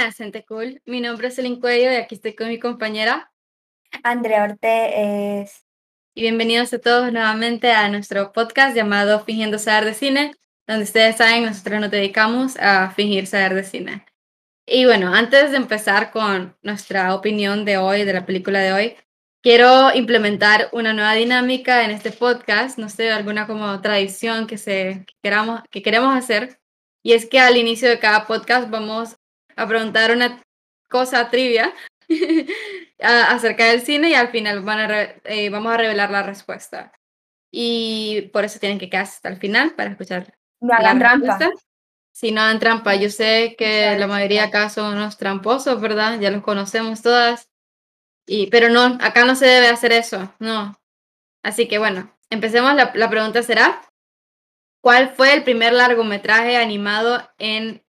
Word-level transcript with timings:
buenas, 0.00 0.16
gente 0.16 0.46
cool. 0.46 0.80
Mi 0.86 1.02
nombre 1.02 1.28
es 1.28 1.38
Elin 1.38 1.60
Cuello 1.60 1.92
y 1.92 1.96
aquí 1.96 2.14
estoy 2.14 2.34
con 2.34 2.48
mi 2.48 2.58
compañera. 2.58 3.30
Andrea 4.02 4.44
Ortez. 4.44 5.66
Y 6.14 6.22
bienvenidos 6.22 6.72
a 6.72 6.78
todos 6.78 7.12
nuevamente 7.12 7.70
a 7.72 7.86
nuestro 7.90 8.32
podcast 8.32 8.74
llamado 8.74 9.22
Fingiendo 9.24 9.58
Saber 9.58 9.84
de 9.84 9.92
Cine, 9.92 10.34
donde 10.66 10.84
ustedes 10.84 11.18
saben, 11.18 11.44
nosotros 11.44 11.80
nos 11.82 11.90
dedicamos 11.90 12.56
a 12.56 12.90
fingir 12.92 13.26
saber 13.26 13.52
de 13.52 13.62
cine. 13.62 14.06
Y 14.64 14.86
bueno, 14.86 15.12
antes 15.14 15.50
de 15.50 15.58
empezar 15.58 16.12
con 16.12 16.56
nuestra 16.62 17.14
opinión 17.14 17.66
de 17.66 17.76
hoy, 17.76 18.04
de 18.04 18.14
la 18.14 18.24
película 18.24 18.60
de 18.60 18.72
hoy, 18.72 18.96
quiero 19.42 19.94
implementar 19.94 20.70
una 20.72 20.94
nueva 20.94 21.12
dinámica 21.12 21.84
en 21.84 21.90
este 21.90 22.10
podcast, 22.10 22.78
no 22.78 22.88
sé, 22.88 23.10
alguna 23.10 23.46
como 23.46 23.78
tradición 23.82 24.46
que, 24.46 24.56
se, 24.56 25.04
queramos, 25.22 25.60
que 25.70 25.82
queremos 25.82 26.16
hacer. 26.16 26.58
Y 27.02 27.12
es 27.12 27.26
que 27.26 27.38
al 27.38 27.58
inicio 27.58 27.90
de 27.90 27.98
cada 27.98 28.26
podcast 28.26 28.70
vamos 28.70 29.19
a 29.62 29.68
preguntar 29.68 30.10
una 30.12 30.42
cosa 30.88 31.30
trivia 31.30 31.72
acerca 33.00 33.66
del 33.66 33.80
cine 33.80 34.10
y 34.10 34.14
al 34.14 34.28
final 34.28 34.62
van 34.62 34.90
a 34.90 35.00
eh, 35.24 35.50
vamos 35.50 35.72
a 35.72 35.76
revelar 35.76 36.10
la 36.10 36.22
respuesta. 36.22 36.92
Y 37.52 38.30
por 38.32 38.44
eso 38.44 38.60
tienen 38.60 38.78
que 38.78 38.88
quedarse 38.88 39.14
hasta 39.14 39.28
el 39.28 39.38
final 39.38 39.74
para 39.74 39.90
escuchar 39.90 40.34
no 40.60 40.74
hagan 40.74 40.98
trampa. 40.98 41.38
Si 42.12 42.32
no 42.32 42.42
hagan 42.42 42.58
trampa, 42.58 42.94
yo 42.96 43.08
sé 43.08 43.54
que 43.56 43.96
la 43.98 44.06
mayoría 44.06 44.44
acá 44.44 44.68
son 44.68 44.94
unos 44.94 45.16
tramposos, 45.16 45.80
¿verdad? 45.80 46.20
Ya 46.20 46.30
los 46.30 46.42
conocemos 46.42 47.02
todas. 47.02 47.48
Y, 48.26 48.48
pero 48.48 48.68
no, 48.68 48.98
acá 49.00 49.24
no 49.24 49.34
se 49.34 49.46
debe 49.46 49.68
hacer 49.68 49.92
eso, 49.92 50.32
no. 50.38 50.78
Así 51.42 51.66
que 51.66 51.78
bueno, 51.78 52.14
empecemos. 52.28 52.74
La, 52.74 52.92
la 52.94 53.08
pregunta 53.08 53.42
será, 53.42 53.82
¿cuál 54.82 55.10
fue 55.14 55.32
el 55.32 55.44
primer 55.44 55.72
largometraje 55.72 56.56
animado 56.56 57.26
en 57.38 57.82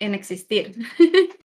en 0.00 0.14
existir. 0.14 0.74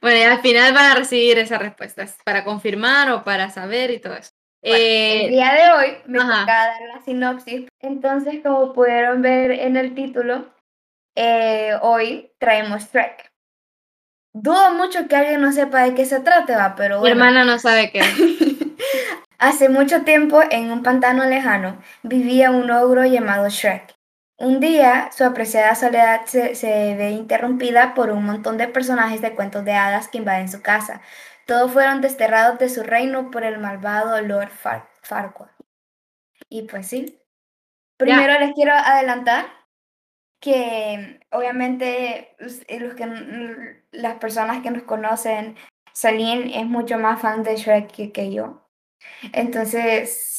bueno, 0.00 0.16
y 0.16 0.22
al 0.22 0.40
final 0.40 0.72
van 0.72 0.92
a 0.92 0.94
recibir 0.94 1.38
esas 1.38 1.58
respuestas 1.58 2.16
para 2.24 2.44
confirmar 2.44 3.10
o 3.10 3.24
para 3.24 3.50
saber 3.50 3.90
y 3.90 3.98
todo 3.98 4.14
eso. 4.14 4.30
el 4.62 4.76
eh, 4.80 5.28
día 5.30 5.52
de 5.52 5.70
hoy 5.72 5.96
me 6.06 6.18
toca 6.18 6.46
dar 6.46 6.82
la 6.94 7.02
sinopsis. 7.04 7.66
Entonces, 7.80 8.40
como 8.42 8.72
pudieron 8.72 9.22
ver 9.22 9.50
en 9.50 9.76
el 9.76 9.94
título, 9.94 10.54
eh, 11.16 11.72
hoy 11.82 12.30
traemos 12.38 12.88
Trek. 12.90 13.30
Dudo 14.32 14.74
mucho 14.74 15.08
que 15.08 15.16
alguien 15.16 15.40
no 15.40 15.50
sepa 15.50 15.82
de 15.82 15.94
qué 15.94 16.04
se 16.04 16.20
trata, 16.20 16.56
va, 16.56 16.76
pero 16.76 17.00
Mi 17.00 17.10
hermana 17.10 17.44
no 17.44 17.58
sabe 17.58 17.90
qué. 17.90 18.00
Hace 19.38 19.68
mucho 19.70 20.02
tiempo, 20.02 20.40
en 20.50 20.70
un 20.70 20.82
pantano 20.82 21.24
lejano, 21.24 21.80
vivía 22.02 22.50
un 22.50 22.70
ogro 22.70 23.04
llamado 23.06 23.48
Shrek. 23.48 23.99
Un 24.40 24.58
día, 24.58 25.10
su 25.14 25.22
apreciada 25.24 25.74
soledad 25.74 26.24
se, 26.24 26.94
ve 26.96 27.10
interrumpida 27.10 27.92
por 27.92 28.10
un 28.10 28.24
montón 28.24 28.56
de 28.56 28.68
personajes 28.68 29.20
de 29.20 29.34
cuentos 29.34 29.66
de 29.66 29.74
hadas 29.74 30.08
que 30.08 30.16
invaden 30.16 30.48
su 30.48 30.62
casa. 30.62 31.02
Todos 31.46 31.70
fueron 31.70 32.00
desterrados 32.00 32.58
de 32.58 32.70
su 32.70 32.82
reino 32.82 33.30
por 33.30 33.44
el 33.44 33.58
malvado 33.58 34.18
Lord 34.22 34.48
Farquaad. 35.02 35.50
Y 36.48 36.62
pues 36.62 36.86
sí. 36.86 37.20
Primero 37.98 38.38
les 38.40 38.54
quiero 38.54 38.72
adelantar 38.72 39.44
que 40.40 41.20
obviamente 41.30 42.34
los 42.38 42.94
que, 42.94 43.84
las 43.90 44.14
personas 44.14 44.62
que 44.62 44.70
nos 44.70 44.84
conocen, 44.84 45.54
Saline 45.92 46.58
es 46.58 46.64
mucho 46.64 46.96
más 46.96 47.20
fan 47.20 47.42
de 47.42 47.56
Shrek 47.56 47.92
que, 47.92 48.10
que 48.10 48.32
yo. 48.32 48.66
Entonces, 49.34 50.29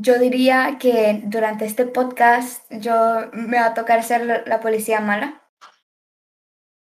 yo 0.00 0.18
diría 0.18 0.78
que 0.80 1.20
durante 1.24 1.64
este 1.64 1.86
podcast 1.86 2.64
yo 2.70 3.28
me 3.32 3.58
va 3.58 3.66
a 3.66 3.74
tocar 3.74 4.02
ser 4.02 4.44
la, 4.46 4.60
policía 4.60 5.00
mala. 5.00 5.42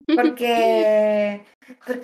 Porque, 0.16 1.46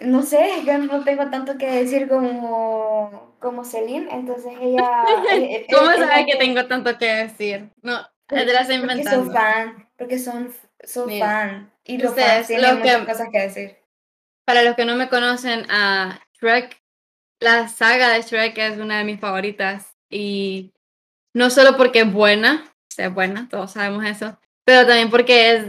no 0.01 0.21
sé, 0.21 0.47
yo 0.65 0.77
no 0.77 1.03
tengo 1.03 1.29
tanto 1.29 1.57
que 1.57 1.69
decir 1.69 2.07
como, 2.07 3.35
como 3.39 3.65
Celine, 3.65 4.07
entonces 4.11 4.53
ella... 4.61 5.03
Eh, 5.31 5.55
eh, 5.55 5.67
¿Cómo 5.73 5.91
sabe 5.91 6.25
que 6.25 6.35
tengo 6.35 6.65
tanto 6.67 6.97
que 6.97 7.07
decir? 7.07 7.69
No, 7.81 7.99
te 8.27 8.45
las 8.45 8.69
he 8.69 8.75
inventado. 8.75 9.23
Porque 9.23 9.33
son 9.33 9.33
fan, 9.33 9.89
porque 9.97 10.19
son, 10.19 10.53
son 10.83 11.19
fan. 11.19 11.71
Y 11.83 11.97
los 11.97 12.15
fans 12.15 12.47
tienen 12.47 12.79
muchas 12.79 13.05
cosas 13.05 13.27
que 13.31 13.41
decir. 13.41 13.77
Para 14.45 14.61
los 14.61 14.75
que 14.75 14.85
no 14.85 14.95
me 14.95 15.09
conocen, 15.09 15.65
a 15.69 16.19
Shrek, 16.39 16.79
la 17.39 17.67
saga 17.67 18.09
de 18.09 18.21
Shrek 18.21 18.57
es 18.57 18.77
una 18.77 18.99
de 18.99 19.03
mis 19.03 19.19
favoritas. 19.19 19.95
Y 20.09 20.74
no 21.35 21.49
solo 21.49 21.75
porque 21.75 21.99
es 21.99 22.11
buena, 22.11 22.63
o 22.65 22.95
sea, 22.95 23.07
es 23.07 23.13
buena, 23.13 23.47
todos 23.49 23.71
sabemos 23.73 24.05
eso, 24.05 24.39
pero 24.65 24.87
también 24.87 25.09
porque 25.09 25.51
es, 25.51 25.65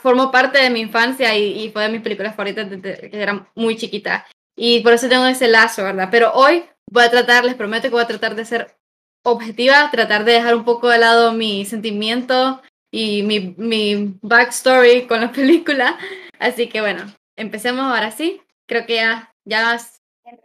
formó 0.00 0.30
parte 0.30 0.58
de 0.58 0.70
mi 0.70 0.80
infancia 0.80 1.36
y, 1.36 1.70
fue 1.70 1.82
de 1.82 1.88
mis 1.90 2.02
películas 2.02 2.34
favoritas 2.34 2.70
desde 2.70 3.10
que 3.10 3.20
era 3.22 3.50
muy 3.54 3.76
chiquita. 3.76 4.26
Y 4.56 4.80
por 4.80 4.92
eso 4.92 5.08
tengo 5.08 5.26
ese 5.26 5.48
lazo, 5.48 5.84
¿verdad? 5.84 6.08
Pero 6.10 6.32
hoy 6.32 6.64
voy 6.90 7.04
a 7.04 7.10
tratar, 7.10 7.44
les 7.44 7.54
prometo 7.54 7.88
que 7.88 7.94
voy 7.94 8.02
a 8.02 8.06
tratar 8.06 8.34
de 8.34 8.44
ser 8.44 8.76
objetiva, 9.24 9.90
tratar 9.90 10.24
de 10.24 10.32
dejar 10.32 10.54
un 10.54 10.64
poco 10.64 10.88
de 10.88 10.98
lado 10.98 11.32
mi 11.32 11.64
sentimiento 11.64 12.62
y 12.90 13.22
mi, 13.22 13.54
mi 13.58 14.18
backstory 14.22 15.06
con 15.06 15.20
la 15.20 15.32
película. 15.32 15.98
Así 16.38 16.68
que 16.68 16.80
bueno, 16.80 17.02
empecemos 17.36 17.82
ahora 17.82 18.10
sí. 18.12 18.40
Creo 18.66 18.86
que 18.86 18.96
ya, 18.96 19.32
ya, 19.44 19.78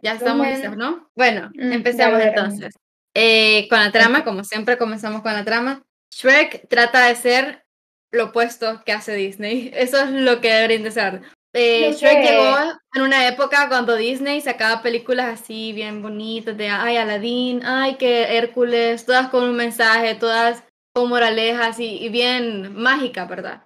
ya 0.02 0.14
estamos 0.14 0.46
listos, 0.46 0.76
¿no? 0.76 1.08
Bueno, 1.14 1.50
mm, 1.54 1.72
empecemos 1.72 2.20
entonces. 2.20 2.74
Eh, 3.14 3.68
con 3.68 3.78
la 3.78 3.92
trama, 3.92 4.24
como 4.24 4.44
siempre 4.44 4.76
comenzamos 4.76 5.22
con 5.22 5.32
la 5.32 5.44
trama. 5.44 5.82
Shrek 6.10 6.68
trata 6.68 7.06
de 7.06 7.16
ser 7.16 7.64
lo 8.10 8.26
opuesto 8.26 8.82
que 8.84 8.92
hace 8.92 9.14
Disney. 9.14 9.70
Eso 9.74 10.00
es 10.00 10.10
lo 10.10 10.40
que 10.40 10.52
deberían 10.52 10.82
de 10.82 10.90
ser. 10.90 11.22
Eh, 11.56 11.92
Shrek 11.92 12.24
llegó 12.24 12.56
en 12.94 13.02
una 13.02 13.28
época 13.28 13.68
cuando 13.68 13.94
Disney 13.94 14.40
sacaba 14.40 14.82
películas 14.82 15.40
así 15.40 15.72
bien 15.72 16.02
bonitas 16.02 16.56
de 16.56 16.68
ay 16.68 16.96
Aladdin, 16.96 17.64
ay 17.64 17.94
que 17.94 18.36
Hércules, 18.36 19.06
todas 19.06 19.28
con 19.28 19.44
un 19.44 19.54
mensaje, 19.54 20.16
todas 20.16 20.64
con 20.92 21.08
moralejas 21.08 21.78
y, 21.78 22.08
bien 22.08 22.74
mágica, 22.74 23.24
¿verdad? 23.26 23.64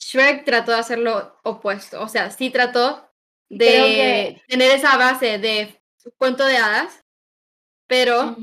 Shrek 0.00 0.44
trató 0.44 0.72
de 0.72 0.78
hacer 0.78 0.98
lo 0.98 1.38
opuesto, 1.44 2.02
o 2.02 2.08
sea, 2.08 2.30
sí 2.30 2.50
trató 2.50 3.10
de 3.48 4.42
tener 4.46 4.70
esa 4.72 4.98
base 4.98 5.38
de 5.38 5.80
cuento 6.18 6.44
de 6.44 6.58
hadas, 6.58 7.03
pero 7.86 8.36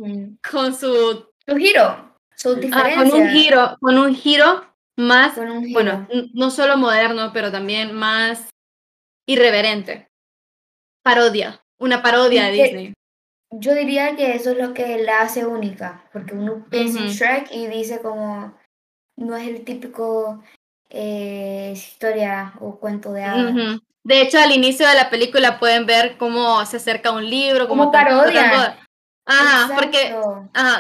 con 0.52 0.74
su, 0.74 1.26
su 1.46 1.56
giro, 1.56 2.16
su 2.36 2.56
diferencia. 2.56 2.96
con 2.96 3.22
un 3.22 3.30
giro, 3.30 3.78
con 3.80 3.98
un 3.98 4.16
giro 4.16 4.66
más, 4.98 5.36
bueno, 5.72 6.08
no 6.34 6.52
solo 6.52 6.78
moderno, 6.78 7.32
pero 7.34 7.52
también 7.52 7.94
más 7.94 8.50
irreverente. 9.28 10.08
Parodia, 11.04 11.64
una 11.80 12.04
parodia 12.04 12.46
de 12.46 12.52
Disney. 12.52 12.94
Yo 13.54 13.74
diría 13.74 14.16
que 14.16 14.36
eso 14.36 14.52
es 14.52 14.58
lo 14.58 14.74
que 14.74 15.04
la 15.04 15.22
hace 15.22 15.46
única, 15.46 16.06
porque 16.14 16.34
uno 16.36 16.66
piensa 16.70 17.00
en 17.00 17.08
Shrek 17.08 17.52
y 17.52 17.68
dice 17.68 18.00
como 18.02 18.56
no 19.18 19.36
es 19.36 19.48
el 19.48 19.64
típico 19.66 20.42
eh, 20.90 21.72
historia 21.74 22.54
o 22.60 22.80
cuento 22.80 23.12
de 23.12 23.24
hadas. 23.24 23.56
De 24.04 24.22
hecho, 24.22 24.40
al 24.40 24.52
inicio 24.52 24.88
de 24.88 24.96
la 24.96 25.10
película 25.10 25.60
pueden 25.60 25.86
ver 25.86 26.18
cómo 26.18 26.66
se 26.66 26.78
acerca 26.78 27.12
un 27.12 27.30
libro, 27.30 27.68
como 27.68 27.92
parodia. 27.92 28.80
Ajá, 29.32 29.74
porque 29.76 30.14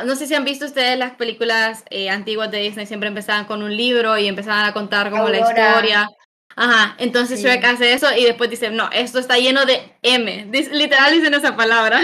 no 0.05 0.15
sé 0.15 0.27
si 0.27 0.35
han 0.35 0.45
visto 0.45 0.65
ustedes 0.65 0.97
las 0.97 1.13
películas 1.15 1.83
eh, 1.89 2.09
antiguas 2.09 2.51
de 2.51 2.59
Disney, 2.59 2.85
siempre 2.85 3.07
empezaban 3.07 3.45
con 3.45 3.63
un 3.63 3.75
libro 3.75 4.17
y 4.17 4.27
empezaban 4.27 4.65
a 4.65 4.73
contar 4.73 5.09
como 5.09 5.29
la 5.29 5.39
historia. 5.39 6.09
Ajá, 6.55 6.95
entonces 6.97 7.41
Shrek 7.41 7.63
hace 7.63 7.93
eso 7.93 8.07
y 8.15 8.25
después 8.25 8.49
dice, 8.49 8.69
no, 8.71 8.89
esto 8.91 9.19
está 9.19 9.37
lleno 9.37 9.65
de 9.65 9.95
M. 10.01 10.47
literal 10.71 11.13
dicen 11.13 11.33
esa 11.33 11.55
palabra. 11.55 12.01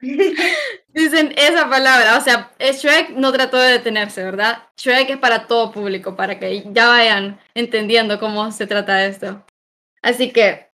dicen 0.88 1.34
esa 1.36 1.68
palabra, 1.68 2.18
o 2.18 2.20
sea, 2.20 2.52
Shrek 2.58 3.10
no 3.10 3.32
trató 3.32 3.58
de 3.58 3.72
detenerse, 3.72 4.22
¿verdad? 4.22 4.64
Shrek 4.76 5.10
es 5.10 5.18
para 5.18 5.46
todo 5.46 5.72
público, 5.72 6.14
para 6.14 6.38
que 6.38 6.64
ya 6.72 6.88
vayan 6.88 7.40
entendiendo 7.54 8.20
cómo 8.20 8.52
se 8.52 8.66
trata 8.66 9.06
esto. 9.06 9.44
Así 10.02 10.30
que 10.30 10.69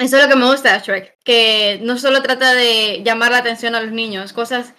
eso 0.00 0.16
es 0.16 0.22
lo 0.22 0.28
que 0.28 0.36
me 0.36 0.50
gusta 0.50 0.72
de 0.72 0.80
Shrek, 0.80 1.18
que 1.22 1.78
no 1.82 1.98
solo 1.98 2.22
trata 2.22 2.54
de 2.54 3.02
llamar 3.04 3.32
la 3.32 3.38
atención 3.38 3.74
a 3.74 3.82
los 3.82 3.92
niños, 3.92 4.32
cosas... 4.32 4.74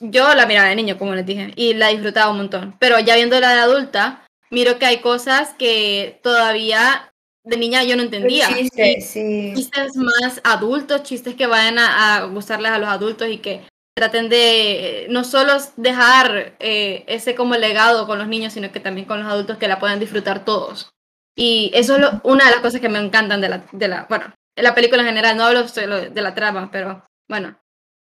Yo 0.00 0.34
la 0.34 0.46
miraba 0.46 0.68
de 0.68 0.76
niño, 0.76 0.98
como 0.98 1.14
les 1.14 1.24
dije, 1.24 1.52
y 1.56 1.72
la 1.72 1.88
disfrutaba 1.88 2.30
un 2.30 2.36
montón, 2.36 2.76
pero 2.78 3.00
ya 3.00 3.16
viéndola 3.16 3.54
de 3.54 3.60
adulta, 3.60 4.26
miro 4.50 4.78
que 4.78 4.84
hay 4.84 4.98
cosas 4.98 5.54
que 5.58 6.20
todavía 6.22 7.10
de 7.44 7.56
niña 7.56 7.82
yo 7.82 7.96
no 7.96 8.02
entendía. 8.02 8.46
Chistes, 8.48 9.08
sí. 9.08 9.52
Chistes 9.56 9.96
más 9.96 10.40
adultos, 10.44 11.02
chistes 11.02 11.34
que 11.34 11.46
vayan 11.46 11.78
a, 11.78 12.24
gustarles 12.24 12.70
a 12.70 12.78
los 12.78 12.90
adultos 12.90 13.28
y 13.28 13.38
que 13.38 13.62
traten 13.96 14.28
de 14.28 15.06
no 15.10 15.24
solo 15.24 15.54
dejar 15.76 16.54
eh, 16.60 17.04
ese 17.06 17.34
como 17.34 17.56
legado 17.56 18.06
con 18.06 18.18
los 18.18 18.28
niños, 18.28 18.52
sino 18.52 18.70
que 18.70 18.80
también 18.80 19.06
con 19.06 19.20
los 19.20 19.32
adultos 19.32 19.58
que 19.58 19.68
la 19.68 19.80
puedan 19.80 19.98
disfrutar 19.98 20.44
todos. 20.44 20.90
Y 21.34 21.70
eso 21.74 21.96
es 21.96 22.06
una 22.22 22.44
de 22.44 22.50
las 22.50 22.60
cosas 22.60 22.80
que 22.80 22.88
me 22.88 22.98
encantan 22.98 23.40
de 23.40 23.48
la, 23.48 23.64
de 23.72 23.88
la, 23.88 24.06
bueno, 24.08 24.32
la 24.62 24.74
película 24.74 25.02
en 25.02 25.08
general, 25.08 25.36
no 25.36 25.44
hablo 25.44 25.64
de 25.64 26.20
la 26.22 26.34
trama, 26.34 26.70
pero 26.70 27.04
bueno. 27.28 27.58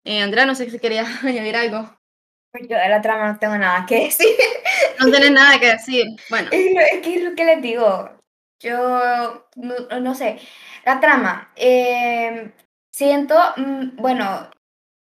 Eh, 0.06 0.22
Andrea, 0.22 0.46
no 0.46 0.56
sé 0.56 0.70
si 0.70 0.80
quería 0.80 1.06
añadir 1.24 1.56
algo. 1.56 1.98
Yo 2.70 2.78
de 2.78 2.90
la 2.90 3.02
trama 3.02 3.32
no 3.32 3.40
tengo 3.40 3.58
nada 3.58 3.86
que 3.86 4.06
decir. 4.06 4.28
No 5.00 5.10
tienes 5.10 5.32
nada 5.32 5.60
que 5.60 5.72
decir. 5.72 6.06
Bueno. 6.30 6.50
Es, 6.52 7.02
que 7.02 7.16
es 7.16 7.24
lo 7.24 7.36
que 7.36 7.46
les 7.46 7.62
digo. 7.62 8.12
Yo 8.60 9.48
no, 9.56 10.00
no 10.02 10.16
sé. 10.16 10.40
La 10.86 11.00
trama. 11.00 11.52
em, 11.56 12.52
siento, 12.92 13.36
mm, 13.58 13.96
bueno, 13.98 14.50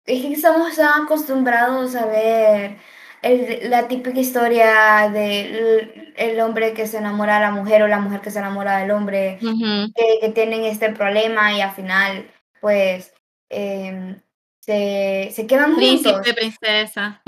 es 0.07 0.23
que 0.23 0.33
estamos 0.33 0.79
acostumbrados 0.79 1.95
a 1.95 2.07
ver 2.07 2.79
el- 3.23 3.71
la 3.71 3.87
típica 3.87 4.19
historia 4.19 5.11
del 5.13 6.02
el 6.17 6.41
hombre 6.41 6.73
que 6.73 6.87
se 6.87 6.99
enamora 6.99 7.37
de 7.37 7.41
la 7.41 7.51
mujer 7.51 7.83
o 7.83 7.89
la 7.89 8.01
mujer 8.01 8.21
que 8.21 8.31
se 8.31 8.39
enamora 8.39 8.79
del 8.79 8.91
hombre, 8.91 9.39
que, 9.41 10.19
que 10.21 10.29
tienen 10.31 10.65
este 10.65 10.91
problema 10.91 11.53
y 11.53 11.61
al 11.61 11.73
final, 11.73 12.31
pues, 12.61 13.13
em, 13.49 14.21
se, 14.61 15.31
se 15.33 15.47
quedan 15.47 15.75
juntos. 15.75 16.01
Príncipe, 16.01 16.35
princesa. 16.35 17.23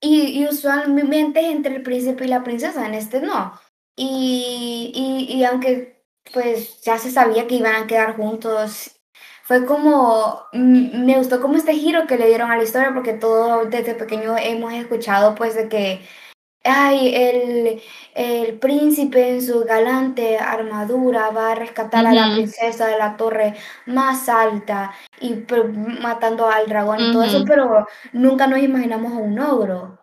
Y, 0.00 0.40
y 0.40 0.48
usualmente 0.48 1.40
es 1.40 1.52
entre 1.52 1.76
el 1.76 1.82
príncipe 1.82 2.24
y 2.24 2.28
la 2.28 2.42
princesa, 2.42 2.86
en 2.86 2.94
este 2.94 3.20
no. 3.20 3.58
Y, 3.96 4.92
y, 4.94 5.36
y 5.36 5.44
aunque 5.44 6.00
pues 6.32 6.80
ya 6.82 6.98
se 6.98 7.10
sabía 7.10 7.46
que 7.46 7.56
iban 7.56 7.74
a 7.74 7.86
quedar 7.86 8.16
juntos, 8.16 9.00
fue 9.42 9.66
como, 9.66 10.42
me 10.52 11.16
gustó 11.18 11.40
como 11.40 11.56
este 11.56 11.74
giro 11.74 12.06
que 12.06 12.16
le 12.16 12.28
dieron 12.28 12.50
a 12.50 12.56
la 12.56 12.62
historia, 12.62 12.94
porque 12.94 13.14
todo 13.14 13.64
desde 13.64 13.94
pequeño 13.94 14.36
hemos 14.38 14.72
escuchado 14.72 15.34
pues 15.34 15.54
de 15.54 15.68
que, 15.68 16.06
ay, 16.70 17.14
el, 17.14 17.82
el 18.14 18.58
príncipe 18.58 19.30
en 19.30 19.42
su 19.42 19.60
galante 19.64 20.38
armadura 20.38 21.30
va 21.30 21.52
a 21.52 21.54
rescatar 21.54 22.06
a 22.06 22.12
la 22.12 22.32
princesa 22.34 22.86
de 22.86 22.98
la 22.98 23.16
torre 23.16 23.54
más 23.86 24.28
alta 24.28 24.92
y 25.20 25.34
pues, 25.34 25.64
matando 26.00 26.48
al 26.48 26.68
dragón 26.68 27.00
y 27.00 27.12
todo 27.12 27.22
eso, 27.24 27.44
pero 27.46 27.86
nunca 28.12 28.46
nos 28.46 28.60
imaginamos 28.60 29.12
a 29.12 29.16
un 29.16 29.38
ogro. 29.38 29.98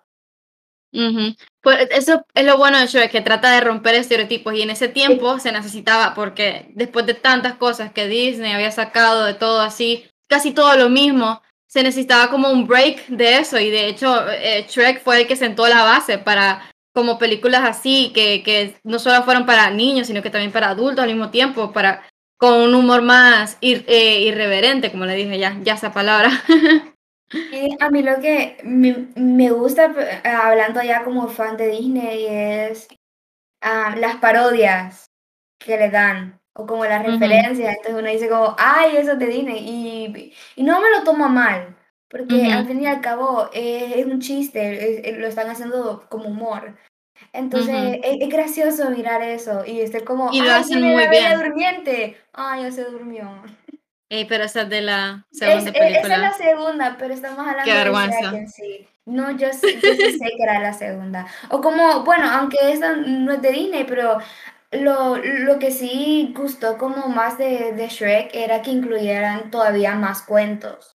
Ujú. 0.94 1.36
Pues 1.62 1.88
eso 1.92 2.26
es 2.34 2.46
lo 2.46 2.58
bueno 2.58 2.80
de 2.80 2.88
Shrek, 2.88 3.12
que 3.12 3.22
trata 3.22 3.52
de 3.52 3.62
romper 3.62 3.96
estereotipos 3.96 4.54
y 4.54 4.62
en 4.62 4.70
ese 4.70 4.88
tiempo 4.88 5.38
se 5.40 5.52
necesitaba, 5.52 6.14
porque 6.14 6.72
después 6.76 7.06
de 7.06 7.14
tantas 7.14 7.56
cosas 7.56 7.92
que 7.92 8.08
Disney 8.08 8.54
había 8.54 8.72
sacado 8.72 9.26
de 9.26 9.34
todo 9.34 9.62
así, 9.62 10.10
casi 10.28 10.54
todo 10.54 10.76
lo 10.78 10.90
mismo, 10.90 11.42
se 11.68 11.84
necesitaba 11.84 12.30
como 12.30 12.50
un 12.50 12.66
break 12.68 13.08
de 13.08 13.40
eso 13.40 13.60
y 13.60 13.70
de 13.70 13.88
hecho 13.88 14.30
eh, 14.32 14.66
Shrek 14.70 15.02
fue 15.04 15.22
el 15.22 15.28
que 15.28 15.36
sentó 15.36 15.68
la 15.68 15.84
base 15.84 16.18
para 16.18 16.72
como 16.94 17.20
películas 17.20 17.62
así, 17.64 18.12
que, 18.16 18.42
que 18.42 18.76
no 18.84 18.98
solo 18.98 19.24
fueron 19.24 19.46
para 19.46 19.70
niños, 19.70 20.08
sino 20.08 20.24
que 20.24 20.32
también 20.32 20.52
para 20.52 20.70
adultos 20.70 21.04
al 21.04 21.10
mismo 21.10 21.30
tiempo, 21.30 21.72
para 21.72 22.04
con 22.40 22.54
un 22.54 22.74
humor 22.74 23.04
más 23.04 23.60
ir- 23.62 23.86
eh, 23.88 24.22
irreverente, 24.22 24.92
como 24.92 25.06
le 25.06 25.16
dije 25.16 25.38
ya, 25.38 25.58
ya 25.62 25.74
esa 25.76 25.94
palabra. 25.94 26.32
A 27.82 27.90
mí 27.90 28.02
lo 28.04 28.20
que 28.20 28.58
me, 28.64 29.08
me 29.16 29.52
gusta, 29.52 29.94
eh, 30.24 30.28
hablando 30.30 30.82
ya 30.82 31.04
como 31.04 31.28
fan 31.28 31.58
de 31.58 31.68
Disney, 31.68 32.26
es 32.26 32.88
ah, 33.62 33.96
las 33.98 34.16
parodias 34.18 35.08
que 35.60 35.78
le 35.78 35.90
dan, 35.90 36.40
o 36.58 36.66
como 36.66 36.86
las 36.86 37.02
Ujú, 37.02 37.14
referencias. 37.14 37.76
Entonces 37.78 37.94
uno 38.02 38.10
dice 38.10 38.30
como, 38.30 38.56
ay, 38.60 38.98
eso 38.98 39.14
es 39.14 39.20
de 39.20 39.28
Disney. 39.28 39.60
Y, 39.68 40.34
y 40.56 40.64
no 40.64 40.82
me 40.82 40.90
lo 40.90 41.04
tomo 41.04 41.30
mal, 41.30 41.76
porque 42.10 42.46
al 42.52 42.64
ujú, 42.64 42.68
fin 42.68 42.82
y 42.82 42.88
al 42.88 43.02
cabo 43.02 43.50
eh, 43.54 43.94
es 43.98 44.06
un 44.06 44.20
chiste, 44.20 44.60
es- 45.00 45.06
es- 45.06 45.18
lo 45.20 45.28
están 45.28 45.50
haciendo 45.50 46.06
como 46.10 46.30
humor. 46.30 46.76
Entonces 47.34 48.00
es, 48.04 48.18
es 48.22 48.30
gracioso 48.30 48.90
mirar 48.92 49.22
eso 49.24 49.66
y 49.66 49.82
estar 49.82 50.04
como, 50.04 50.32
Y 50.32 50.42
lo 50.42 50.52
ay, 50.52 50.62
hacen 50.62 50.82
muy 50.82 51.04
la 51.04 51.10
Bella 51.10 51.36
bien. 51.36 51.44
Durmiente. 51.48 52.18
Ay, 52.34 52.64
ya 52.64 52.72
se 52.72 52.84
durmió. 52.86 53.30
Ey, 54.10 54.26
pero 54.26 54.46
esa 54.46 54.62
es 54.62 54.70
de 54.70 54.82
la 54.82 55.26
Es, 55.32 55.40
segunda 55.40 55.72
e- 55.74 56.00
esa 56.00 56.16
es 56.16 56.22
la 56.22 56.32
película. 56.32 56.34
segunda, 56.34 56.96
pero 56.98 57.14
estamos 57.14 57.40
Qué 57.40 57.50
hablando 57.52 57.74
de 57.74 57.80
Shrek 57.82 57.86
vergüenza. 57.94 58.32
en 58.34 58.48
sí. 58.50 58.88
No, 59.06 59.32
yo, 59.32 59.48
yo 59.48 59.94
sí 59.96 60.10
sé 60.12 60.26
que 60.38 60.44
era 60.44 60.60
la 60.60 60.74
segunda. 60.74 61.28
O 61.50 61.62
como, 61.62 62.04
bueno, 62.04 62.30
aunque 62.30 62.58
esta 62.72 62.94
no 62.96 63.32
es 63.34 63.42
de 63.42 63.52
Disney, 63.52 63.86
pero 63.86 64.18
lo, 64.72 65.18
lo 65.18 65.60
que 65.60 65.72
sí 65.72 66.34
gustó 66.36 66.78
como 66.78 67.08
más 67.08 67.38
de, 67.38 67.74
de 67.74 67.88
Shrek 67.88 68.34
era 68.34 68.62
que 68.62 68.72
incluyeran 68.72 69.52
todavía 69.52 69.96
más 69.96 70.22
cuentos. 70.24 70.98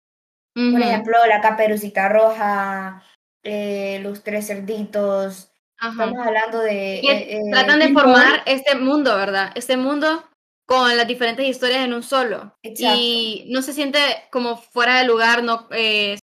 Por 0.55 0.83
ejemplo, 0.83 1.17
la 1.29 1.41
Caperucita 1.41 2.09
Roja, 2.09 3.05
eh, 3.45 4.01
los 4.03 4.25
tres 4.25 4.49
cerditos. 4.49 5.53
Ajá. 5.79 6.05
Estamos 6.07 6.27
hablando 6.27 6.59
de 6.59 6.97
eh, 6.99 7.37
eh, 7.37 7.41
tratan 7.53 7.79
de 7.79 7.93
formar 7.93 8.43
este 8.45 8.75
mundo, 8.75 9.17
¿verdad? 9.17 9.53
Este 9.55 9.77
mundo 9.77 10.29
con 10.67 10.97
las 10.97 11.07
diferentes 11.07 11.47
historias 11.47 11.85
en 11.85 11.95
un 11.95 12.03
solo. 12.03 12.57
Exacto. 12.65 12.99
Y 12.99 13.47
no 13.51 13.63
se 13.63 13.73
siente 13.73 14.01
como 14.33 14.57
fuera 14.57 14.99
de 14.99 15.05
lugar, 15.05 15.45
no, 15.45 15.69
eh, 15.71 16.19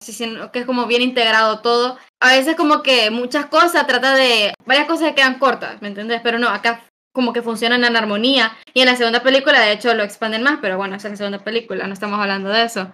sino 0.00 0.52
que 0.52 0.60
es 0.60 0.66
como 0.66 0.86
bien 0.86 1.02
integrado 1.02 1.60
todo. 1.60 1.98
A 2.20 2.32
veces 2.32 2.56
como 2.56 2.82
que 2.82 3.10
muchas 3.10 3.46
cosas 3.46 3.86
trata 3.86 4.14
de, 4.14 4.54
varias 4.64 4.86
cosas 4.86 5.08
que 5.08 5.16
quedan 5.16 5.38
cortas, 5.38 5.80
¿me 5.82 5.88
entiendes? 5.88 6.20
Pero 6.22 6.38
no, 6.38 6.48
acá 6.48 6.84
como 7.12 7.32
que 7.32 7.42
funcionan 7.42 7.84
en 7.84 7.96
armonía. 7.96 8.56
Y 8.74 8.80
en 8.80 8.86
la 8.86 8.96
segunda 8.96 9.22
película, 9.22 9.60
de 9.60 9.72
hecho, 9.72 9.94
lo 9.94 10.02
expanden 10.02 10.42
más, 10.42 10.58
pero 10.60 10.76
bueno, 10.76 10.96
esa 10.96 11.08
es 11.08 11.12
la 11.12 11.16
segunda 11.16 11.38
película, 11.38 11.86
no 11.86 11.94
estamos 11.94 12.20
hablando 12.20 12.50
de 12.50 12.64
eso. 12.64 12.92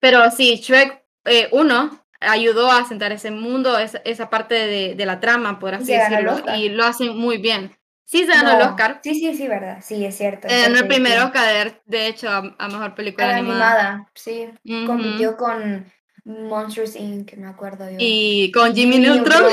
Pero 0.00 0.30
sí, 0.30 0.56
Shrek 0.56 1.04
eh, 1.24 1.48
1 1.52 2.04
ayudó 2.20 2.70
a 2.70 2.84
sentar 2.84 3.12
ese 3.12 3.30
mundo, 3.30 3.78
esa, 3.78 3.98
esa 4.04 4.28
parte 4.28 4.54
de, 4.54 4.94
de 4.94 5.06
la 5.06 5.20
trama, 5.20 5.58
por 5.58 5.74
así 5.74 5.92
el 5.92 6.00
decirlo, 6.00 6.42
y 6.56 6.70
lo 6.70 6.84
hacen 6.84 7.16
muy 7.16 7.38
bien. 7.38 7.76
Sí 8.06 8.26
se 8.26 8.32
ganó 8.32 8.52
el 8.52 8.58
No, 8.58 8.70
Oscar, 8.70 9.00
sí, 9.02 9.14
sí, 9.14 9.34
sí, 9.34 9.48
verdad. 9.48 9.78
Sí, 9.82 10.04
es 10.04 10.16
cierto, 10.16 10.46
eh, 10.48 10.68
no 10.68 10.78
el 10.78 10.86
primer. 10.86 11.18
Oscar, 11.20 11.46
de, 11.46 11.80
de 11.86 12.06
hecho, 12.06 12.28
a, 12.28 12.54
a 12.58 12.68
mejor 12.68 12.90
A 12.90 12.94
película 12.94 13.28
la 13.28 13.36
animada. 13.36 13.88
animada, 13.88 14.10
sí. 14.14 14.50
Ujú. 14.64 14.86
Compitió 14.86 15.36
con 15.36 15.90
Monsters 16.24 16.96
Inc., 16.96 17.34
me 17.34 17.46
acuerdo 17.46 17.90
yo. 17.90 17.96
Y 17.98 18.50
con 18.52 18.74
Jimmy 18.74 18.94
Jimmy 18.94 19.06
Neutron, 19.06 19.44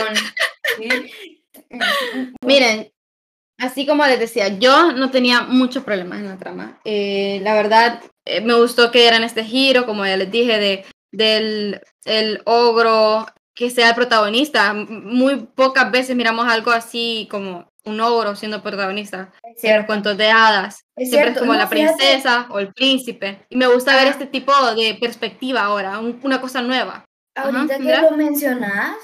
miren, 2.45 2.91
así 3.57 3.85
como 3.85 4.05
les 4.05 4.19
decía, 4.19 4.47
yo 4.59 4.93
no 4.93 5.11
tenía 5.11 5.41
muchos 5.41 5.83
problemas 5.83 6.19
en 6.19 6.27
la 6.27 6.37
trama. 6.37 6.79
Eh, 6.85 7.39
la 7.43 7.53
verdad, 7.53 8.01
eh, 8.25 8.41
me 8.41 8.53
gustó 8.55 8.91
que 8.91 8.99
dieran 8.99 9.23
este 9.23 9.43
giro, 9.43 9.85
como 9.85 10.05
ya 10.05 10.17
les 10.17 10.31
dije, 10.31 10.57
de, 10.57 10.85
del 11.11 11.81
el 12.05 12.41
ogro 12.45 13.25
que 13.61 13.69
sea 13.69 13.89
el 13.89 13.95
protagonista. 13.95 14.73
Muy 14.73 15.35
pocas 15.53 15.91
veces 15.91 16.15
miramos 16.15 16.47
algo 16.47 16.71
así 16.71 17.27
como 17.29 17.69
un 17.85 17.99
ogro 18.01 18.35
siendo 18.35 18.63
protagonista 18.63 19.31
Es 19.43 19.63
en 19.63 19.77
los 19.77 19.85
cuentos 19.85 20.17
de 20.17 20.31
hadas. 20.31 20.83
Es 20.95 21.09
Siempre 21.11 21.31
es 21.33 21.37
como 21.37 21.53
No, 21.53 21.59
la 21.59 21.67
fíjate. 21.67 21.93
princesa 21.95 22.47
o 22.49 22.57
el 22.57 22.73
príncipe. 22.73 23.45
Y 23.49 23.55
me 23.57 23.67
gusta 23.67 23.95
ver 23.95 24.07
este 24.07 24.25
tipo 24.25 24.51
de 24.73 24.95
perspectiva 24.99 25.61
ahora, 25.61 25.99
un- 25.99 26.19
una 26.23 26.41
cosa 26.41 26.63
nueva. 26.63 27.05
Ajá, 27.35 27.49
ahorita 27.49 27.77
que 27.77 27.97
lo 27.97 28.17
mencionas, 28.17 28.95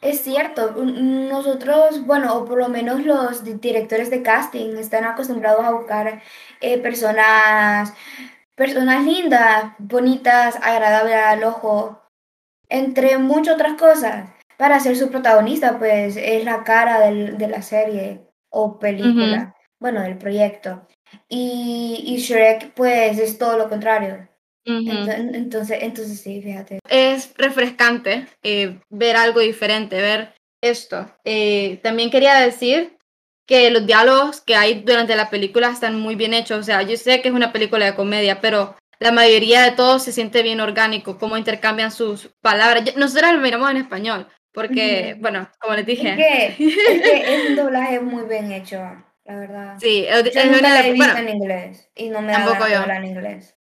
es 0.00 0.20
cierto. 0.22 0.70
Nosotros, 0.76 2.06
bueno, 2.06 2.34
o 2.36 2.44
por 2.44 2.58
lo 2.58 2.68
menos 2.68 3.04
los 3.04 3.42
di- 3.42 3.54
directores 3.54 4.10
de 4.10 4.22
casting 4.22 4.76
están 4.76 5.04
acostumbrados 5.06 5.64
a 5.64 5.72
buscar 5.72 6.22
eh, 6.60 6.78
personas, 6.78 7.92
personas 8.54 9.04
lindas, 9.04 9.72
bonitas, 9.78 10.54
agradables 10.62 11.16
al 11.16 11.42
ojo. 11.42 12.00
Entre 12.68 13.18
muchas 13.18 13.54
otras 13.54 13.74
cosas, 13.74 14.30
para 14.56 14.80
ser 14.80 14.96
su 14.96 15.10
protagonista, 15.10 15.78
pues 15.78 16.16
es 16.16 16.44
la 16.44 16.64
cara 16.64 17.00
del- 17.00 17.38
de 17.38 17.48
la 17.48 17.62
serie 17.62 18.20
o 18.50 18.78
película, 18.78 19.54
bueno, 19.80 20.00
del 20.02 20.18
proyecto. 20.18 20.86
Y, 21.28 22.02
y 22.06 22.16
Shrek, 22.18 22.72
pues 22.74 23.18
es 23.18 23.38
todo 23.38 23.56
lo 23.56 23.68
contrario. 23.68 24.28
entonces, 24.64 25.78
entonces 25.80 26.20
sí, 26.20 26.42
fíjate. 26.42 26.80
es 26.90 27.32
refrescante 27.38 28.26
eh, 28.42 28.78
ver 28.90 29.16
algo 29.16 29.40
diferente, 29.40 29.96
ver 30.00 30.34
esto. 30.62 31.06
Eh, 31.24 31.78
también 31.82 32.10
quería 32.10 32.34
decir 32.40 32.96
que 33.46 33.70
los 33.70 33.86
diálogos 33.86 34.42
que 34.42 34.56
hay 34.56 34.82
durante 34.82 35.16
la 35.16 35.30
película 35.30 35.70
están 35.70 35.98
muy 35.98 36.16
bien 36.16 36.34
hechos. 36.34 36.58
O 36.58 36.62
sea, 36.62 36.82
yo 36.82 36.96
sé 36.98 37.22
que 37.22 37.28
es 37.28 37.34
una 37.34 37.52
película 37.52 37.86
de 37.86 37.94
comedia, 37.94 38.40
pero 38.42 38.74
la 39.00 39.12
mayoría 39.12 39.62
de 39.62 39.72
todo 39.72 39.98
se 39.98 40.12
siente 40.12 40.42
bien 40.42 40.60
orgánico, 40.60 41.18
cómo 41.18 41.36
intercambian 41.36 41.90
sus 41.92 42.28
palabras. 42.40 42.96
Nosotros 42.96 43.32
lo 43.32 43.38
miramos 43.40 43.70
en 43.70 43.76
español, 43.78 44.28
porque, 44.52 45.16
bueno, 45.20 45.48
como 45.60 45.74
les 45.74 45.82
Es 45.82 45.86
dije, 45.86 46.16
que, 46.16 46.46
es 46.48 47.02
que 47.02 47.34
es 47.34 47.48
un 47.50 47.56
doblaje 47.56 48.00
muy 48.00 48.24
bien 48.24 48.50
hecho, 48.52 48.78
la 49.24 49.36
verdad. 49.36 49.76
sí, 49.78 50.04
es 50.08 50.24
Yo 50.34 50.40
es 50.40 50.46
nunca 50.46 50.58
una 50.58 50.74
de 50.74 50.80
he 50.80 50.82
las- 50.82 50.92
visto 50.92 50.96
bueno, 51.14 51.18
en 51.18 51.28
inglés 51.36 51.90
y 51.94 52.08
no 52.10 52.20
me 52.22 52.32
da 52.32 52.44
tampoco 52.44 52.64
de 52.64 52.72
yo. 52.72 52.82
en 52.84 53.04
inglés. 53.04 53.54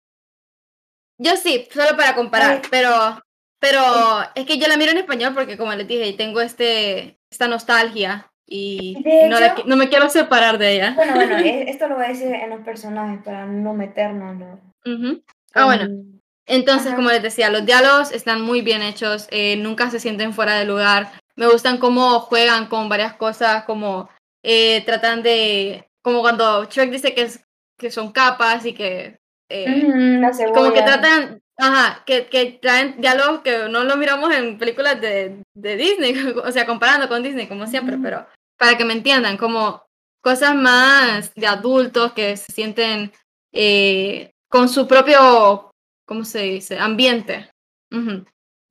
Yo 1.18 1.38
sí, 1.38 1.68
solo 1.72 1.96
para 1.96 2.13
comparar, 2.15 2.51
Ay, 2.56 2.62
pero, 2.70 3.22
pero 3.60 4.22
es- 4.22 4.30
es 4.36 4.46
que 4.46 4.58
yo 4.58 4.68
la 4.68 4.77
miro 4.77 4.92
en 4.92 4.98
español 4.98 5.34
porque 5.34 5.58
como 5.58 5.74
les 5.74 5.88
dije, 5.88 6.13
tengo 6.13 6.42
este, 6.42 7.20
esta 7.32 7.48
nostalgia 7.48 8.32
y, 8.46 8.98
no, 9.30 9.38
hecho, 9.39 9.63
no 9.65 9.75
me 9.77 9.89
quiero 9.89 10.10
separar 10.10 10.58
de 10.58 10.74
ella. 10.75 10.94
bueno, 10.96 11.15
bueno, 11.15 11.38
e- 11.39 11.65
esto 11.70 11.88
lo 11.88 11.96
voy 11.96 12.06
a 12.06 12.10
decir 12.10 12.34
en 12.34 12.50
los 12.50 12.62
personajes 12.62 13.22
para 13.24 13.46
no 13.46 13.74
meternos 13.74 14.38
Ujú. 14.86 15.24
Ah, 15.54 15.65
bueno, 15.65 15.86
con... 15.86 16.22
entonces 16.46 16.94
como 16.94 17.10
les 17.10 17.22
decía, 17.22 17.50
los 17.50 17.65
diálogos 17.65 18.12
están 18.12 18.42
muy 18.42 18.62
bien 18.62 18.82
hechos, 18.82 19.27
eh, 19.32 19.56
nunca 19.58 19.89
se 19.89 20.00
sienten 20.00 20.34
fuera 20.34 20.56
de 20.56 20.65
lugar. 20.65 21.12
Me 21.36 21.48
gustan 21.48 21.77
cómo 21.77 22.20
juegan 22.22 22.68
con 22.68 22.88
varias 22.88 23.13
cosas, 23.15 23.63
como 23.65 24.10
eh, 24.44 24.84
tratan 24.86 25.24
de, 25.24 25.89
como 26.01 26.22
cuando 26.22 26.65
Shrek 26.65 26.92
dice 26.92 27.13
que, 27.13 27.24
es, 27.24 27.44
que 27.77 27.92
son 27.92 28.12
capas 28.12 28.65
y 28.65 28.74
que 28.74 29.20
eh, 29.50 30.20
Y 30.20 30.54
como 30.54 30.74
que 30.74 30.82
tratan, 30.82 31.42
ajá, 31.58 32.04
que, 32.06 32.27
que 32.27 32.60
traen 32.62 33.00
diálogos 33.01 33.42
que 33.42 33.68
no 33.70 33.84
lo 33.84 33.98
miramos 33.98 34.34
en 34.34 34.58
películas 34.58 35.01
de, 35.01 35.44
de 35.54 35.75
Disney, 35.75 36.15
o 36.44 36.51
sea, 36.51 36.65
comparando 36.65 37.08
con 37.08 37.24
Disney 37.24 37.48
como 37.48 37.68
siempre, 37.68 37.98
pero 38.01 38.25
para 38.58 38.77
que 38.77 38.86
me 38.86 38.94
entiendan, 38.94 39.38
como, 39.38 39.86
cosas 40.25 40.56
más 40.56 41.32
de 41.36 41.46
adultos 41.46 42.13
que 42.13 42.36
se 42.36 42.51
sienten 42.51 43.12
eh, 43.54 44.32
con 44.56 44.70
su 44.70 44.88
propio, 44.88 45.70
¿cómo 46.06 46.24
se 46.24 46.44
dice? 46.44 46.80
Ambiente. 46.80 47.52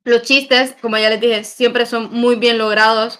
Los 0.03 0.23
chistes, 0.23 0.75
como 0.81 0.97
ya 0.97 1.11
les 1.11 1.21
dije, 1.21 1.43
siempre 1.43 1.85
son 1.85 2.11
muy 2.11 2.37
bien 2.37 2.57
logrados, 2.57 3.19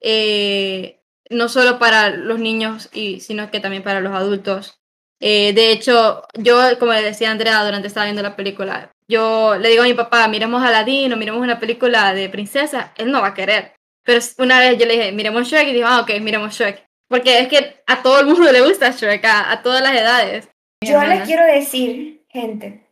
eh, 0.00 1.00
no 1.28 1.48
solo 1.48 1.80
para 1.80 2.10
los 2.10 2.38
niños, 2.38 2.88
y, 2.92 3.18
sino 3.18 3.50
que 3.50 3.58
también 3.58 3.82
para 3.82 4.00
los 4.00 4.14
adultos. 4.14 4.78
Eh, 5.18 5.54
de 5.54 5.72
hecho, 5.72 6.22
yo, 6.34 6.78
como 6.78 6.92
le 6.92 7.02
decía 7.02 7.32
Andrea 7.32 7.64
durante 7.64 7.88
estaba 7.88 8.06
viendo 8.06 8.22
la 8.22 8.36
película, 8.36 8.92
yo 9.08 9.56
le 9.56 9.70
digo 9.70 9.82
a 9.82 9.86
mi 9.86 9.94
papá, 9.94 10.28
miremos 10.28 10.62
Aladdin 10.62 11.12
o 11.12 11.16
miremos 11.16 11.42
una 11.42 11.58
película 11.58 12.14
de 12.14 12.28
princesa, 12.28 12.92
él 12.96 13.10
no 13.10 13.22
va 13.22 13.28
a 13.28 13.34
querer. 13.34 13.74
Pero 14.04 14.20
una 14.38 14.60
vez 14.60 14.78
yo 14.78 14.86
le 14.86 14.94
dije, 14.94 15.10
miremos 15.10 15.48
Shrek, 15.48 15.66
y 15.66 15.72
dijo, 15.72 15.88
ah, 15.88 16.02
ok, 16.02 16.10
miremos 16.20 16.54
Shrek. 16.54 16.86
Porque 17.08 17.40
es 17.40 17.48
que 17.48 17.82
a 17.88 18.04
todo 18.04 18.20
el 18.20 18.26
mundo 18.26 18.52
le 18.52 18.60
gusta 18.60 18.92
Shrek, 18.92 19.24
a, 19.24 19.62
todas 19.62 19.82
las 19.82 19.94
edades. 19.96 20.48
Yo 20.84 21.02
les 21.04 21.22
quiero 21.22 21.44
decir, 21.44 22.24
gente, 22.28 22.86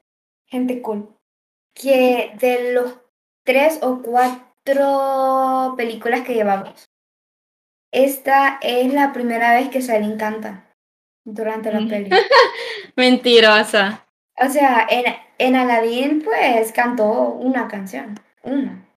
gente 0.46 0.82
cool, 0.82 1.16
que 1.74 2.32
de 2.38 2.72
los 2.72 2.98
tres 3.44 3.78
o 3.82 4.02
cuatro 4.02 5.74
películas 5.76 6.22
que 6.22 6.34
llevamos, 6.34 6.84
esta 7.92 8.58
es 8.62 8.92
la 8.92 9.12
primera 9.12 9.54
vez 9.54 9.68
que 9.68 9.82
Sarin 9.82 10.16
canta 10.16 10.74
durante 11.24 11.72
la 11.72 11.86
peli. 11.88 12.10
Mentirosa. 12.96 14.06
O 14.38 14.48
sea, 14.48 14.86
en, 14.88 15.04
en 15.38 15.56
Aladdin, 15.56 16.22
pues 16.22 16.72
cantó 16.72 17.28
una 17.28 17.68
canción, 17.68 18.18
una. 18.42 18.88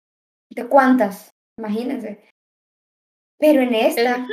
¿De 0.49 0.65
cuántas? 0.67 1.33
Imagínense. 1.57 2.23
Pero 3.37 3.61
en 3.61 3.75
esta, 3.75 4.25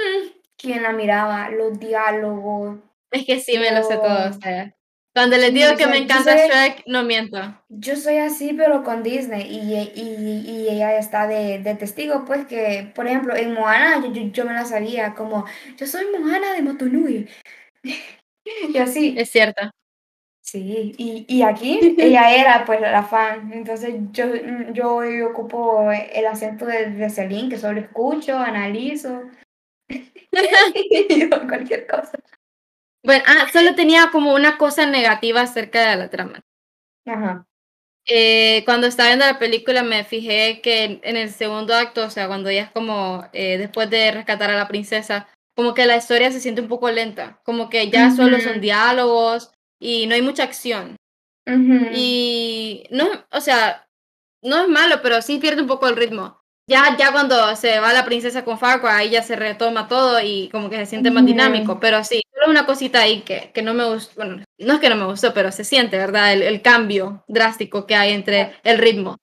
¿quién 0.56 0.82
la 0.82 0.92
miraba? 0.92 1.50
Los 1.50 1.78
diálogos. 1.78 2.78
Es 3.12 3.26
que 3.26 3.38
sí, 3.40 3.58
me 3.58 3.70
lo 3.70 3.82
sé 3.84 3.96
todo. 3.96 4.30
O 4.30 4.32
sea. 4.32 4.74
Cuando 5.14 5.36
les 5.36 5.52
digo 5.52 5.76
que 5.76 5.86
me 5.86 5.98
encanta 5.98 6.34
Shrek, 6.34 6.84
no 6.86 7.02
miento. 7.02 7.38
Yo 7.68 7.96
soy 7.96 8.16
así, 8.16 8.54
pero 8.54 8.82
con 8.82 9.02
Disney. 9.02 9.42
Y, 9.42 9.74
y, 9.94 10.50
y 10.50 10.68
ella 10.70 10.98
está 10.98 11.26
de, 11.26 11.58
de, 11.58 11.74
testigo, 11.74 12.24
pues 12.24 12.46
que, 12.46 12.90
por 12.94 13.06
ejemplo, 13.06 13.36
en 13.36 13.52
Moana 13.52 14.02
yo, 14.06 14.22
yo, 14.32 14.46
me 14.46 14.54
la 14.54 14.64
sabía, 14.64 15.14
como, 15.14 15.44
yo 15.76 15.86
soy 15.86 16.06
Moana 16.18 16.54
de 16.54 16.62
Motunui. 16.62 17.28
y 18.74 18.78
así. 18.78 19.14
Es 19.18 19.30
cierto. 19.30 19.70
Sí, 20.40 20.94
y, 20.98 21.26
y 21.28 21.42
aquí 21.42 21.94
ella 21.98 22.34
era 22.34 22.64
pues 22.64 22.80
la 22.80 23.02
fan, 23.04 23.52
entonces 23.52 23.94
yo, 24.12 24.24
yo, 24.72 25.00
ocupo 25.30 25.90
el 25.92 26.26
acento 26.26 26.66
de, 26.66 26.90
de 26.90 27.10
Celine, 27.10 27.48
que 27.48 27.58
solo 27.58 27.80
escucho, 27.80 28.36
analizo, 28.38 29.22
cualquier 31.48 31.86
cosa. 31.86 32.18
Bueno, 33.02 33.24
ah, 33.26 33.48
solo 33.52 33.74
tenía 33.74 34.10
como 34.10 34.34
una 34.34 34.58
cosa 34.58 34.86
negativa 34.86 35.40
acerca 35.40 35.90
de 35.90 35.96
la 35.96 36.10
trama. 36.10 36.40
Ajá. 37.06 37.46
Eh, 38.06 38.62
cuando 38.64 38.88
estaba 38.88 39.10
viendo 39.10 39.26
la 39.26 39.38
película 39.38 39.84
me 39.84 40.02
fijé 40.02 40.60
que 40.60 41.00
en 41.02 41.16
el 41.16 41.30
segundo 41.30 41.74
acto, 41.74 42.04
o 42.04 42.10
sea, 42.10 42.26
cuando 42.26 42.48
ella 42.48 42.64
es 42.64 42.70
como, 42.70 43.24
eh, 43.32 43.58
después 43.58 43.88
de 43.90 44.10
rescatar 44.10 44.50
a 44.50 44.56
la 44.56 44.68
princesa, 44.68 45.28
como 45.54 45.74
que 45.74 45.86
la 45.86 45.96
historia 45.96 46.32
se 46.32 46.40
siente 46.40 46.60
un 46.60 46.68
poco 46.68 46.90
lenta, 46.90 47.40
como 47.44 47.68
que 47.68 47.90
ya 47.90 48.10
solo 48.10 48.40
son 48.40 48.60
diálogos 48.60 49.52
y 49.78 50.06
no 50.06 50.14
hay 50.14 50.22
mucha 50.22 50.42
acción. 50.44 50.96
Y 51.94 52.84
no, 52.90 53.06
o 53.30 53.40
sea, 53.40 53.86
no 54.42 54.62
es 54.62 54.68
malo, 54.68 55.00
pero 55.02 55.20
sí 55.22 55.38
pierde 55.38 55.62
un 55.62 55.68
poco 55.68 55.88
el 55.88 55.96
ritmo. 55.96 56.40
Ya, 56.68 56.96
ya 56.96 57.12
cuando 57.12 57.54
se 57.56 57.80
va 57.80 57.92
la 57.92 58.04
princesa 58.04 58.44
con 58.44 58.58
Farquaad, 58.58 58.96
ahí 58.96 59.10
ya 59.10 59.22
se 59.22 59.36
retoma 59.36 59.88
todo 59.88 60.20
y 60.22 60.48
como 60.50 60.70
que 60.70 60.76
se 60.76 60.86
siente 60.86 61.10
más 61.10 61.26
dinámico. 61.26 61.78
Pero 61.80 62.02
sí, 62.04 62.21
solo 62.42 62.50
una 62.50 62.66
cosita 62.66 63.00
ahí 63.00 63.22
que, 63.22 63.50
que 63.52 63.62
no 63.62 63.74
me 63.74 63.84
gustó, 63.84 64.14
bueno, 64.16 64.44
no 64.58 64.74
es 64.74 64.80
que 64.80 64.88
no 64.88 64.96
me 64.96 65.06
gustó, 65.06 65.32
pero 65.32 65.52
se 65.52 65.64
siente, 65.64 65.96
¿verdad? 65.96 66.32
El, 66.32 66.42
el, 66.42 66.62
cambio 66.62 67.24
drástico 67.28 67.86
que 67.86 67.94
hay 67.94 68.12
entre 68.12 68.54
el 68.64 68.78
ritmo. 68.78 69.18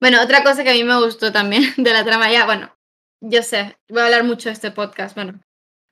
Bueno, 0.00 0.22
otra 0.22 0.42
cosa 0.42 0.64
que 0.64 0.70
a 0.70 0.74
mí 0.74 0.84
me 0.84 0.98
gustó 1.02 1.32
también 1.32 1.62
de 1.76 1.92
la 1.92 2.04
trama, 2.04 2.30
ya, 2.30 2.46
bueno, 2.46 2.74
yo 3.20 3.42
sé, 3.42 3.76
voy 3.88 4.02
a 4.02 4.04
hablar 4.06 4.24
mucho 4.24 4.48
de 4.48 4.54
este 4.54 4.70
podcast, 4.70 5.14
bueno, 5.14 5.40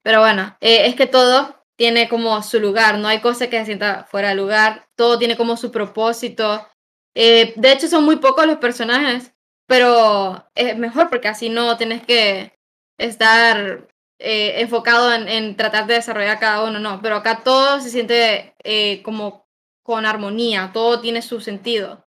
pero 0.03 0.21
bueno, 0.21 0.57
eh, 0.61 0.87
es 0.87 0.95
que 0.95 1.07
todo 1.07 1.65
tiene 1.77 2.09
como 2.09 2.43
su 2.43 2.61
lugar, 2.61 2.99
no 2.99 3.09
hay 3.09 3.21
cosa 3.21 3.49
que 3.49 3.59
se 3.59 3.67
sienta 3.67 4.05
fuera 4.05 4.31
de 4.31 4.35
lugar, 4.35 4.87
todo 4.97 5.19
tiene 5.19 5.37
como 5.37 5.57
su 5.57 5.71
propósito. 5.71 6.67
Eh, 7.15 7.55
de 7.57 7.73
hecho, 7.73 7.89
son 7.89 8.05
muy 8.05 8.17
pocos 8.17 8.47
los 8.47 8.59
personajes, 8.59 9.33
pero 9.67 10.47
es 10.55 10.77
mejor 10.77 11.09
porque 11.09 11.29
así 11.29 11.49
no 11.49 11.77
tienes 11.77 12.03
que 12.05 12.53
estar 12.99 13.89
eh, 14.23 14.61
enfocado 14.61 15.13
en, 15.13 15.57
tratar 15.57 15.87
de 15.87 15.95
desarrollar 15.95 16.39
cada 16.39 16.65
uno, 16.65 16.79
no, 16.79 17.01
pero 17.03 17.17
acá 17.17 17.43
todo 17.43 17.81
se 17.81 17.91
siente 17.91 18.55
eh, 18.63 19.03
como 19.03 19.47
con 19.83 20.07
armonía, 20.07 20.71
todo 20.73 21.01
tiene 21.01 21.23
su 21.23 21.41
sentido. 21.41 22.07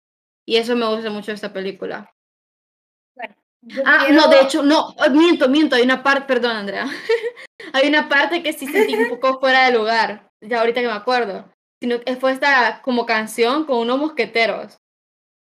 Y 0.46 0.58
eso 0.58 0.76
me 0.76 0.88
gusta 0.88 1.10
mucho 1.10 1.32
de 1.32 1.36
esta 1.36 1.54
película. 1.54 2.14
ah, 3.86 4.08
no, 4.12 4.28
de 4.28 4.42
hecho, 4.42 4.64
no, 4.64 4.96
miento, 5.12 5.48
miento, 5.48 5.76
hay 5.76 5.84
una 5.84 6.04
parte, 6.04 6.26
perdón, 6.26 6.58
Andrea. 6.58 6.88
hay 7.74 7.88
una 7.88 8.10
parte 8.10 8.44
que 8.44 8.54
sí 8.54 8.68
sentí 8.68 8.96
un 8.96 9.10
poco 9.10 9.40
fuera 9.40 9.66
de 9.66 9.78
lugar, 9.78 10.30
ya 10.42 10.60
ahorita 10.60 10.82
que 10.82 10.88
me 10.88 10.94
acuerdo. 10.94 11.50
Sino 11.80 12.00
que 12.02 12.16
fue 12.16 12.32
esta 12.32 12.82
como 12.82 13.06
canción 13.06 13.66
con 13.66 13.78
unos 13.78 13.98
mosqueteros 13.98 14.82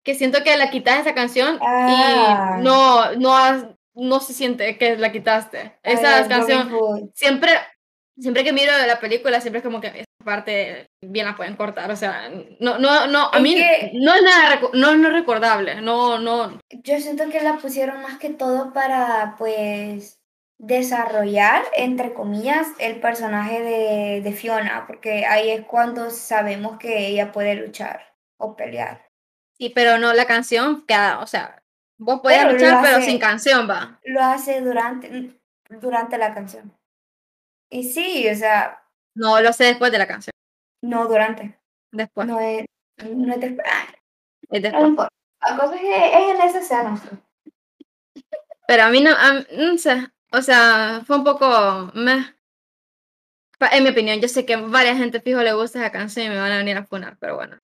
que 0.03 0.15
siento 0.15 0.43
que 0.43 0.57
la 0.57 0.69
quitas 0.69 1.01
esa 1.01 1.13
canción 1.13 1.55
y 1.55 1.59
ah. 1.61 2.59
no, 2.61 3.13
no, 3.15 3.77
no 3.93 4.19
se 4.19 4.33
siente 4.33 4.77
que 4.77 4.97
la 4.97 5.11
quitaste. 5.11 5.77
Esa 5.83 6.27
canción, 6.27 7.11
siempre, 7.13 7.51
siempre 8.17 8.43
que 8.43 8.53
miro 8.53 8.71
la 8.85 8.99
película, 8.99 9.41
siempre 9.41 9.59
es 9.59 9.63
como 9.63 9.81
que 9.81 9.87
esa 9.87 10.05
parte 10.23 10.87
bien 11.01 11.25
la 11.25 11.35
pueden 11.35 11.55
cortar. 11.55 11.91
O 11.91 11.95
sea, 11.95 12.29
no, 12.59 12.79
no, 12.79 13.07
no, 13.07 13.29
a 13.31 13.39
mí 13.39 13.55
no 13.93 14.13
es 14.13 14.23
nada, 14.23 14.61
no, 14.73 14.95
no 14.95 15.09
recordable, 15.09 15.81
no, 15.81 16.19
no. 16.19 16.59
Yo 16.69 16.99
siento 16.99 17.29
que 17.29 17.41
la 17.41 17.57
pusieron 17.57 18.01
más 18.01 18.17
que 18.17 18.29
todo 18.29 18.73
para, 18.73 19.35
pues, 19.37 20.19
desarrollar, 20.57 21.63
entre 21.75 22.13
comillas, 22.13 22.67
el 22.77 22.99
personaje 22.99 23.61
de, 23.61 24.21
de 24.21 24.31
Fiona, 24.31 24.85
porque 24.85 25.25
ahí 25.25 25.49
es 25.49 25.65
cuando 25.65 26.11
sabemos 26.11 26.77
que 26.77 27.07
ella 27.07 27.31
puede 27.31 27.55
luchar 27.55 28.13
o 28.37 28.55
pelear. 28.55 29.07
Sí, 29.57 29.71
pero 29.73 29.97
no 29.97 30.13
la 30.13 30.25
canción, 30.25 30.85
queda, 30.85 31.19
o 31.19 31.27
sea, 31.27 31.60
vos 32.01 32.19
podés 32.21 32.51
luchar, 32.51 32.81
pero 32.81 33.01
sin 33.01 33.19
canción 33.19 33.69
va. 33.69 33.99
Lo 34.03 34.21
hace 34.21 34.61
durante, 34.61 35.39
durante 35.69 36.17
la 36.17 36.33
canción. 36.33 36.73
Y 37.69 37.83
sí, 37.83 38.27
o 38.29 38.35
sea. 38.35 38.83
No, 39.15 39.39
lo 39.39 39.53
sé 39.53 39.65
después 39.65 39.91
de 39.91 39.99
la 39.99 40.07
canción. 40.07 40.31
No, 40.81 41.07
durante. 41.07 41.59
Después. 41.91 42.27
No 42.27 42.39
es, 42.39 42.65
no 43.05 43.33
es 43.33 43.39
después. 43.39 43.67
Es 44.49 44.61
después. 44.61 45.07
La 45.47 45.57
cosa 45.57 45.75
es 45.75 45.81
que 45.81 46.05
es 46.07 46.35
en 46.35 46.41
esa 46.41 46.59
escena. 46.59 47.01
Pero 48.67 48.83
a 48.83 48.89
mí 48.89 49.01
no, 49.01 49.11
no 49.57 49.77
sé, 49.77 50.07
o 50.31 50.41
sea, 50.41 51.01
fue 51.05 51.17
un 51.17 51.23
poco 51.23 51.91
meh. 51.93 52.35
En 53.71 53.83
mi 53.83 53.89
opinión, 53.89 54.19
yo 54.19 54.27
sé 54.27 54.45
que 54.45 54.55
a 54.55 54.61
varias 54.61 54.97
gente 54.97 55.21
fijo 55.21 55.41
le 55.41 55.53
gusta 55.53 55.79
esa 55.79 55.91
canción 55.91 56.25
y 56.25 56.29
me 56.29 56.39
van 56.39 56.51
a 56.51 56.57
venir 56.57 56.77
a 56.77 56.85
funar, 56.85 57.17
pero 57.19 57.35
bueno. 57.35 57.57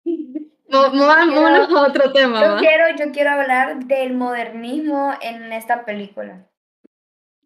Vamos 0.69 1.75
a 1.75 1.81
otro 1.81 2.11
tema. 2.11 2.41
Yo 2.41 2.57
quiero, 2.57 2.95
yo 2.97 3.11
quiero 3.11 3.31
hablar 3.31 3.85
del 3.85 4.13
modernismo 4.13 5.13
en 5.21 5.51
esta 5.53 5.85
película. 5.85 6.47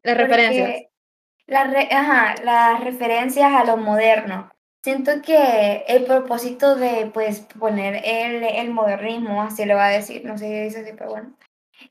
Las 0.04 0.18
referencias. 0.18 0.84
las 1.48 2.84
referencias 2.84 3.54
a 3.54 3.64
lo 3.64 3.78
moderno. 3.78 4.52
Siento 4.84 5.22
que 5.22 5.86
el 5.88 6.06
propósito 6.06 6.76
de 6.76 7.12
pues 7.14 7.42
poner 7.60 8.02
el, 8.04 8.44
el 8.44 8.72
modernismo, 8.72 9.44
así 9.44 9.66
lo 9.66 9.76
va 9.76 9.86
a 9.86 9.92
decir, 9.92 10.26
no 10.26 10.40
sé 10.40 10.46
si 10.46 10.60
dice 10.60 10.80
así, 10.80 10.92
pero 10.98 11.12
bueno, 11.12 11.38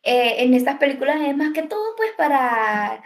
eh, 0.02 0.36
en 0.38 0.54
estas 0.54 0.78
películas 0.78 1.20
es 1.20 1.36
más 1.36 1.52
que 1.52 1.62
todo 1.62 1.94
pues 1.96 2.10
para... 2.16 3.00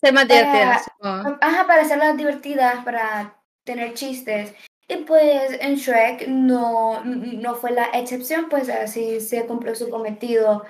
Ser 0.00 0.12
más 0.12 0.28
divertidas. 0.28 0.88
Ajá, 1.00 1.66
para 1.66 1.82
hacerlas 1.82 2.16
divertidas, 2.16 2.84
para 2.84 3.34
tener 3.64 3.94
chistes. 3.94 4.54
Y 4.88 4.96
pues 4.98 5.58
en 5.60 5.74
Shrek 5.76 6.28
no, 6.28 7.02
no 7.04 7.54
fue 7.56 7.72
la 7.72 7.86
excepción, 7.86 8.48
pues 8.48 8.68
así 8.68 9.20
se 9.20 9.46
cumplió 9.46 9.74
su 9.74 9.90
cometido. 9.90 10.64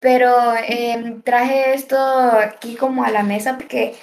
Pero 0.00 0.32
em, 0.66 1.22
traje 1.22 1.74
esto 1.74 1.98
aquí 1.98 2.76
como 2.76 3.04
a 3.04 3.10
la 3.10 3.22
mesa 3.22 3.58
porque 3.58 3.96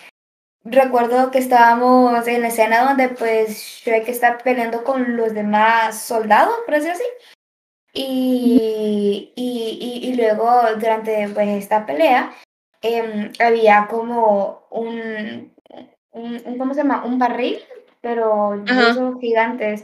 recuerdo 0.63 1.31
que 1.31 1.39
estábamos 1.39 2.27
en 2.27 2.41
la 2.41 2.49
escena 2.49 2.83
donde 2.85 3.09
pues 3.09 3.57
Shrek 3.83 4.09
está 4.09 4.37
peleando 4.39 4.83
con 4.83 5.15
los 5.17 5.33
demás 5.33 6.01
soldados, 6.01 6.55
por 6.65 6.75
decir 6.75 6.91
así. 6.91 7.03
Y, 7.93 9.31
y, 9.35 10.09
y, 10.09 10.15
luego 10.15 10.51
durante 10.77 11.29
pues, 11.29 11.47
esta 11.47 11.85
pelea 11.85 12.35
em, 12.81 13.31
había 13.39 13.87
como 13.89 14.67
un, 14.69 15.53
un, 16.11 16.57
¿cómo 16.57 16.73
se 16.73 16.81
llama? 16.81 17.05
Un 17.05 17.17
barril 17.17 17.59
pero 18.05 18.63
son 18.93 19.19
gigantes, 19.19 19.83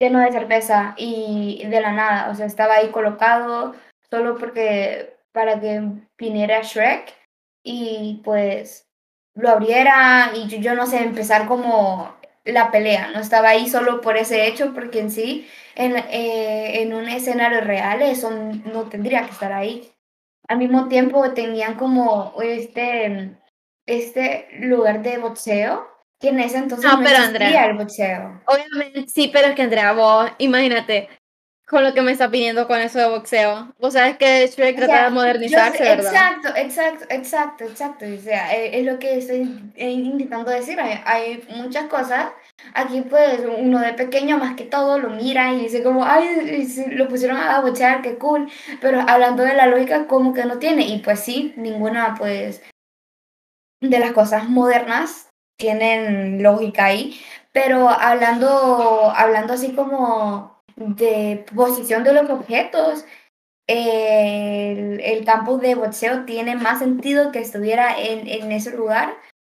lleno 0.00 0.18
de 0.18 0.32
cerveza 0.32 0.94
y 0.96 1.64
de 1.64 1.80
la 1.80 1.92
nada, 1.92 2.28
o 2.28 2.34
sea, 2.34 2.46
estaba 2.46 2.74
ahí 2.74 2.90
colocado 2.90 3.72
solo 4.10 4.36
porque 4.36 5.14
para 5.30 5.60
que 5.60 5.80
viniera 6.18 6.62
Shrek 6.62 7.14
y 7.64 8.20
pues 8.24 8.88
lo 9.36 9.48
abriera 9.48 10.32
y 10.34 10.48
yo, 10.48 10.58
yo 10.58 10.74
no 10.74 10.88
sé, 10.88 11.04
empezar 11.04 11.46
como 11.46 12.16
la 12.44 12.72
pelea. 12.72 13.12
No 13.12 13.20
estaba 13.20 13.50
ahí 13.50 13.68
solo 13.68 14.00
por 14.00 14.16
ese 14.16 14.48
hecho, 14.48 14.74
porque 14.74 14.98
en 14.98 15.12
sí, 15.12 15.46
en, 15.76 15.98
eh, 15.98 16.82
en 16.82 16.92
un 16.94 17.08
escenario 17.08 17.60
real, 17.60 18.02
eso 18.02 18.32
no 18.32 18.88
tendría 18.88 19.22
que 19.24 19.30
estar 19.30 19.52
ahí. 19.52 19.92
Al 20.48 20.58
mismo 20.58 20.88
tiempo 20.88 21.32
tenían 21.32 21.76
como 21.76 22.34
este, 22.42 23.36
este 23.86 24.48
lugar 24.58 25.02
de 25.02 25.18
boxeo, 25.18 25.86
que 26.20 26.28
en 26.28 26.40
ese 26.40 26.58
entonces 26.58 26.84
No, 26.84 26.98
no, 26.98 27.02
pero, 27.04 27.18
Andrea, 27.18 27.66
el 27.66 27.76
boxeo. 27.76 28.42
Obviamente, 28.46 29.06
sí, 29.08 29.30
pero 29.32 29.48
es 29.48 29.54
que 29.54 29.62
Andrea, 29.62 29.92
vos, 29.92 30.30
imagínate, 30.38 31.08
con 31.66 31.84
lo 31.84 31.94
que 31.94 32.02
me 32.02 32.12
está 32.12 32.28
pidiendo 32.28 32.66
con 32.66 32.78
eso 32.80 32.98
de 32.98 33.08
boxeo. 33.08 33.72
Vos 33.78 33.94
sabes 33.94 34.18
que 34.18 34.46
Shrek 34.46 34.74
O 34.74 34.78
trata 34.78 34.92
sea, 34.92 35.04
de 35.04 35.10
modernizarse, 35.10 35.78
sé- 35.78 35.84
¿verdad? 35.84 36.12
exacto, 36.12 36.48
exacto, 36.56 37.04
exacto, 37.08 37.64
exacto. 37.64 38.04
O 38.06 38.18
sea, 38.18 38.54
eh, 38.54 38.80
es, 38.80 38.84
lo 38.84 38.98
que 38.98 39.18
estoy 39.18 39.72
eh, 39.76 39.90
intentando 39.90 40.50
decir. 40.50 40.78
Hay, 40.80 41.00
hay 41.06 41.44
muchas 41.56 41.86
cosas. 41.86 42.32
Aquí, 42.74 43.00
pues, 43.02 43.40
uno 43.56 43.78
de 43.78 43.94
pequeño, 43.94 44.36
más 44.36 44.56
que 44.56 44.64
todo, 44.64 44.98
lo 44.98 45.10
mira 45.10 45.54
y 45.54 45.60
dice 45.60 45.82
como, 45.82 46.04
ay, 46.04 46.66
lo 46.88 47.08
pusieron 47.08 47.38
a 47.38 47.60
bochear, 47.60 48.02
qué 48.02 48.18
cool. 48.18 48.50
Pero 48.80 49.00
hablando 49.06 49.44
de 49.44 49.54
la 49.54 49.68
lógica, 49.68 50.06
como 50.06 50.34
que 50.34 50.44
no 50.44 50.58
tiene. 50.58 50.82
Y 50.88 50.98
pues 50.98 51.20
sí, 51.20 51.54
ninguna, 51.56 52.16
pues, 52.18 52.62
de 53.80 53.98
las 53.98 54.12
cosas 54.12 54.48
modernas 54.48 55.29
tienen 55.60 56.42
lógica 56.42 56.86
ahí. 56.86 57.20
Pero 57.52 57.88
hablando, 57.88 59.12
hablando 59.14 59.52
así 59.52 59.72
como 59.74 60.60
de 60.76 61.44
posición 61.54 62.02
de 62.02 62.12
los 62.14 62.28
objetos 62.30 63.04
el, 63.68 65.00
el 65.00 65.24
campus 65.24 65.60
de 65.60 65.76
boxeo 65.76 66.24
tiene 66.24 66.56
más 66.56 66.80
sentido 66.80 67.30
que 67.30 67.38
estuviera 67.38 67.96
en, 68.00 68.26
en 68.26 68.50
ese 68.50 68.76
lugar 68.76 69.14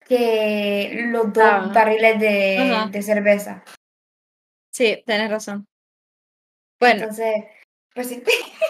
que 0.05 1.05
los 1.12 1.31
dos 1.31 1.43
Ah, 1.46 1.72
barriles 1.74 2.20
de, 2.20 2.88
de 2.91 3.01
cerveza. 3.01 3.63
Sí, 4.74 5.01
tenés 5.05 5.29
razón. 5.29 5.65
Bueno, 6.79 7.01
Entonces, 7.01 7.46
pues 7.93 8.08
sí. 8.10 8.22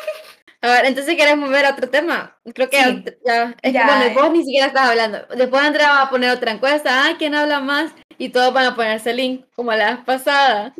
a 0.63 0.67
ver, 0.67 0.85
entonces 0.85 1.15
querés 1.15 1.37
mover 1.37 1.65
a 1.65 1.71
otro 1.71 1.89
tema. 1.89 2.37
Creo 2.53 2.69
que 2.69 2.77
Sí, 2.77 3.03
ya, 3.25 3.55
es 3.63 3.73
ya, 3.73 3.85
bueno, 3.87 4.11
y 4.11 4.13
vos 4.13 4.27
eh. 4.27 4.29
ni 4.31 4.43
siquiera 4.43 4.67
estás 4.67 4.89
hablando. 4.89 5.25
Después 5.35 5.63
Andrea 5.63 5.89
va 5.89 6.01
a 6.03 6.09
poner 6.11 6.29
otra 6.29 6.51
encuesta, 6.51 7.05
ah, 7.05 7.15
¿quién 7.17 7.33
habla 7.33 7.59
más? 7.59 7.93
Y 8.19 8.29
todos 8.29 8.53
van 8.53 8.67
a 8.67 8.75
ponerse 8.75 9.13
link, 9.13 9.45
como 9.55 9.73
la 9.73 9.95
vez 9.95 10.05
pasada. 10.05 10.75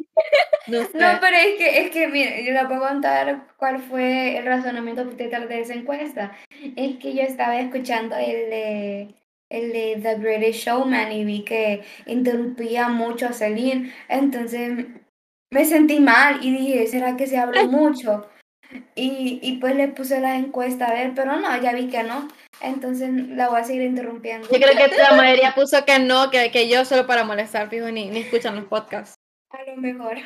No 0.68 0.84
sé. 0.92 0.98
No, 1.00 1.08
pero 1.20 1.36
es 1.36 1.56
que, 1.58 1.80
es 1.82 1.90
que, 1.90 2.08
mire, 2.08 2.46
yo 2.46 2.54
le 2.54 2.66
puedo 2.68 2.82
contar 2.82 3.48
cuál 3.58 3.82
fue 3.82 4.38
el 4.38 4.46
razonamiento 4.46 5.04
detrás 5.04 5.50
de 5.50 5.62
esa 5.62 5.74
encuesta. 5.74 6.38
Es 6.76 6.98
que 6.98 7.16
yo 7.16 7.24
estaba 7.24 7.60
escuchando 7.60 8.16
el 8.18 8.50
de, 8.52 9.16
el 9.50 9.74
de 9.74 10.00
The 10.04 10.16
British 10.18 10.66
Showman 10.66 11.12
y 11.12 11.26
vi 11.26 11.44
que 11.44 11.84
interrumpía 12.06 12.88
mucho 12.90 13.26
a 13.28 13.34
Celine. 13.34 13.92
Entonces 14.10 14.86
me 15.50 15.66
sentí 15.66 16.00
mal 16.00 16.38
y 16.46 16.52
dije, 16.52 16.86
¿será 16.86 17.18
que 17.18 17.26
se 17.26 17.40
habló 17.40 17.66
mucho? 17.68 18.28
Y, 18.96 19.40
y 19.42 19.58
pues 19.58 19.76
le 19.76 19.88
puse 19.90 20.20
la 20.20 20.36
encuesta 20.38 20.86
a 20.88 20.94
ver, 20.94 21.14
pero 21.16 21.36
no, 21.38 21.62
ya 21.62 21.74
vi 21.74 21.88
que 21.90 22.04
no. 22.04 22.28
Entonces 22.62 23.10
la 23.12 23.50
voy 23.50 23.62
a 23.62 23.64
seguir 23.64 23.84
interrumpiendo. 23.84 24.48
Yo 24.50 24.60
creo 24.60 24.76
que 24.90 24.98
la 24.98 25.14
mayoría 25.16 25.54
puso 25.56 25.84
que 25.86 26.00
no, 26.00 26.30
que, 26.30 26.52
que 26.52 26.70
yo 26.70 26.86
solo 26.86 27.08
para 27.08 27.24
molestar, 27.24 27.70
fijo, 27.70 27.88
ni, 27.92 28.10
ni 28.10 28.20
escuchan 28.20 28.56
los 28.56 28.66
podcasts. 28.66 29.16
A 29.50 29.64
lo 29.64 29.78
mejor. 29.78 30.18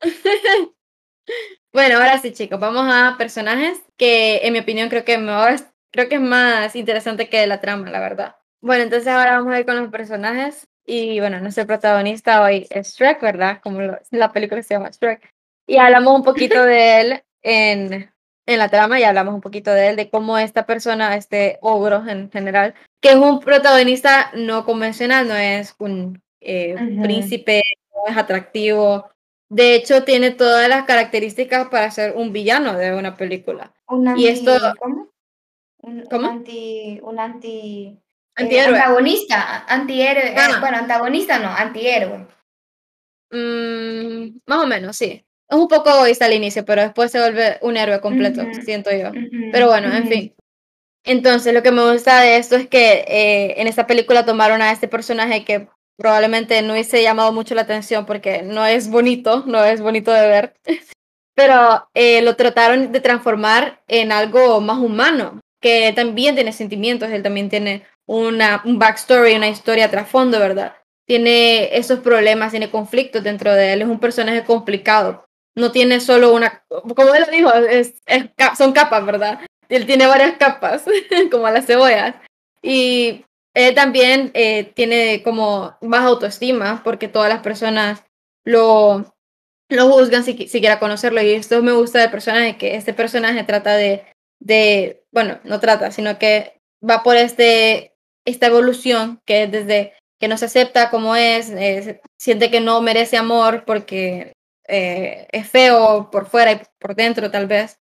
Bueno, 1.72 1.96
ahora 1.98 2.18
sí, 2.18 2.32
chicos, 2.32 2.58
vamos 2.58 2.86
a 2.88 3.16
personajes 3.18 3.82
que, 3.98 4.38
en 4.44 4.52
mi 4.54 4.60
opinión, 4.60 4.88
creo 4.88 5.04
que 5.04 5.18
mejor, 5.18 5.56
creo 5.92 6.08
que 6.08 6.14
es 6.14 6.20
más 6.22 6.74
interesante 6.74 7.28
que 7.28 7.46
la 7.46 7.60
trama, 7.60 7.90
la 7.90 8.00
verdad. 8.00 8.36
Bueno, 8.62 8.84
entonces 8.84 9.08
ahora 9.08 9.36
vamos 9.38 9.52
a 9.52 9.60
ir 9.60 9.66
con 9.66 9.76
los 9.76 9.90
personajes. 9.90 10.66
Y 10.86 11.20
bueno, 11.20 11.38
nuestro 11.40 11.66
protagonista 11.66 12.42
hoy 12.42 12.66
es 12.70 12.94
Shrek, 12.96 13.20
¿verdad? 13.20 13.60
Como 13.62 13.82
lo- 13.82 13.98
la 14.10 14.32
película 14.32 14.62
se 14.62 14.74
llama 14.74 14.90
Shrek. 14.90 15.30
Y 15.68 15.76
hablamos 15.76 16.14
un 16.16 16.22
poquito 16.24 16.64
de 16.64 17.00
él 17.00 17.22
en, 17.48 18.12
en 18.46 18.58
la 18.58 18.68
trama 18.68 18.98
y 18.98 19.04
hablamos 19.04 19.34
un 19.34 19.40
poquito 19.40 19.70
de 19.72 19.88
él, 19.88 19.96
de 19.96 20.10
cómo 20.10 20.36
esta 20.36 20.66
persona, 20.66 21.16
este 21.16 21.58
ogro 21.62 22.06
en 22.08 22.30
general, 22.30 22.74
que 23.00 23.10
es 23.10 23.16
un 23.16 23.38
protagonista 23.40 24.30
no 24.34 24.64
convencional, 24.64 25.28
no 25.28 25.36
es 25.36 25.74
un 25.78 26.20
eh, 26.40 26.74
príncipe, 27.02 27.62
no 27.94 28.10
es 28.12 28.16
atractivo. 28.18 29.08
De 29.48 29.74
hecho, 29.76 30.02
tiene 30.04 30.32
todas 30.32 30.68
las 30.68 30.84
características 30.86 31.68
para 31.68 31.90
ser 31.92 32.14
un 32.16 32.32
villano 32.32 32.76
de 32.76 32.94
una 32.94 33.16
película. 33.16 33.72
Un 33.88 34.18
Y 34.18 34.26
esto- 34.26 34.52
anti, 34.54 34.78
¿cómo? 34.80 35.08
Un, 35.82 35.98
un 36.00 36.06
¿Cómo? 36.06 36.28
anti, 36.28 36.98
un 37.02 37.18
anti, 37.20 37.86
eh, 37.96 38.42
Antihéroe. 38.42 38.76
antagonista, 38.78 39.64
antihéroe, 39.68 40.30
eh, 40.30 40.34
Ah. 40.36 40.58
bueno, 40.60 40.78
antagonista 40.78 41.38
no, 41.38 41.48
antihéroe. 41.48 42.26
Mm, 43.30 44.38
más 44.46 44.58
o 44.64 44.66
menos, 44.66 44.96
sí. 44.96 45.25
Es 45.48 45.56
un 45.56 45.68
poco 45.68 45.90
egoísta 45.90 46.24
al 46.26 46.32
inicio, 46.32 46.64
pero 46.64 46.82
después 46.82 47.12
se 47.12 47.20
vuelve 47.20 47.58
un 47.62 47.76
héroe 47.76 48.00
completo, 48.00 48.42
siento 48.64 48.90
yo. 48.90 49.12
Pero 49.52 49.68
bueno, 49.68 49.94
en 49.94 50.08
fin. 50.08 50.34
Entonces, 51.04 51.54
lo 51.54 51.62
que 51.62 51.70
me 51.70 51.92
gusta 51.92 52.20
de 52.20 52.36
esto 52.36 52.56
es 52.56 52.68
que 52.68 53.04
eh, 53.06 53.60
en 53.60 53.68
esta 53.68 53.86
película 53.86 54.26
tomaron 54.26 54.60
a 54.60 54.72
este 54.72 54.88
personaje 54.88 55.44
que 55.44 55.68
probablemente 55.96 56.60
no 56.62 56.72
hubiese 56.72 57.02
llamado 57.02 57.32
mucho 57.32 57.54
la 57.54 57.62
atención 57.62 58.06
porque 58.06 58.42
no 58.42 58.66
es 58.66 58.90
bonito, 58.90 59.44
no 59.46 59.64
es 59.64 59.80
bonito 59.80 60.12
de 60.12 60.26
ver, 60.26 60.54
pero 61.36 61.88
eh, 61.94 62.22
lo 62.22 62.34
trataron 62.36 62.92
de 62.92 63.00
transformar 63.00 63.82
en 63.86 64.10
algo 64.10 64.60
más 64.60 64.78
humano, 64.78 65.40
que 65.60 65.92
también 65.94 66.34
tiene 66.34 66.52
sentimientos, 66.52 67.10
él 67.10 67.22
también 67.22 67.48
tiene 67.48 67.84
una, 68.06 68.62
un 68.64 68.78
backstory, 68.78 69.34
una 69.36 69.48
historia 69.48 69.90
trasfondo, 69.90 70.38
¿verdad? 70.38 70.74
Tiene 71.06 71.76
esos 71.76 72.00
problemas, 72.00 72.50
tiene 72.50 72.70
conflictos 72.70 73.22
dentro 73.22 73.54
de 73.54 73.72
él, 73.72 73.82
es 73.82 73.88
un 73.88 74.00
personaje 74.00 74.44
complicado. 74.44 75.25
No 75.56 75.72
tiene 75.72 76.00
solo 76.00 76.34
una, 76.34 76.64
como 76.68 77.14
él 77.14 77.24
lo 77.26 77.32
dijo, 77.32 77.50
son 78.56 78.72
capas, 78.72 79.04
¿verdad? 79.06 79.40
Él 79.68 79.86
tiene 79.86 80.06
varias 80.06 80.36
capas, 80.36 80.84
como 81.30 81.48
las 81.48 81.66
cebollas. 81.66 82.14
Y 82.62 83.24
él 83.54 83.74
también 83.74 84.30
eh, 84.34 84.72
tiene 84.74 85.22
como 85.22 85.76
más 85.80 86.02
autoestima, 86.04 86.82
porque 86.84 87.08
todas 87.08 87.28
las 87.30 87.40
personas 87.42 88.04
lo, 88.44 89.14
lo 89.70 89.88
juzgan 89.90 90.24
si, 90.24 90.36
qui- 90.36 90.48
si 90.48 90.60
quiera 90.60 90.78
conocerlo. 90.78 91.22
Y 91.22 91.32
esto 91.32 91.62
me 91.62 91.72
gusta 91.72 92.00
del 92.00 92.10
personaje, 92.10 92.58
que 92.58 92.76
este 92.76 92.92
personaje 92.92 93.42
trata 93.44 93.74
de, 93.76 94.04
de, 94.40 95.02
bueno, 95.10 95.40
no 95.44 95.58
trata, 95.58 95.90
sino 95.90 96.18
que 96.18 96.60
va 96.88 97.02
por 97.02 97.16
este, 97.16 97.94
esta 98.26 98.46
evolución, 98.48 99.20
que 99.24 99.44
es 99.44 99.50
desde 99.52 99.94
que 100.20 100.28
no 100.28 100.36
se 100.38 100.46
acepta 100.46 100.90
como 100.90 101.16
es, 101.16 101.50
eh, 101.50 102.00
siente 102.18 102.50
que 102.50 102.60
no 102.60 102.80
merece 102.82 103.16
amor 103.16 103.64
porque 103.66 104.32
eh, 104.68 105.28
es 105.32 105.48
feo 105.48 106.10
por 106.10 106.26
fuera 106.26 106.52
y 106.52 106.60
por 106.78 106.94
dentro 106.94 107.30
tal 107.30 107.46
vez. 107.46 107.78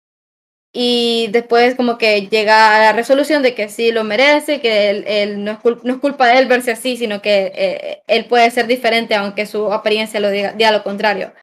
Y 0.74 1.28
después 1.32 1.76
como 1.76 1.98
que 1.98 2.28
llega 2.28 2.76
a 2.76 2.80
la 2.80 2.93
resolución 2.93 3.41
de 3.43 3.56
que 3.56 3.69
sí 3.69 3.91
lo 3.91 4.04
merece, 4.04 4.60
que 4.62 4.89
él, 4.89 5.06
él 5.08 5.43
no, 5.43 5.52
es 5.52 5.60
no 5.84 5.93
es 5.93 6.00
culpa 6.00 6.28
de 6.28 6.39
él 6.39 6.48
verse 6.48 6.71
así, 6.71 6.98
sino 6.98 7.21
que 7.21 7.52
eh, 7.56 8.04
él 8.08 8.26
puede 8.26 8.52
ser 8.52 8.67
diferente 8.67 9.15
aunque 9.15 9.45
su 9.45 9.71
apariencia 9.71 10.19
lo 10.19 10.30
diga, 10.30 10.54
diga 10.54 10.71
lo 10.71 10.84
contrario. 10.84 11.34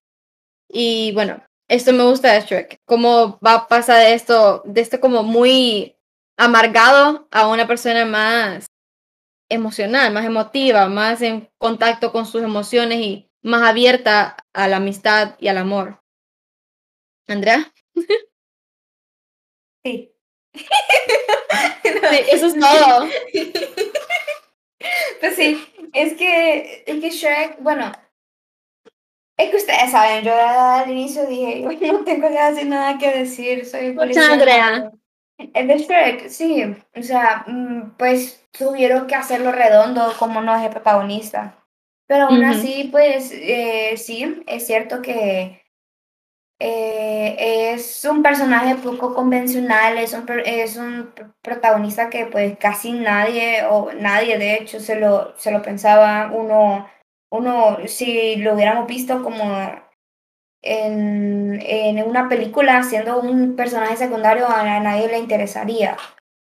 Y 0.69 1.13
bueno, 1.13 1.43
esto 1.69 1.93
me 1.93 2.05
gusta 2.05 2.33
de 2.33 2.43
Shrek, 2.43 2.81
cómo 2.85 3.39
va 3.45 3.55
a 3.55 3.69
pasar 3.69 4.01
de 4.01 4.15
esto, 4.15 4.63
de 4.67 4.83
esto 4.83 5.01
como 5.01 5.23
muy 5.23 5.97
amargado 6.37 7.29
a 7.31 7.49
una 7.49 7.67
persona 7.67 8.05
más 8.05 8.67
emocional, 9.49 10.13
más 10.13 10.25
emotiva, 10.27 10.89
más 10.89 11.23
en 11.23 11.49
contacto 11.59 12.13
con 12.13 12.27
sus 12.27 12.43
emociones 12.43 13.01
y 13.01 13.31
más 13.43 13.63
abierta 13.63 14.37
a 14.53 14.69
la 14.69 14.77
amistad 14.79 15.37
y 15.41 15.49
al 15.49 15.59
amor. 15.59 16.03
Andrea, 17.29 17.73
Sí. 19.85 20.13
sí, 21.83 22.19
eso 22.31 22.47
es 22.47 22.59
todo. 22.59 23.09
Pues 25.21 25.37
sí, 25.37 25.65
es 25.93 26.15
que, 26.15 26.83
es 26.87 27.01
que 27.01 27.11
Shrek, 27.11 27.59
bueno, 27.61 27.93
es 29.39 29.51
que 29.51 29.57
ustedes 29.57 29.91
saben, 29.91 30.25
yo 30.25 30.33
al 30.35 30.91
inicio 30.91 31.27
dije, 31.27 31.65
"Uy, 31.67 31.77
no 31.77 32.05
tengo 32.05 32.29
casi 32.33 32.65
nada 32.65 32.99
que 32.99 33.11
decir, 33.11 33.67
soy 33.67 33.93
policía 33.93 34.33
Andrea. 34.33 34.71
malo". 34.71 34.93
El 35.55 35.69
de 35.69 35.79
Shrek, 35.79 36.29
sí, 36.29 36.65
o 36.97 37.03
sea, 37.03 37.45
mm, 37.47 37.97
pues 37.99 38.45
tuvieron 38.53 39.07
que 39.07 39.15
hacerlo 39.15 39.53
redondo 39.53 40.13
como 40.19 40.41
no 40.43 40.55
es 40.57 40.65
el 40.65 40.71
protagonista. 40.71 41.62
Pero 42.07 42.27
aún 42.27 42.45
así, 42.45 42.89
pues 42.93 43.31
eh, 43.33 43.95
sí, 43.97 44.43
es 44.47 44.67
cierto 44.67 45.03
que 45.03 45.63
eh, 46.61 47.73
es 47.75 48.05
un 48.05 48.23
personaje 48.23 48.77
poco 48.77 49.15
convencional, 49.15 49.99
es 49.99 50.13
un, 50.13 50.27
es 50.45 50.77
un 50.77 51.15
pr- 51.15 51.35
protagonista 51.43 52.09
que 52.11 52.27
pues 52.27 52.57
casi 52.59 52.93
nadie, 52.93 53.65
o 53.69 53.93
nadie 53.93 54.39
de 54.39 54.55
hecho, 54.57 54.79
se 54.81 54.97
lo, 55.01 55.37
se 55.39 55.51
lo 55.51 55.63
pensaba. 55.63 56.31
Uno, 56.33 56.89
uno, 57.31 57.79
si 57.87 58.37
lo 58.37 58.55
hubiéramos 58.55 58.87
visto 58.87 59.23
como 59.23 59.45
en, 60.63 61.61
en 61.63 62.03
una 62.09 62.29
película 62.29 62.83
siendo 62.83 63.21
un 63.21 63.57
personaje 63.57 63.97
secundario, 63.97 64.47
a 64.49 64.81
nadie 64.81 65.09
le 65.09 65.19
interesaría. 65.19 65.97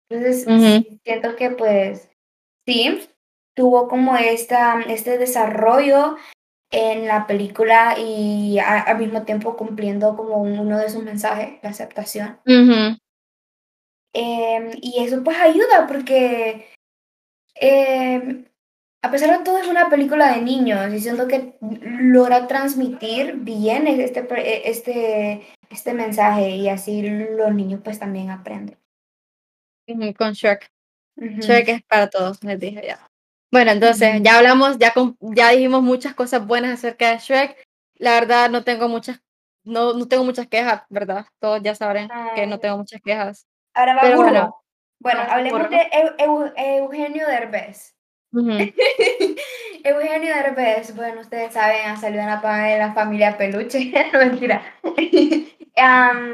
Entonces, 0.09 0.45
Ujú. 0.47 0.99
siento 1.03 1.35
que 1.35 1.51
pues 1.51 2.09
sí, 2.67 3.01
tuvo 3.55 3.87
como 3.87 4.15
esta, 4.17 4.81
este 4.81 5.17
desarrollo 5.17 6.17
en 6.71 7.07
la 7.07 7.25
película 7.25 7.95
y 7.97 8.59
al 8.59 8.97
mismo 8.97 9.23
tiempo 9.23 9.55
cumpliendo 9.55 10.15
como 10.15 10.41
uno 10.41 10.77
de 10.77 10.89
sus 10.89 11.03
mensajes, 11.03 11.59
la 11.63 11.69
aceptación. 11.69 12.39
Em, 14.13 14.71
y 14.81 15.03
eso 15.03 15.23
pues 15.23 15.37
ayuda 15.37 15.87
porque 15.87 16.69
em, 17.55 18.45
a 19.01 19.11
pesar 19.11 19.37
de 19.37 19.43
todo 19.43 19.57
es 19.57 19.67
una 19.67 19.89
película 19.89 20.33
de 20.33 20.41
niños 20.41 20.93
y 20.93 20.99
siento 20.99 21.27
que 21.27 21.57
logra 21.61 22.47
transmitir 22.47 23.35
bien 23.35 23.87
este, 23.87 24.25
este, 24.69 25.45
este 25.69 25.93
mensaje 25.93 26.49
y 26.55 26.69
así 26.69 27.01
los 27.03 27.53
niños 27.53 27.81
pues 27.83 27.99
también 27.99 28.31
aprenden. 28.31 28.77
Con 30.17 30.33
Shrek. 30.33 30.71
Shrek 31.17 31.67
es 31.69 31.83
para 31.83 32.09
todos, 32.09 32.43
les 32.43 32.59
dije 32.59 32.81
ya. 32.87 33.07
Bueno, 33.55 33.71
entonces 33.71 34.21
ya 34.21 34.37
hablamos, 34.37 34.77
ya, 34.79 34.93
ya 35.21 35.51
dijimos 35.51 35.81
muchas 35.81 36.13
cosas 36.13 36.45
buenas 36.45 36.73
acerca 36.73 37.11
de 37.11 37.19
Shrek. 37.19 37.65
La 37.93 38.19
verdad 38.19 38.49
no 38.49 38.65
tengo 38.65 38.89
muchas, 38.89 39.21
no, 39.63 39.93
no 39.93 40.09
tengo 40.09 40.25
muchas 40.25 40.45
quejas, 40.47 40.81
¿verdad? 40.89 41.25
Todos 41.39 41.61
ya 41.63 41.73
sabrán 41.73 42.09
que 42.35 42.45
no 42.47 42.59
tengo 42.59 42.75
muchas 42.79 42.99
quejas. 43.01 43.47
Ahora 43.73 43.95
va 43.95 44.13
Bueno, 44.13 44.61
bueno 44.99 45.21
hablemos 45.29 45.69
de 45.69 45.87
Eugenio 46.57 47.27
Derbez. 47.27 47.95
Eugenio 49.85 50.35
Derbez, 50.35 50.93
bueno, 50.93 51.21
ustedes 51.21 51.53
saben, 51.53 51.87
ha 51.87 51.95
salido 51.95 52.23
en 52.23 52.27
la, 52.27 52.77
la 52.77 52.93
familia 52.93 53.37
Peluche, 53.37 53.89
no 54.11 54.19
mentira. 54.19 54.63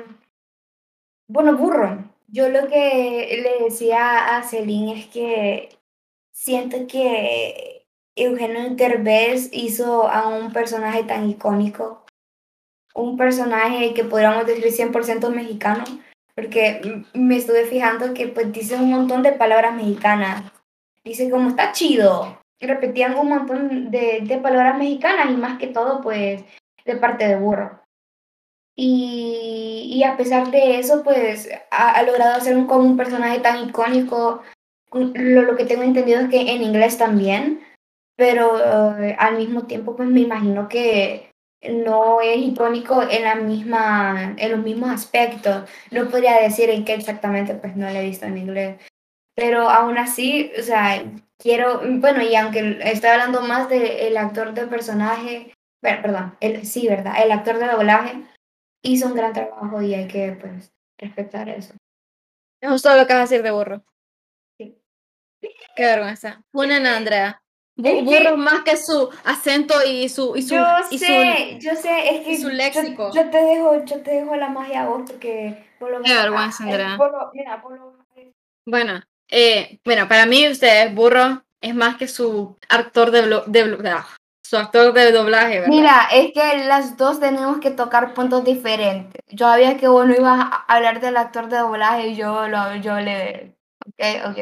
bueno, 1.28 1.56
burro. 1.56 2.04
Yo 2.30 2.50
lo 2.50 2.68
que 2.68 3.44
le 3.44 3.66
decía 3.66 4.38
a 4.38 4.42
Celine 4.42 5.02
es 5.02 5.06
que 5.06 5.81
siento 6.32 6.88
que 6.88 7.88
Eugenio 8.16 8.76
Derbez 8.76 9.50
hizo 9.52 10.08
a 10.08 10.28
un 10.28 10.52
personaje 10.52 11.04
tan 11.04 11.30
icónico, 11.30 12.06
un 12.94 13.18
personaje 13.18 13.94
que 13.94 14.04
podríamos 14.04 14.46
decir 14.46 14.66
100% 14.66 15.30
mexicano, 15.30 15.84
porque 16.36 17.04
me 17.14 17.38
estuve 17.38 17.66
fijando 17.66 18.14
que 18.14 18.28
pues 18.28 18.52
dice 18.52 18.76
un 18.76 18.90
montón 18.92 19.24
de 19.24 19.34
palabras 19.34 19.76
mexicanas 19.76 20.44
dice 21.04 21.30
como 21.30 21.50
está 21.50 21.72
chido. 21.72 22.40
Y 22.60 22.68
repetían 22.68 23.18
un 23.18 23.30
montón 23.30 23.90
de, 23.90 24.20
de 24.22 24.38
palabras 24.38 24.78
mexicanas 24.78 25.32
y 25.32 25.36
más 25.36 25.58
que 25.58 25.68
todo 25.68 26.02
pues 26.02 26.44
de 26.86 26.96
parte 26.96 27.28
de 27.28 27.38
burro. 27.38 27.82
Y, 28.76 29.92
y, 29.94 30.04
a 30.04 30.16
pesar 30.16 30.50
de 30.50 30.80
eso, 30.80 31.04
pues 31.04 31.50
ha, 31.72 32.02
logrado 32.04 32.36
hacer 32.36 32.56
un, 32.56 32.68
como 32.68 32.84
un 32.84 32.98
personaje 32.98 33.40
tan 33.40 33.68
icónico. 33.68 34.42
Lo, 34.94 35.42
lo, 35.44 35.56
que 35.56 35.66
tengo 35.66 35.84
entendido 35.84 36.20
es 36.20 36.30
que 36.30 36.42
en 36.42 36.64
inglés 36.64 36.98
también, 36.98 37.62
pero 38.18 38.56
uh, 38.56 39.16
al 39.18 39.38
mismo 39.38 39.66
tiempo, 39.66 39.96
pues 39.96 40.10
me 40.10 40.22
imagino 40.22 40.68
que 40.68 41.32
no 41.70 42.22
es 42.22 42.38
icónico 42.38 43.04
en, 43.04 43.24
la 43.24 43.36
misma, 43.36 44.36
en 44.38 44.52
los 44.52 44.62
mismos 44.62 44.90
aspectos. 44.90 45.70
No 45.92 46.10
podría 46.10 46.42
decir 46.42 46.70
en 46.70 46.86
qué 46.86 46.94
exactamente, 46.94 47.54
pues 47.56 47.76
no 47.76 47.90
lo 47.90 47.98
he 47.98 48.04
visto 48.04 48.26
en 48.26 48.38
inglés. 48.38 48.82
Pero 49.36 49.70
aún 49.70 49.98
así, 49.98 50.52
o 50.60 50.64
sea, 50.64 51.04
quiero, 51.38 51.82
bueno, 52.00 52.22
y 52.22 52.36
aunque 52.36 52.80
estoy 52.84 53.12
hablando 53.12 53.42
más 53.42 53.70
del 53.70 54.18
actor 54.18 54.54
de 54.54 54.68
personaje, 54.68 55.54
perdón, 55.82 56.36
sí, 56.64 56.88
¿verdad? 56.88 57.16
El 57.24 57.32
actor 57.32 57.58
de 57.58 57.68
doblaje 57.68 58.24
hizo 58.84 59.08
un 59.08 59.16
gran 59.16 59.34
trabajo 59.34 59.82
y 59.82 59.94
hay 59.94 60.08
que, 60.08 60.38
pues, 60.40 60.72
respetar 60.98 61.50
eso. 61.50 61.74
Es 62.62 62.70
justo 62.70 62.96
lo 62.96 63.08
que 63.08 63.14
vas 63.14 63.20
a 63.20 63.34
decir 63.34 63.44
de 63.44 63.52
burro. 63.52 63.84
Qué 65.42 65.86
vergüenza. 65.86 66.42
Funen 66.52 66.86
a 66.86 66.98
Andrea. 66.98 67.42
burro 67.76 68.38
más 68.38 68.62
que 68.64 68.78
su 68.78 69.10
acento 69.24 69.76
y 69.86 70.10
su 70.10 70.36
y 70.36 70.42
su 70.44 70.56
yo 70.56 70.66
y 70.92 71.00
sé, 71.00 71.58
yo 71.60 71.76
sé, 71.76 72.16
es 72.16 72.26
que 72.26 72.38
su 72.38 72.50
léxico. 72.50 73.12
Yo, 73.14 73.30
te 73.30 73.38
dejo, 73.38 73.84
yo 73.86 74.02
te 74.02 74.12
dejo 74.12 74.36
la 74.36 74.50
magia 74.50 74.84
a 74.84 74.88
vos 74.88 75.04
porque 75.10 75.72
por 75.80 75.92
lo 75.92 76.02
Qué 76.02 76.14
vergüenza, 76.14 76.64
Andrea. 76.64 76.98
mira, 77.34 77.62
por 77.62 77.78
lo, 77.78 77.92
bueno, 78.66 79.02
eh, 79.30 79.80
bueno, 79.84 80.08
para 80.08 80.26
mí 80.26 80.48
usted, 80.48 80.94
Burro, 80.94 81.44
es 81.62 81.74
más 81.74 81.98
que 81.98 82.08
su 82.08 82.58
actor 82.70 83.12
de, 83.12 83.42
de, 83.48 83.90
ah, 83.90 84.08
su 84.42 84.58
actor 84.58 84.94
de 84.94 85.12
doblaje, 85.12 85.62
¿verdad? 85.62 85.68
Mira, 85.68 86.08
es 86.12 86.32
que 86.34 86.66
las 86.66 86.98
dos 86.98 87.20
tenemos 87.20 87.60
que 87.60 87.72
tocar 87.72 88.14
puntos 88.14 88.44
diferentes. 88.44 89.22
Yo 89.30 89.48
sabía 89.48 89.78
que 89.78 89.88
vos 89.88 90.06
no 90.06 90.14
ibas 90.14 90.40
a 90.40 90.66
hablar 90.68 91.00
del 91.00 91.18
actor 91.18 91.48
de 91.48 91.58
doblaje 91.58 92.10
y 92.10 92.16
yo, 92.16 92.48
lo, 92.48 92.76
yo 92.76 93.00
le... 93.00 93.56
Ok, 93.86 94.04
ok. 94.26 94.38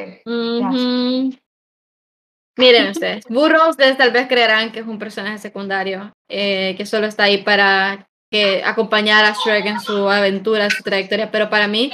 Miren 2.58 2.92
ustedes, 2.92 3.24
Burro, 3.30 3.70
ustedes 3.70 3.98
tal 3.98 4.12
vez 4.12 4.28
creerán 4.28 4.74
que 4.74 4.80
es 4.80 4.86
un 4.86 5.00
personaje 5.00 5.38
secundario, 5.38 6.12
eh, 6.28 6.76
que 6.76 6.86
solo 6.86 7.08
está 7.08 7.24
ahí 7.24 7.38
para 7.38 8.10
que 8.30 8.62
acompañar 8.64 9.24
a 9.24 9.34
Shrek 9.34 9.66
en 9.66 9.80
su 9.80 10.10
aventura, 10.10 10.70
su 10.70 10.84
trayectoria, 10.84 11.32
pero 11.32 11.50
para 11.50 11.68
mí 11.68 11.90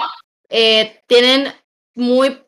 eh, 0.49 1.01
tienen 1.08 1.53
muy 1.93 2.41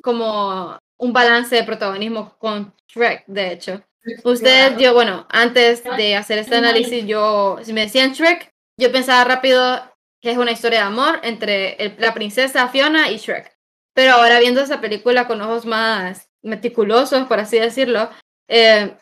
como 0.00 0.78
un 0.98 1.12
balance 1.12 1.56
de 1.56 1.64
protagonismo 1.64 2.36
con 2.38 2.72
Shrek, 2.88 3.24
de 3.26 3.52
hecho. 3.52 3.82
Ustedes, 4.22 4.78
yo, 4.78 4.94
bueno, 4.94 5.26
antes 5.28 5.82
de 5.96 6.14
hacer 6.14 6.38
este 6.38 6.54
análisis, 6.54 7.04
yo, 7.04 7.58
si 7.62 7.72
me 7.72 7.82
decían 7.82 8.12
Shrek, 8.12 8.54
yo 8.78 8.92
pensaba 8.92 9.24
rápido 9.24 9.82
que 10.20 10.30
es 10.30 10.38
una 10.38 10.52
historia 10.52 10.80
de 10.80 10.86
amor 10.86 11.18
entre 11.24 11.96
la 11.98 12.14
princesa 12.14 12.68
Fiona 12.68 13.10
y 13.10 13.16
Shrek. 13.16 13.55
Pero 13.96 14.12
ahora 14.12 14.38
viendo 14.40 14.60
esa 14.60 14.82
película 14.82 15.26
con 15.26 15.40
ojos 15.40 15.64
más 15.64 16.28
meticulosos, 16.42 17.26
por 17.26 17.40
así 17.40 17.58
decirlo, 17.58 18.10
eh, 18.46 18.94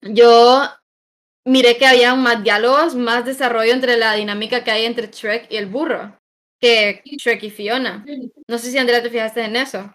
yo 0.00 0.62
miré 1.44 1.76
que 1.76 1.86
había 1.86 2.14
más 2.14 2.40
diálogos, 2.44 2.94
más 2.94 3.24
desarrollo 3.24 3.72
entre 3.72 3.96
la 3.96 4.14
dinámica 4.14 4.62
que 4.62 4.70
hay 4.70 4.84
entre 4.84 5.08
Shrek 5.08 5.50
y 5.50 5.56
el 5.56 5.66
burro, 5.66 6.16
que 6.60 7.02
Shrek 7.04 7.42
y 7.42 7.50
Fiona. 7.50 8.06
No 8.46 8.58
sé 8.58 8.70
si 8.70 8.78
Andrea 8.78 9.02
te 9.02 9.10
fijaste 9.10 9.42
en 9.42 9.56
eso. 9.56 9.92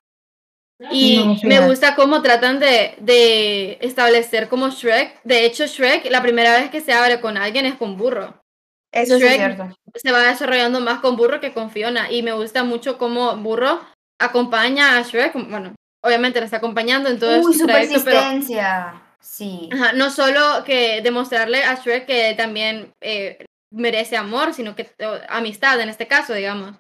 Y 0.92 1.40
me 1.44 1.66
gusta 1.66 1.96
cómo 1.96 2.22
tratan 2.22 2.60
de, 2.60 2.96
de, 3.00 3.78
establecer 3.80 4.50
como 4.50 4.68
Shrek. 4.70 5.22
De 5.24 5.46
hecho, 5.46 5.66
Shrek, 5.66 6.12
la 6.12 6.22
primera 6.22 6.60
vez 6.60 6.70
que 6.70 6.82
se 6.82 6.92
abre 6.92 7.22
con 7.22 7.38
alguien 7.38 7.66
es 7.66 7.76
con 7.76 7.96
burro. 7.96 8.44
Eso 8.92 9.16
es 9.16 9.22
cierto. 9.22 9.74
Se 9.96 10.12
va 10.12 10.24
desarrollando 10.24 10.82
más 10.82 11.00
con 11.00 11.16
burro 11.16 11.40
que 11.40 11.54
con 11.54 11.72
Fiona. 11.72 12.12
Y 12.12 12.24
me 12.24 12.34
gusta 12.34 12.66
mucho 12.66 12.98
cómo 12.98 13.38
burro 13.38 13.80
acompaña 14.20 14.98
a 14.98 15.02
Shrek. 15.02 15.34
Bueno, 15.50 15.76
obviamente 16.04 16.40
la 16.40 16.46
está 16.46 16.58
acompañando 16.58 17.10
en 17.10 17.20
todo 17.20 17.40
Uy, 17.42 17.54
su 17.54 17.66
persistencia. 17.66 19.02
sí. 19.20 19.70
no 19.96 20.10
solo 20.10 20.64
que 20.66 21.02
demostrarle 21.02 21.64
a 21.64 21.76
Shrek 21.76 22.06
que 22.06 22.34
también 22.36 22.94
eh, 23.02 23.46
merece 23.72 24.18
amor, 24.18 24.54
sino 24.54 24.76
que 24.76 24.90
amistad 25.30 25.80
en 25.82 25.90
este 25.90 26.08
caso, 26.08 26.34
digamos. 26.34 26.76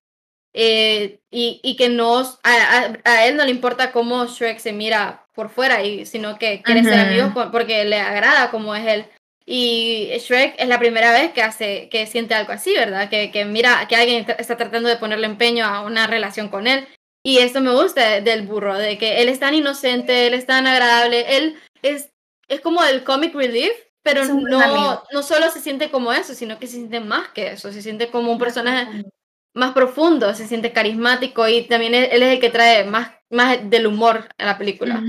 Eh, 0.53 1.19
y, 1.29 1.59
y, 1.63 1.75
que 1.75 1.87
no, 1.89 2.19
a, 2.19 2.93
a, 3.03 3.25
él 3.27 3.37
no 3.37 3.43
le 3.45 3.51
importa 3.51 3.91
cómo 3.91 4.25
Shrek 4.25 4.57
se 4.57 4.73
mira 4.73 5.27
por 5.33 5.49
fuera, 5.49 5.83
y, 5.83 6.07
sino 6.07 6.39
que 6.39 6.63
quiere 6.63 6.83
ser 6.83 6.99
amigo 6.99 7.31
porque 7.51 7.85
le 7.85 7.99
agrada 7.99 8.49
como 8.49 8.73
es 8.73 8.87
él. 8.87 9.05
Y 9.45 10.09
Shrek 10.17 10.55
es 10.57 10.67
la 10.67 10.79
primera 10.79 11.11
vez 11.11 11.31
que 11.31 11.43
hace, 11.43 11.89
que 11.89 12.07
siente 12.07 12.33
algo 12.33 12.53
así, 12.53 12.73
¿verdad? 12.73 13.07
Que, 13.07 13.31
que 13.31 13.45
mira 13.45 13.87
que 13.87 13.95
alguien 13.95 14.25
está 14.39 14.57
tratando 14.57 14.89
de 14.89 14.97
ponerle 14.97 15.27
empeño 15.27 15.63
a 15.63 15.81
una 15.81 16.07
relación 16.07 16.49
con 16.49 16.65
él. 16.65 16.87
Y 17.27 17.39
eso 17.39 17.59
me 17.59 17.73
gusta 17.73 18.21
del 18.21 18.47
burro, 18.47 18.77
de 18.77 18.97
que 18.97 19.21
él 19.21 19.27
es 19.27 19.37
tan 19.37 19.53
inocente, 19.53 20.27
él 20.27 20.33
es 20.33 20.45
tan 20.45 20.65
agradable, 20.65 21.35
él 21.35 21.57
es, 21.81 22.09
es 22.47 22.61
como 22.61 22.81
el 22.85 23.03
comic 23.03 23.35
relief, 23.35 23.73
pero 24.01 24.23
no, 24.23 25.03
no 25.11 25.23
solo 25.23 25.51
se 25.51 25.59
siente 25.59 25.91
como 25.91 26.13
eso, 26.13 26.33
sino 26.33 26.57
que 26.57 26.67
se 26.67 26.77
siente 26.77 27.01
más 27.01 27.27
que 27.31 27.51
eso, 27.51 27.73
se 27.73 27.81
siente 27.81 28.09
como 28.11 28.31
un 28.31 28.39
personaje 28.39 29.03
más 29.53 29.73
profundo, 29.73 30.33
se 30.33 30.47
siente 30.47 30.71
carismático 30.71 31.45
y 31.49 31.63
también 31.63 31.95
él, 31.95 32.23
es 32.23 32.33
el 32.35 32.39
que 32.39 32.49
trae 32.49 32.85
más, 32.85 33.11
más 33.29 33.57
del 33.69 33.87
humor 33.87 34.29
a 34.37 34.45
la 34.45 34.57
película. 34.57 35.01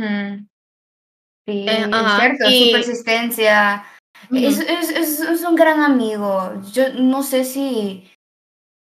Sí, 1.46 1.66
eh, 1.68 1.88
es 1.88 2.16
cierto, 2.18 2.50
su 2.50 2.72
persistencia. 2.72 3.85
es, 4.33 4.59
es, 4.59 5.20
es, 5.20 5.44
un 5.44 5.54
gran 5.54 5.78
amigo. 5.83 6.61
Yo 6.72 6.92
no 6.94 7.22
sé 7.22 7.44
si, 7.44 8.11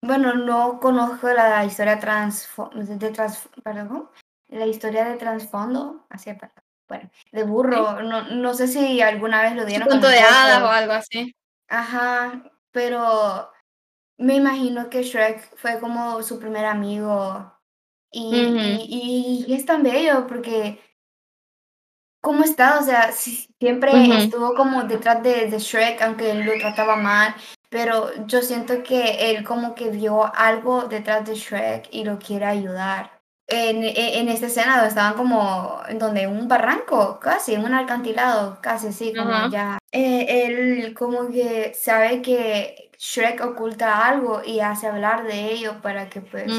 bueno, 0.04 0.34
no 0.34 0.80
conozco 0.80 1.28
la 1.28 1.64
historia 1.64 1.98
trans, 1.98 2.48
de 2.74 3.10
trans, 3.10 3.48
perdón, 3.62 4.10
la 4.48 4.66
historia 4.66 5.04
de 5.04 5.16
trasfondo, 5.16 6.06
así 6.10 6.30
bueno, 6.86 7.10
de 7.32 7.42
burro, 7.44 8.02
no, 8.02 8.28
no 8.28 8.54
sé 8.54 8.68
si 8.68 9.00
alguna 9.00 9.42
vez 9.42 9.56
lo 9.56 9.64
dieron. 9.64 9.88
punto 9.88 10.08
de 10.08 10.18
hadas 10.18 10.62
o 10.62 10.68
algo 10.68 10.92
así. 10.92 11.34
Ajá, 11.68 12.42
pero 12.70 13.50
me 14.18 14.34
imagino 14.34 14.90
que 14.90 15.02
Shrek 15.02 15.56
fue 15.56 15.80
como 15.80 16.22
su 16.22 16.38
primer 16.38 16.66
amigo 16.66 17.52
y, 18.10 19.44
y, 19.48 19.54
es 19.54 19.64
tan 19.64 19.82
bello 19.82 20.26
porque 20.26 20.78
¿cómo 22.20 22.44
está? 22.44 22.78
O 22.78 22.82
sea, 22.82 23.12
siempre 23.12 23.92
estuvo 24.18 24.54
como 24.54 24.84
detrás 24.84 25.22
de, 25.22 25.46
de, 25.46 25.58
Shrek, 25.58 26.00
aunque 26.02 26.30
él 26.30 26.44
lo 26.44 26.52
trataba 26.58 26.96
mal, 26.96 27.34
pero 27.74 28.12
yo 28.26 28.40
siento 28.40 28.84
que 28.84 29.32
él 29.32 29.42
como 29.42 29.74
que 29.74 29.90
vio 29.90 30.32
algo 30.32 30.84
detrás 30.84 31.26
de 31.26 31.34
Shrek 31.34 31.88
y 31.90 32.04
lo 32.04 32.20
quiere 32.20 32.44
ayudar. 32.44 33.20
en, 33.48 33.82
e, 33.82 34.20
en 34.20 34.28
esta 34.28 34.46
escena 34.46 34.76
donde 34.76 34.90
estaban 34.90 35.14
como 35.14 35.80
en 35.88 35.98
donde 35.98 36.28
un 36.28 36.46
barranco, 36.46 37.18
casi, 37.18 37.54
en 37.54 37.64
un 37.64 37.74
alcantilado, 37.74 38.58
casi 38.62 38.86
así, 38.86 39.12
como 39.12 39.48
ya. 39.50 39.78
eh, 39.90 40.46
él 40.46 40.94
como 40.94 41.28
que 41.28 41.74
sabe 41.74 42.22
que 42.22 42.92
Shrek 42.96 43.44
oculta 43.44 44.06
algo 44.06 44.40
y 44.44 44.60
hace 44.60 44.86
hablar 44.86 45.24
de 45.24 45.50
ello 45.50 45.82
para 45.82 46.08
que 46.08 46.20
pues. 46.20 46.52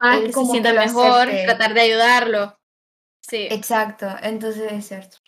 Ah, 0.00 0.16
él 0.16 0.34
se 0.34 0.44
sienta 0.44 0.72
mejor, 0.72 1.28
acepte. 1.28 1.44
tratar 1.44 1.72
de 1.72 1.82
ayudarlo. 1.82 2.58
Sí. 3.20 3.46
Exacto, 3.48 4.08
entonces 4.22 4.72
es 4.72 4.88
cierto. 4.88 5.18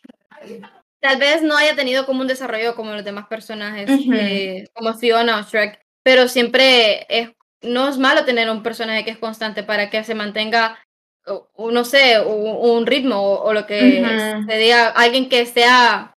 Tal 1.00 1.18
vez 1.18 1.42
no 1.42 1.56
haya 1.56 1.74
tenido 1.74 2.04
como 2.06 2.20
un 2.20 2.26
desarrollo 2.28 2.74
como 2.74 2.92
los 2.92 3.04
demás 3.04 3.26
personajes, 3.26 3.88
Ujú. 3.90 4.12
eh, 4.14 4.68
como 4.74 4.94
Fiona 4.94 5.38
o 5.38 5.42
Shrek, 5.42 5.80
pero 6.02 6.28
siempre 6.28 7.06
es, 7.08 7.30
no 7.62 7.88
es 7.88 7.96
malo 7.98 8.24
tener 8.24 8.50
un 8.50 8.62
personaje 8.62 9.04
que 9.04 9.10
es 9.12 9.18
constante 9.18 9.62
para 9.62 9.88
que 9.88 10.04
se 10.04 10.14
mantenga, 10.14 10.78
o- 11.26 11.70
no 11.70 11.84
sé, 11.84 12.20
un, 12.20 12.70
un 12.78 12.86
ritmo 12.86 13.16
o, 13.20 13.44
o 13.44 13.52
lo 13.54 13.66
que 13.66 14.00
Ujú. 14.02 14.46
se 14.50 14.58
diga, 14.58 14.88
alguien 14.88 15.28
que 15.28 15.46
sea 15.46 16.12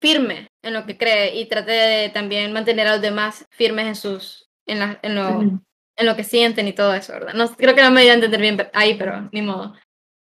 firme 0.00 0.48
en 0.62 0.74
lo 0.74 0.84
que 0.84 0.98
cree 0.98 1.36
y 1.36 1.46
trate 1.46 1.70
de 1.72 2.08
también 2.10 2.52
mantener 2.52 2.86
a 2.88 2.92
los 2.92 3.00
demás 3.02 3.46
firmes 3.50 3.86
en 3.86 3.96
sus, 3.96 4.48
en, 4.66 4.78
la- 4.80 4.98
en 5.02 5.14
lo, 5.14 5.38
Ujú. 5.38 5.60
en 5.96 6.06
lo 6.06 6.16
que 6.16 6.24
sienten 6.24 6.68
y 6.68 6.72
todo 6.74 6.92
eso, 6.94 7.12
¿verdad? 7.14 7.34
No, 7.34 7.48
creo 7.54 7.74
que 7.74 7.82
no 7.82 7.90
me 7.90 8.02
dio 8.02 8.10
a 8.10 8.14
entender 8.14 8.40
bien 8.40 8.68
ahí, 8.74 8.94
pero 8.94 9.28
ni 9.32 9.40
modo. 9.42 9.74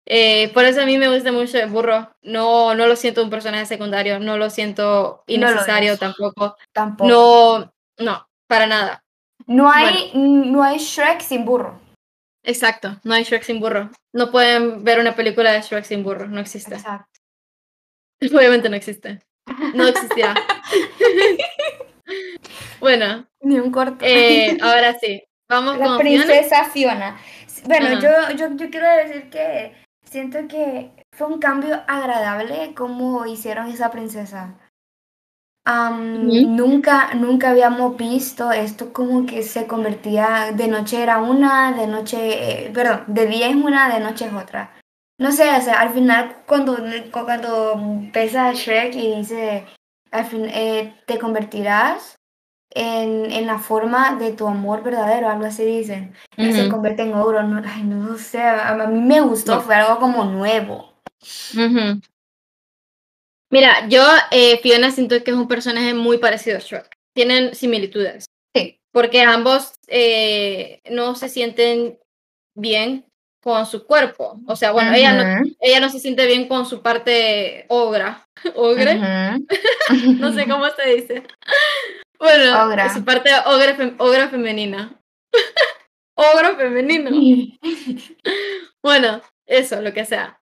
Eh, 0.06 0.50
por 0.54 0.66
eso 0.66 0.82
a 0.82 0.86
mí 0.86 0.98
me 0.98 1.14
gusta 1.14 1.32
mucho 1.32 1.58
el 1.60 1.70
burro. 1.70 2.14
No, 2.22 2.76
no 2.76 2.88
lo 2.88 2.96
siento 2.96 3.24
un 3.24 3.30
personaje 3.30 3.66
secundario, 3.66 4.20
no 4.20 4.38
lo 4.38 4.50
siento 4.50 5.24
No 5.28 5.28
lo 5.28 5.34
innecesario 5.52 5.94
es. 5.94 6.00
tampoco. 6.00 6.56
Tampoco. 6.74 7.10
No, 7.10 7.74
no, 8.00 8.28
para 8.48 8.68
nada. 8.68 9.04
No 9.46 9.70
hay, 9.72 10.12
no 10.14 10.64
hay 10.64 10.78
Shrek 10.78 11.22
sin 11.22 11.46
burro. 11.46 11.80
Exacto, 12.46 13.00
no 13.04 13.14
hay 13.14 13.24
Shrek 13.24 13.44
sin 13.44 13.60
burro. 13.62 13.90
No 14.14 14.30
pueden 14.32 14.84
ver 14.84 15.00
una 15.00 15.16
película 15.16 15.52
de 15.54 15.62
Shrek 15.62 15.86
sin 15.86 16.04
burro, 16.04 16.28
no 16.28 16.42
existe. 16.42 16.76
Exacto. 16.76 17.20
Obviamente 18.22 18.70
no 18.70 18.76
existe. 18.76 19.22
No 19.74 19.88
existirá. 19.88 20.36
bueno, 22.80 23.26
Ni 23.42 23.60
un 23.60 23.72
corto. 23.72 24.04
eh, 24.06 24.58
ahora 24.62 24.98
sí. 25.00 25.24
Vamos 25.50 25.78
La 25.78 25.86
con 25.86 26.02
Fiona. 26.02 26.26
princesa 26.26 26.66
Fiona. 26.66 27.18
Bueno, 27.66 27.98
Ajá. 27.98 28.00
yo, 28.00 28.36
yo, 28.36 28.56
yo 28.56 28.70
quiero 28.70 28.88
decir 28.98 29.30
que 29.30 29.74
siento 30.14 30.48
que 30.48 30.92
fue 31.12 31.26
un 31.26 31.40
cambio 31.40 31.82
agradable 31.88 32.76
como 32.76 33.26
hicieron 33.26 33.68
esa 33.68 33.90
princesa. 33.90 34.56
Ujú. 35.66 36.50
Nunca, 36.50 37.16
nunca 37.16 37.50
habíamos 37.50 37.98
visto 37.98 38.52
esto 38.52 38.94
como 38.94 39.26
que 39.26 39.42
se 39.42 39.66
convertía, 39.66 40.52
de 40.54 40.68
noche 40.68 41.02
era 41.02 41.18
una, 41.20 41.72
de 41.72 41.88
noche, 41.88 42.68
eh, 42.68 42.72
perdón, 42.72 43.06
de 43.08 43.26
día 43.26 43.48
es 43.48 43.56
una, 43.56 43.92
de 43.92 44.02
noche 44.02 44.28
es 44.28 44.34
otra. 44.34 44.80
No 45.18 45.32
sé, 45.32 45.50
o 45.50 45.62
sea, 45.62 45.82
al 45.82 45.94
final 45.94 46.44
cuando, 46.46 46.78
cuando 47.12 47.76
ves 48.14 48.36
a 48.36 48.54
Shrek 48.54 48.94
y 48.94 49.16
dice, 49.16 49.66
al 50.12 50.26
fin, 50.26 50.46
eh, 50.46 50.94
te 51.08 51.18
convertirás 51.18 52.16
en, 52.76 53.32
en 53.32 53.48
la 53.48 53.60
forma 53.60 54.16
de 54.16 54.34
tu 54.34 54.48
amor 54.48 54.84
verdadero, 54.84 55.30
algo 55.30 55.46
así 55.46 55.64
dicen. 55.64 56.14
Se 56.36 56.70
convierte 56.70 57.04
en 57.04 57.14
ogro, 57.14 57.44
no, 57.44 57.62
ay, 57.66 57.84
no 57.84 58.18
sé, 58.18 58.42
a, 58.42 58.74
mí 58.88 59.02
me 59.02 59.22
gustó, 59.22 59.62
fue 59.62 59.76
algo 59.76 60.00
como 60.00 60.26
nuevo. 60.26 60.94
Mira, 63.52 63.88
yo, 63.88 64.04
eh, 64.32 64.60
Fiona, 64.64 64.92
siento 64.92 65.24
que 65.24 65.32
es 65.32 65.38
un 65.38 65.48
personaje 65.48 65.94
muy 65.94 66.18
parecido 66.18 66.58
a 66.58 66.60
Shrek. 66.60 66.90
Tienen 67.14 67.54
similitudes. 67.54 68.26
Sí. 68.56 68.80
Porque 68.92 69.22
ambos 69.22 69.74
eh, 69.88 70.82
no 70.90 71.14
se 71.14 71.30
sienten 71.30 72.00
bien 72.56 73.06
con 73.44 73.66
su 73.68 73.86
cuerpo. 73.86 74.40
O 74.48 74.56
sea, 74.56 74.72
bueno, 74.72 74.94
ella, 74.94 75.14
no, 75.14 75.52
ella 75.60 75.80
no 75.80 75.90
se 75.90 76.00
siente 76.00 76.26
bien 76.26 76.48
con 76.48 76.66
su 76.66 76.82
parte 76.82 77.66
ogra. 77.68 78.28
¿Ogre? 78.56 79.00
No 80.18 80.34
sé 80.34 80.48
cómo 80.48 80.66
se 80.70 80.96
dice. 80.96 81.24
Bueno, 82.24 82.66
Ogra. 82.66 82.94
su 82.94 83.04
parte 83.04 83.30
ogre, 83.48 83.76
fem- 83.76 83.96
ogra 83.98 84.30
femenina. 84.30 84.98
Ogro 86.16 86.56
femenino. 86.58 87.10
Bueno, 88.84 89.22
eso, 89.46 89.82
lo 89.82 89.94
que 89.94 90.06
sea. 90.06 90.40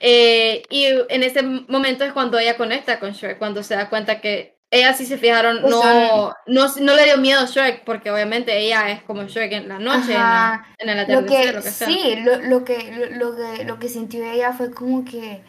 Eh, 0.00 0.62
y 0.68 0.84
en 1.08 1.22
ese 1.22 1.42
momento 1.42 2.04
es 2.04 2.12
cuando 2.12 2.38
ella 2.38 2.56
conecta 2.56 2.98
con 3.00 3.12
Shrek, 3.12 3.38
cuando 3.38 3.62
se 3.62 3.74
da 3.76 3.88
cuenta 3.88 4.20
que 4.20 4.56
ella 4.72 4.92
sí 4.94 5.06
se 5.06 5.16
fijaron, 5.16 5.60
Pues 5.60 5.70
no, 5.72 6.32
no, 6.46 6.66
no 6.80 6.94
le 6.96 7.04
dio 7.04 7.18
miedo 7.18 7.40
a 7.40 7.46
Shrek, 7.46 7.84
porque 7.84 8.10
obviamente 8.10 8.58
ella 8.58 8.90
es 8.90 9.02
como 9.04 9.22
Shrek 9.24 9.52
en 9.52 9.68
la 9.68 9.78
noche, 9.78 10.12
en, 10.12 10.18
la- 10.20 10.54
Ajá. 10.54 10.74
en 10.78 10.88
el 10.88 10.96
Lo 10.96 11.02
atardecer, 11.20 11.46
que, 11.46 11.52
lo 11.52 11.62
que 11.62 11.70
sea. 11.70 11.86
sí, 11.88 12.16
lo, 12.24 12.36
lo 12.42 12.64
que, 12.64 12.92
lo, 12.92 13.30
lo 13.30 13.36
que, 13.36 13.64
lo 13.64 13.78
que 13.78 13.88
sintió 13.88 14.24
ella 14.24 14.52
fue 14.52 14.72
como 14.72 15.04
que 15.04 15.42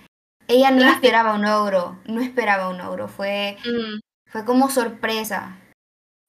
ella 0.47 0.69
no 0.71 0.87
esperaba 0.87 1.33
un 1.33 1.45
ogro, 1.45 1.99
no 2.05 2.21
esperaba 2.21 2.69
un 2.69 2.79
ogro, 2.81 3.07
fue, 3.07 3.57
Ujú, 3.61 3.99
fue 4.31 4.45
como 4.45 4.69
sorpresa. 4.69 5.57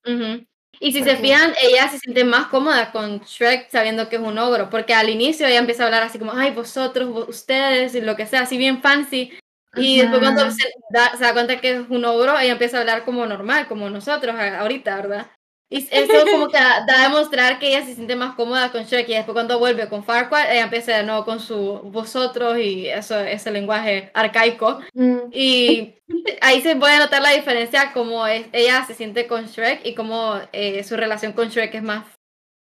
Ujú. 0.06 0.46
Y 0.78 0.92
si 0.92 1.02
se 1.02 1.16
fijan, 1.16 1.54
ella 1.62 1.88
se 1.88 1.98
siente 1.98 2.22
más 2.24 2.48
cómoda 2.48 2.92
con 2.92 3.20
Shrek 3.20 3.70
sabiendo 3.70 4.08
que 4.10 4.16
es 4.16 4.22
un 4.22 4.38
ogro, 4.38 4.68
porque 4.68 4.92
al 4.94 5.08
inicio 5.08 5.46
ella 5.46 5.58
empieza 5.58 5.82
a 5.84 5.86
hablar 5.86 6.02
así 6.02 6.18
como, 6.18 6.32
ay, 6.32 6.50
vosotros, 6.50 7.08
vo- 7.08 7.28
ustedes, 7.28 7.94
y 7.94 8.02
lo 8.02 8.14
que 8.14 8.26
sea, 8.26 8.42
así 8.42 8.58
bien 8.58 8.82
fancy. 8.82 9.32
Y 9.76 10.00
después 10.00 10.20
cuando 10.20 10.50
se 10.50 10.68
da, 10.90 11.16
se 11.16 11.24
da 11.24 11.32
cuenta 11.32 11.60
que 11.60 11.70
es 11.72 11.80
un 11.88 12.04
ogro, 12.04 12.38
ella 12.38 12.52
empieza 12.52 12.76
a 12.78 12.80
hablar 12.80 13.04
como 13.04 13.24
normal, 13.26 13.68
como 13.68 13.88
nosotros 13.90 14.34
ahorita, 14.36 14.96
¿verdad? 14.96 15.30
Y 15.68 15.79
eso 15.90 16.24
como 16.31 16.46
que 16.46 16.57
da, 16.59 16.85
da 16.87 17.00
a 17.00 17.09
demostrar 17.09 17.59
que 17.59 17.68
ella 17.68 17.85
se 17.85 17.94
siente 17.94 18.14
más 18.14 18.37
cómoda 18.37 18.70
con 18.70 18.85
Shrek 18.85 19.09
y 19.09 19.14
después 19.14 19.35
cuando 19.35 19.59
vuelve 19.59 19.88
con 19.88 20.05
Farquaad, 20.05 20.52
ella 20.52 20.62
empieza 20.64 20.96
de 20.96 21.02
nuevo 21.02 21.24
con 21.24 21.40
su 21.40 21.81
vosotros 21.85 22.57
y 22.59 22.88
eso, 22.88 23.18
ese 23.18 23.50
lenguaje 23.50 24.11
arcaico. 24.14 24.81
Mm, 24.94 25.18
Y 25.33 25.94
ahí 26.40 26.62
se 26.62 26.76
puede 26.76 26.98
notar 26.98 27.20
la 27.20 27.31
diferencia 27.31 27.92
como 27.92 28.26
es, 28.29 28.46
ella 28.52 28.85
se 28.85 28.94
siente 28.94 29.26
con 29.26 29.46
Shrek 29.46 29.85
y 29.85 29.94
cómo 29.96 30.35
eh, 30.52 30.85
su 30.85 30.96
relación 30.96 31.33
con 31.33 31.48
Shrek 31.48 31.74
es 31.74 31.83
más 31.83 32.07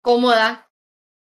cómoda 0.01 0.67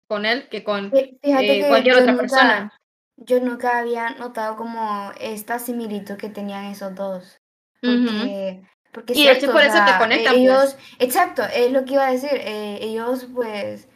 con 0.08 0.26
él 0.26 0.48
que 0.48 0.64
con 0.64 0.90
eh, 0.94 1.16
que 1.22 1.66
cualquier 1.68 1.96
otra 1.96 2.12
nunca, 2.12 2.20
persona. 2.22 2.72
yo 3.16 3.40
nunca 3.40 3.78
había 3.78 4.10
notado 4.10 4.56
como 4.56 5.12
esta 5.20 5.58
similitud 5.60 6.16
que 6.16 6.30
tenían 6.30 6.64
esos 6.66 6.94
dos. 6.94 7.40
Porque, 7.80 8.62
porque 8.94 9.12
Y 9.14 9.24
de 9.24 9.32
hecho 9.32 9.40
cierto, 9.40 9.52
por 9.52 9.62
o 9.62 9.64
eso 9.64 9.72
sea, 9.72 9.98
conectan, 9.98 10.34
e- 10.36 10.38
pues. 10.38 10.50
ellos, 10.50 10.76
exacto, 11.00 11.42
es 11.52 11.72
lo 11.72 11.84
que 11.84 11.94
iba 11.94 12.06
a 12.06 12.12
decir, 12.12 12.30
eh, 12.32 12.78
ellos 12.80 13.26
pues, 13.34 13.88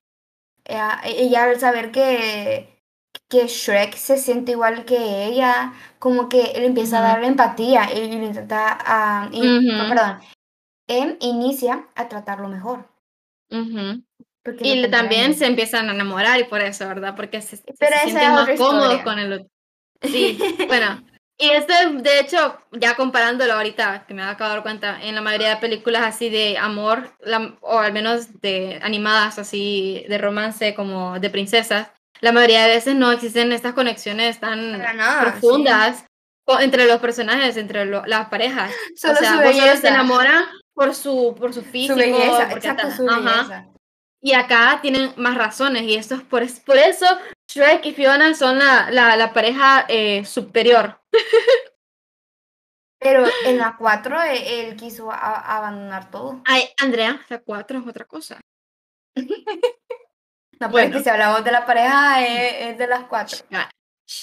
ella, 0.64 1.00
ella 1.04 1.44
al 1.44 1.60
saber 1.60 1.92
que, 1.92 2.82
que 3.28 3.46
Shrek 3.46 3.94
se 3.94 4.18
siente 4.18 4.52
igual 4.52 4.84
que 4.84 5.24
ella, 5.26 5.72
como 5.98 6.28
que 6.28 6.50
él 6.52 6.64
empieza 6.64 6.98
a 6.98 7.02
darle 7.02 7.28
empatía 7.28 7.90
y, 7.92 8.08
le 8.08 8.26
intenta, 8.26 8.76
a 8.80 9.30
y- 9.32 9.46
Ujú. 9.46 9.88
perdón, 9.88 10.18
él 10.88 11.16
inicia 11.20 11.86
a 11.94 12.08
tratarlo 12.08 12.48
mejor. 12.48 12.88
Porque 13.48 14.76
lo 14.76 14.88
Y 14.88 14.90
también 14.90 15.34
se 15.34 15.46
empiezan 15.46 15.88
a 15.88 15.92
enamorar 15.92 16.40
y 16.40 16.44
por 16.44 16.60
eso, 16.60 16.86
¿verdad? 16.88 17.14
Porque 17.14 17.40
se, 17.40 17.56
Pero 17.78 17.96
se 17.96 18.02
sienten 18.04 18.34
más 18.34 18.50
cómodos 18.58 19.02
con 19.02 19.18
el 19.18 19.32
otro. 19.32 19.48
Sí, 20.02 20.38
bueno. 20.66 21.02
Y 21.40 21.50
esto, 21.50 21.72
de 21.92 22.18
hecho, 22.18 22.58
ya 22.72 22.96
comparándolo 22.96 23.52
ahorita, 23.54 24.04
que 24.08 24.14
me 24.14 24.22
acabo 24.24 24.50
de 24.50 24.56
dar 24.56 24.62
cuenta, 24.64 24.98
en 25.00 25.14
la 25.14 25.20
mayoría 25.20 25.50
de 25.50 25.56
películas 25.58 26.02
así 26.02 26.28
de 26.30 26.58
amor, 26.58 27.12
la- 27.20 27.56
o 27.60 27.78
al 27.78 27.92
menos 27.92 28.40
de 28.40 28.80
animadas 28.82 29.38
así 29.38 30.04
de 30.08 30.18
romance 30.18 30.74
como 30.74 31.20
de 31.20 31.30
princesas, 31.30 31.88
la 32.20 32.32
mayoría 32.32 32.64
de 32.64 32.74
veces 32.74 32.96
no 32.96 33.12
existen 33.12 33.52
estas 33.52 33.74
conexiones 33.74 34.40
tan 34.40 34.78
nada, 34.78 35.24
sí. 35.26 35.30
profundas 35.30 36.04
co- 36.44 36.58
entre 36.58 36.86
los 36.86 36.98
personajes, 36.98 37.56
entre 37.56 37.84
lo- 37.84 38.04
las 38.06 38.28
parejas. 38.28 38.72
Solo 38.96 39.12
o 39.14 39.16
sea, 39.18 39.30
su 39.30 39.36
solo 39.58 39.76
se 39.76 39.88
enamoran 39.88 40.44
por 40.74 40.92
su, 40.94 41.36
por 41.38 41.54
su 41.54 41.62
físico, 41.62 41.94
Su 41.94 42.00
belleza, 42.00 42.50
exacto, 42.52 42.90
su 42.90 43.08
ajá. 43.08 43.20
belleza. 43.20 43.66
Y 44.20 44.32
acá 44.34 44.80
tienen 44.82 45.12
más 45.16 45.36
razones 45.36 45.84
y 45.84 45.94
esto 45.94 46.16
es 46.16 46.22
por, 46.22 46.42
por 46.64 46.76
eso 46.76 47.06
Shrek 47.48 47.86
y 47.86 47.92
Fiona 47.94 48.34
son 48.34 48.58
la, 48.58 48.90
la, 48.90 49.16
la 49.16 49.32
pareja 49.32 49.86
eh, 49.88 50.24
superior. 50.24 51.00
Pero 53.00 53.24
en 53.44 53.58
la 53.58 53.76
4 53.78 54.20
él, 54.22 54.76
quiso 54.76 55.10
a- 55.10 55.56
abandonar 55.56 56.10
todo. 56.10 56.42
Ay, 56.44 56.68
Andrea, 56.82 57.20
la 57.28 57.38
4 57.40 57.78
es 57.78 57.86
otra 57.86 58.04
cosa. 58.04 58.40
No, 59.16 59.26
pero 60.58 60.70
Bueno. 60.70 61.00
si 61.00 61.08
hablamos 61.08 61.44
de 61.44 61.52
la 61.52 61.64
pareja 61.64 62.26
es, 62.26 62.72
es 62.72 62.78
de 62.78 62.86
las 62.88 63.04
4. 63.04 63.38
Ah, 63.52 63.70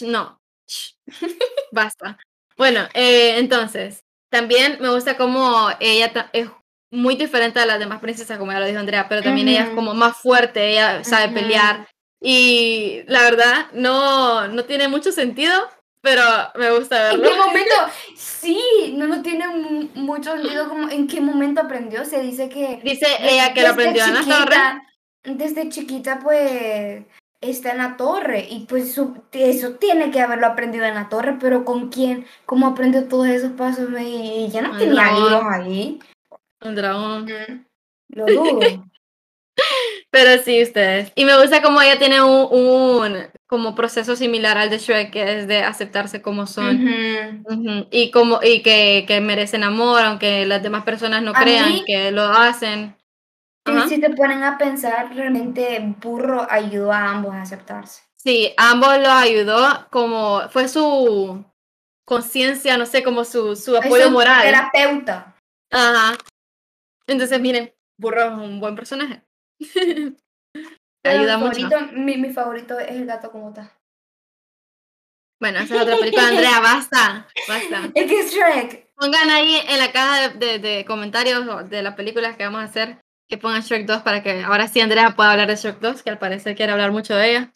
No, 0.02 0.40
basta. 1.72 2.18
Bueno, 2.58 2.82
eh, 2.94 3.38
entonces, 3.40 4.02
también 4.30 4.78
me 4.82 4.90
gusta 4.90 5.16
cómo 5.18 5.70
ella 5.80 6.30
es 6.34 6.50
muy 6.92 7.16
diferente 7.16 7.60
a 7.60 7.66
las 7.66 7.80
demás 7.80 8.00
princesas, 8.02 8.38
como 8.38 8.52
ya 8.52 8.60
lo 8.60 8.66
dijo 8.68 8.80
Andrea, 8.80 9.08
pero 9.10 9.24
también 9.24 9.48
ella 9.48 9.64
es 9.64 9.70
como 9.70 9.94
más 9.94 10.18
fuerte, 10.18 10.72
ella 10.72 11.04
sabe 11.04 11.30
pelear. 11.34 11.88
Y 12.22 13.04
la 13.08 13.22
verdad, 13.24 13.68
no, 13.74 14.48
no 14.48 14.64
tiene 14.66 14.88
mucho 14.88 15.12
sentido, 15.12 15.54
pero 16.02 16.22
me 16.56 16.72
gusta 16.72 17.12
¿En 17.12 17.22
verlo. 17.22 17.36
qué 17.36 17.40
momento? 17.48 17.74
Sí, 18.16 18.94
no, 18.96 19.08
no 19.08 19.22
tiene 19.22 19.48
mu- 19.48 19.90
mucho 19.96 20.32
sentido 20.36 20.68
como 20.70 20.90
en 20.90 21.08
qué 21.08 21.22
momento 21.22 21.62
aprendió. 21.62 22.06
Se 22.06 22.22
dice 22.22 22.50
que 22.50 22.80
Dice 22.84 23.08
ella 23.22 23.54
que 23.54 23.62
lo 23.64 23.70
aprendió 23.70 24.04
en 24.06 24.14
la 24.14 24.24
torre. 24.24 24.56
Desde 25.24 25.70
chiquita, 25.70 26.20
pues, 26.24 27.04
está 27.42 27.72
en 27.72 27.78
la 27.80 27.98
torre 27.98 28.48
y 28.50 28.66
pues 28.66 28.94
su- 28.94 29.22
eso 29.32 29.74
tiene 29.74 30.10
que 30.12 30.22
haberlo 30.22 30.48
aprendido 30.48 30.86
en 30.86 30.96
la 30.96 31.10
torre, 31.10 31.38
pero 31.40 31.66
¿con 31.66 31.90
quién? 31.90 32.26
¿Cómo 32.46 32.68
aprendió 32.68 33.08
todos 33.08 33.28
esos 33.28 33.52
pasos? 33.54 33.90
Y 34.00 34.48
ya 34.52 34.62
no 34.62 34.74
Ay, 34.74 34.80
tenía 34.80 35.12
libros 35.12 35.44
ahí. 35.52 36.00
Un 36.62 36.76
dragón. 36.76 37.68
Lo 38.10 38.26
dudo. 38.26 38.60
Pero 40.16 40.42
sí, 40.42 40.64
ustedes. 40.64 41.12
Y 41.14 41.26
me 41.26 41.38
gusta 41.38 41.62
como 41.62 41.82
ella 41.82 42.00
tiene 42.00 42.22
un, 42.24 42.48
un 42.50 43.28
como 43.48 43.76
proceso 43.76 44.16
similar 44.16 44.58
al 44.58 44.70
de 44.70 44.78
Shrek, 44.78 45.12
que 45.12 45.40
es 45.40 45.48
de 45.50 45.58
aceptarse 45.62 46.22
como 46.22 46.48
son. 46.48 46.88
Ujú. 46.88 47.54
Ujú, 47.54 47.88
Y 47.92 48.12
como 48.12 48.40
y 48.42 48.62
que, 48.62 49.04
que 49.06 49.20
merecen 49.20 49.66
amor, 49.66 50.02
aunque 50.04 50.46
las 50.46 50.64
demás 50.64 50.86
personas 50.86 51.22
no 51.22 51.34
crean 51.34 51.70
mí- 51.70 51.84
que 51.86 52.12
lo 52.14 52.24
hacen. 52.24 52.96
Si 53.90 54.00
te 54.00 54.10
ponen 54.12 54.42
a 54.44 54.58
pensar, 54.58 55.14
realmente 55.14 55.80
Burro 56.02 56.48
ayudó 56.50 56.94
a 56.94 57.10
ambos 57.10 57.34
a 57.34 57.42
aceptarse. 57.42 58.04
Sí, 58.16 58.54
ambos 58.56 58.98
los 59.00 59.10
ayudó 59.10 59.86
como 59.92 60.48
fue 60.50 60.70
su 60.70 61.44
conciencia, 62.06 62.78
no 62.78 62.86
sé, 62.86 63.04
como 63.04 63.26
su, 63.26 63.58
su 63.58 63.76
apoyo 63.76 64.06
Es 64.06 64.12
moral. 64.12 64.44
terapeuta. 64.44 65.36
Ajá. 65.72 66.16
Entonces, 67.06 67.42
miren, 67.42 67.74
Burro 68.00 68.22
es 68.28 68.32
un 68.32 68.62
buen 68.62 68.76
personaje. 68.78 69.22
Ayuda 71.04 71.38
mi 71.38 71.44
mucho. 71.46 71.70
favorito, 71.70 71.94
mi, 71.94 72.18
mi 72.18 72.30
favorito 72.34 72.80
es 72.80 72.92
el 72.92 73.06
gato 73.06 73.32
como 73.32 73.50
está. 73.50 73.72
Bueno, 75.40 75.60
esa 75.60 75.76
es 75.76 75.82
otra 75.82 75.98
película, 76.00 76.28
Andrea, 76.30 76.60
basta, 76.60 77.28
basta. 77.48 77.92
Es 77.96 78.06
que 78.08 78.20
es 78.20 78.34
Shrek. 78.34 78.86
Pongan 78.96 79.30
ahí 79.30 79.58
en 79.68 79.78
la 79.80 79.92
caja 79.92 80.30
de, 80.30 80.46
de- 80.46 80.60
de 80.60 80.86
comentarios 80.86 81.70
de 81.70 81.84
las 81.84 81.96
películas 81.96 82.38
que 82.38 82.46
vamos 82.46 82.62
a 82.62 82.66
hacer, 82.66 82.98
que 83.28 83.38
pongan 83.38 83.62
Shrek 83.62 83.86
2 83.86 84.02
para 84.04 84.24
que 84.24 84.44
ahora 84.44 84.68
sí 84.68 84.80
Andrea 84.80 85.12
pueda 85.16 85.32
hablar 85.32 85.48
de 85.50 85.56
Shrek 85.58 85.80
2, 85.80 86.02
que 86.02 86.10
al 86.10 86.18
parecer 86.20 86.56
quiere 86.56 86.72
hablar 86.72 86.92
mucho 86.92 87.16
de 87.16 87.30
ella. 87.32 87.54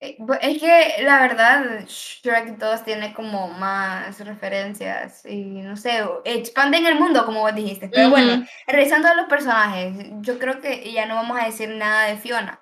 Eh, 0.00 0.16
Es 0.40 0.60
que 0.60 1.02
la 1.02 1.20
verdad, 1.20 1.84
Shrek 1.86 2.56
2 2.58 2.84
tiene 2.84 3.12
como 3.14 3.48
más 3.48 4.18
referencias 4.20 5.24
y 5.26 5.42
no 5.62 5.76
sé, 5.76 6.02
expanden 6.24 6.86
el 6.86 6.98
mundo 6.98 7.24
como 7.26 7.40
vos 7.40 7.54
dijiste. 7.54 7.88
Pero 7.88 8.10
bueno, 8.10 8.34
Ujú. 8.34 8.46
regresando 8.66 9.08
a 9.08 9.14
los 9.14 9.26
personajes, 9.26 10.06
yo 10.20 10.38
creo 10.38 10.60
que 10.60 10.92
ya 10.92 11.06
no 11.06 11.16
vamos 11.16 11.38
a 11.40 11.46
decir 11.46 11.68
nada 11.70 12.06
de 12.06 12.16
Fiona. 12.16 12.60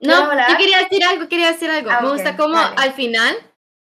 ¿Quiero 0.00 0.20
No, 0.22 0.32
yo 0.48 0.56
quería 0.56 0.78
decir 0.80 1.04
algo, 1.04 1.28
quería 1.28 1.52
decir 1.52 1.70
algo. 1.70 1.90
Ah, 1.90 2.00
Me 2.02 2.08
ok, 2.08 2.12
gusta 2.12 2.36
como 2.36 2.58
dale. 2.58 2.76
al 2.76 2.92
final, 2.92 3.34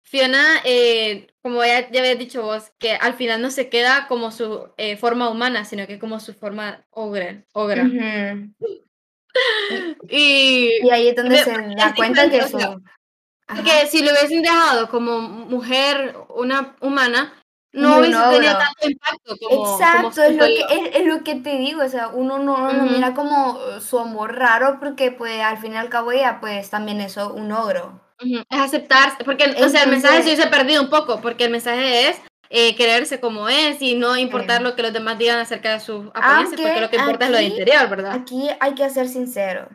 Fiona, 0.03 0.61
eh, 0.65 1.27
como 1.43 1.65
ya, 1.65 1.91
ya 1.91 2.01
habías 2.01 2.19
dicho 2.19 2.43
vos, 2.43 2.73
que 2.79 2.93
al 2.95 3.15
final 3.15 3.43
no 3.43 3.51
se 3.51 3.69
queda 3.69 4.07
como 4.09 4.31
su 4.31 4.73
eh, 4.77 4.97
forma 4.97 5.29
humana, 5.29 5.65
sino 5.65 5.87
que 5.87 5.99
como 5.99 6.21
su 6.21 6.33
forma 6.33 6.87
ogre, 6.91 7.45
ogra. 7.53 7.83
Ujú. 7.83 8.86
Y 10.09 10.71
Y 10.83 10.91
ahí 10.91 11.09
es 11.09 11.17
donde 11.17 11.37
Me- 11.37 11.45
se 11.45 11.51
es 11.53 11.77
da 11.77 11.95
cuenta 11.95 12.23
que 12.31 12.37
diferente, 12.41 12.57
o 12.57 12.59
sea, 12.59 12.73
su... 12.73 12.83
Ajá. 13.49 13.63
Porque 13.63 13.87
si 13.89 14.03
lo 14.03 14.11
hubiesen 14.11 14.43
dejado 14.43 14.89
como 14.89 15.21
mujer, 15.21 16.17
una 16.31 16.75
humana, 16.81 17.33
no 17.73 17.99
hubiese 17.99 18.19
tenido 18.19 18.53
ogro. 18.55 18.59
tanto 18.59 18.91
impacto 18.91 19.37
como, 19.39 19.57
como 19.65 19.77
Exacto, 19.79 20.09
es 20.09 20.15
siento 20.15 20.47
lo, 20.49 20.55
que, 20.69 20.75
es, 20.89 20.97
es 20.97 21.07
lo 21.07 21.23
que 21.23 21.35
te 21.37 21.57
digo, 21.59 21.85
o 21.85 21.89
sea, 21.89 22.09
uno 22.09 22.39
no 22.39 22.73
lo 22.73 22.85
Ujú. 22.85 22.93
mira 22.95 23.15
como 23.15 23.61
eh, 23.61 23.81
su 23.81 23.99
amor 24.01 24.35
raro 24.37 24.79
porque 24.81 25.13
pues 25.13 25.41
al 25.43 25.59
fin 25.59 25.75
y 25.75 25.77
al 25.77 25.89
cabo 25.91 26.11
ella 26.11 26.39
pues 26.41 26.71
también 26.71 27.01
es 27.01 27.17
un 27.19 27.53
ogro. 27.53 28.01
Ujú, 28.21 28.43
Es 28.51 28.59
aceptarse, 28.59 29.23
porque 29.25 29.45
o 29.63 29.69
sea, 29.69 29.85
el 29.85 29.91
mensaje 29.91 30.15
se 30.15 30.31
Entonces- 30.31 30.35
hubiese 30.35 30.47
perdido 30.49 30.83
un 30.83 30.91
poco, 30.91 31.21
porque 31.21 31.45
el 31.45 31.51
mensaje 31.51 32.09
es 32.09 32.21
eh, 32.51 32.77
quererse 32.77 33.21
como 33.21 33.49
es 33.49 33.81
y 33.83 33.95
no 33.95 34.17
importar 34.17 34.63
lo 34.63 34.77
que 34.77 34.83
los 34.83 34.93
demás 34.93 35.19
digan 35.19 35.39
acerca 35.39 35.73
de 35.73 35.81
sus 35.81 36.07
apariencias, 36.15 36.61
porque 36.61 36.81
lo 36.81 36.91
que 36.91 36.97
importa 36.97 37.27
es 37.27 37.31
lo 37.31 37.37
de 37.39 37.45
interior, 37.45 37.89
¿verdad? 37.89 38.13
Aquí 38.13 38.49
hay 38.61 38.75
que 38.75 38.89
ser 38.91 39.09
sincero. 39.09 39.69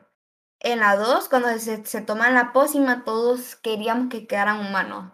En 0.60 0.80
la 0.80 0.96
2, 0.96 1.28
cuando 1.30 1.50
se, 1.58 1.86
se 1.86 2.02
toman 2.02 2.36
la 2.36 2.54
pócima, 2.54 3.04
todos 3.04 3.56
queríamos 3.56 4.10
que 4.10 4.28
quedaran 4.28 4.60
humanos. 4.60 5.12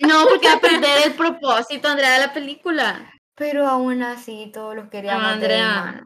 No, 0.00 0.26
porque 0.28 0.48
va 0.48 0.54
a 0.54 0.60
perder 0.60 1.06
el 1.06 1.14
propósito, 1.14 1.88
Andrea, 1.88 2.14
de 2.14 2.26
la 2.26 2.32
película. 2.32 3.12
Pero 3.34 3.66
aún 3.66 4.02
así, 4.02 4.50
todos 4.52 4.76
los 4.76 4.88
queríamos 4.88 5.22
No, 5.22 5.28
Andrea. 5.28 6.04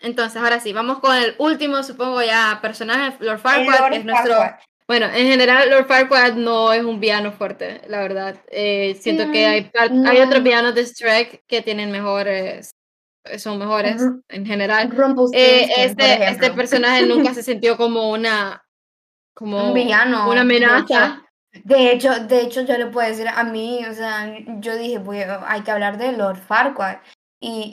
Entonces, 0.00 0.42
ahora 0.42 0.60
sí, 0.60 0.72
vamos 0.72 0.98
con 0.98 1.14
el 1.14 1.34
último, 1.38 1.82
supongo 1.82 2.22
ya, 2.22 2.58
personaje, 2.60 3.16
Lord 3.20 3.38
Farquaad, 3.38 3.90
que 3.90 3.96
es 3.98 4.04
nuestro... 4.04 4.34
Farquaad. 4.34 4.60
Bueno, 4.86 5.06
en 5.06 5.26
general, 5.28 5.70
Lord 5.70 5.86
Farquaad 5.86 6.34
no 6.34 6.72
es 6.72 6.84
un 6.84 7.00
villano 7.00 7.32
fuerte, 7.32 7.80
la 7.88 8.00
verdad. 8.00 8.36
Eh, 8.50 8.98
siento 9.00 9.30
que 9.32 9.46
Mm, 9.46 9.50
hay, 9.50 9.60
par- 9.70 9.90
hay 9.90 10.18
no. 10.18 10.24
otros 10.26 10.42
villanos 10.42 10.74
de 10.74 10.84
Shrek 10.84 11.42
que 11.46 11.62
tienen 11.62 11.90
mejores, 11.90 12.70
son 13.38 13.58
mejores 13.58 14.02
en 14.28 14.44
general. 14.44 14.92
Eh, 15.32 15.68
este, 15.78 16.24
este 16.28 16.50
personaje 16.52 17.06
nunca 17.06 17.32
se 17.32 17.42
sintió 17.42 17.78
como 17.78 18.10
una, 18.10 18.62
como 19.34 19.68
Un 19.68 19.74
villano. 19.74 20.28
una 20.30 20.42
amenaza. 20.42 21.22
De 21.62 21.92
hecho, 21.92 22.12
de 22.26 22.40
hecho, 22.42 22.62
yo 22.62 22.76
le 22.76 22.86
puedo 22.86 23.08
decir 23.08 23.28
a 23.28 23.42
mí, 23.44 23.82
o 23.88 23.94
sea, 23.94 24.34
yo 24.58 24.76
dije, 24.76 24.98
a- 25.24 25.44
hay 25.50 25.62
que 25.62 25.70
hablar 25.70 25.96
de 25.96 26.12
Lord 26.12 26.36
Farquaad. 26.38 26.98
Y, 27.40 27.72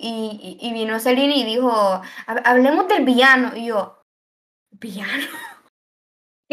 y, 0.61 0.65
y 0.67 0.73
vino 0.73 0.99
Celine 0.99 1.35
y 1.35 1.43
dijo, 1.45 1.69
"Ha- 1.71 2.41
hablemos 2.45 2.87
del 2.87 3.03
villano. 3.05 3.51
Y 3.55 3.65
yo, 3.67 4.01
¿villano? 4.71 5.27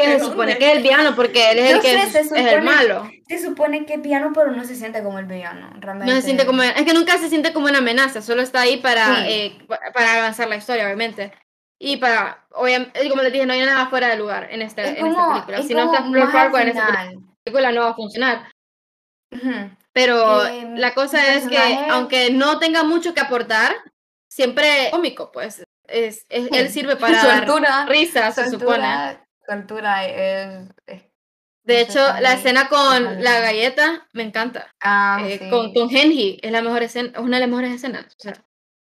Que 0.00 0.06
¿De 0.10 0.18
se 0.20 0.26
supone 0.26 0.56
que 0.58 0.70
es 0.70 0.76
el 0.76 0.82
villano 0.84 1.16
porque 1.16 1.50
él 1.50 1.58
es 1.58 1.70
Yo 1.70 1.76
el 1.76 1.82
que 1.82 1.88
sé, 1.90 1.98
es, 2.02 2.12
se 2.12 2.20
es 2.20 2.30
el 2.32 2.38
supone- 2.60 2.60
malo. 2.62 3.10
Se 3.26 3.42
supone 3.44 3.84
que 3.84 3.94
es 3.94 4.00
villano, 4.02 4.30
pero 4.32 4.52
no 4.52 4.62
se 4.64 4.76
siente 4.76 5.02
como 5.02 5.18
el 5.18 5.26
villano, 5.26 5.70
realmente. 5.80 6.12
No 6.14 6.20
se 6.20 6.24
siente 6.24 6.46
como, 6.46 6.62
es 6.62 6.72
que 6.84 6.94
nunca 6.94 7.18
se 7.18 7.28
siente 7.28 7.52
como 7.52 7.66
una 7.66 7.78
amenaza, 7.78 8.22
solo 8.22 8.42
está 8.42 8.60
ahí 8.60 8.76
para, 8.76 9.16
Sí. 9.16 9.22
eh, 9.26 9.58
pa- 9.66 9.80
para 9.92 10.18
avanzar 10.18 10.48
la 10.48 10.54
historia, 10.54 10.84
obviamente. 10.84 11.32
Y 11.80 11.96
para, 11.96 12.46
obviamente, 12.52 13.08
como 13.08 13.22
les 13.22 13.32
dije, 13.32 13.44
no 13.44 13.54
hay 13.54 13.60
nada 13.60 13.88
fuera 13.88 14.06
de 14.08 14.16
lugar 14.16 14.46
en 14.52 14.62
esta, 14.62 14.82
Es 14.82 14.90
en 14.98 15.06
esta 15.08 15.20
como, 15.20 15.32
película. 15.34 15.58
es 15.58 15.66
Si 15.66 15.74
no 15.74 15.84
está 15.92 15.98
al 16.04 16.30
Farquaad 16.30 16.62
en 16.62 16.68
esta 16.68 17.10
película 17.44 17.72
no 17.72 17.80
va 17.82 17.90
a 17.90 17.94
funcionar. 17.94 18.50
Pero 19.92 20.46
Em, 20.46 20.76
la 20.76 20.94
cosa 20.94 21.34
es 21.34 21.48
que, 21.48 21.58
aunque 21.90 22.30
no 22.30 22.58
tenga 22.60 22.84
mucho 22.84 23.14
que 23.14 23.20
aportar, 23.20 23.74
siempre 24.30 24.88
cómico, 24.92 25.32
pues. 25.32 25.64
Es, 25.88 26.24
es- 26.28 26.48
él 26.52 26.68
sirve 26.70 26.96
para 26.96 27.12
Su 27.20 27.26
dar 27.26 27.40
altura, 27.42 27.86
risa, 27.86 28.30
Su 28.32 28.42
se 28.44 28.50
supone. 28.50 29.18
Altura 29.54 30.06
es... 30.06 30.68
es- 30.86 31.02
De 31.64 31.80
hecho, 31.82 32.00
la 32.20 32.32
escena 32.34 32.68
con 32.68 33.22
la 33.22 33.40
galleta 33.40 34.06
me 34.14 34.22
encanta. 34.22 34.68
Ah, 34.80 35.18
Eh, 35.22 35.38
sí. 35.38 35.50
con, 35.50 35.72
con 35.74 35.94
Henry 35.94 36.38
es 36.42 36.50
la 36.52 36.62
mejor 36.62 36.82
escena, 36.82 37.10
es 37.14 37.18
una 37.18 37.36
de 37.36 37.40
las 37.40 37.48
mejores 37.50 37.72
escenas. 37.74 38.06
O 38.06 38.22
sea, 38.22 38.32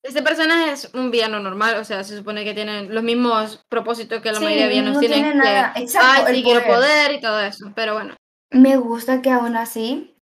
este 0.04 0.22
personaje 0.22 0.72
es 0.72 0.92
un 0.94 1.10
villano 1.10 1.40
normal, 1.40 1.78
o 1.78 1.84
sea, 1.84 2.04
se 2.04 2.16
supone 2.16 2.44
que 2.44 2.54
tienen 2.54 2.94
los 2.94 3.04
mismos 3.04 3.66
propósitos 3.70 4.22
que 4.22 4.32
la 4.32 4.38
Sí, 4.38 4.46
mayoría 4.46 4.66
de 4.66 4.70
villanos 4.70 4.94
no 4.94 5.00
tienen. 5.00 5.20
tiene 5.24 5.32
que, 5.32 5.38
nada. 5.38 5.74
Exacto, 5.78 6.26
Ay, 6.28 6.36
sí, 6.36 6.44
quiero 6.44 6.60
poder. 6.62 6.76
poder 6.76 7.12
y 7.14 7.22
todo 7.22 7.40
eso. 7.42 7.72
Pero 7.76 7.94
bueno, 7.96 8.16
Me 8.52 8.78
gusta 8.78 9.22
que 9.24 9.32
aún 9.32 9.56
así 9.58 10.16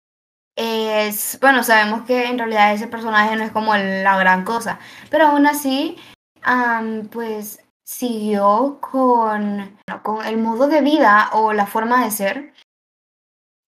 es, 0.57 1.38
bueno, 1.40 1.64
sabemos 1.64 2.02
que 2.07 2.26
en 2.26 2.38
realidad 2.38 2.72
ese 2.74 2.87
personaje 2.87 3.35
no 3.37 3.42
es 3.42 3.50
como 3.50 3.74
la 3.76 4.16
gran 4.18 4.44
cosa, 4.44 4.78
pero 5.11 5.26
aún 5.28 5.46
así, 5.46 5.96
am, 6.42 7.09
pues 7.09 7.62
siguió 7.85 8.79
con, 8.81 9.79
con 10.03 10.25
el 10.25 10.38
modo 10.38 10.68
de 10.68 10.81
vida 10.81 11.31
o 11.33 11.53
la 11.53 11.66
forma 11.66 12.05
de 12.05 12.11
ser 12.11 12.53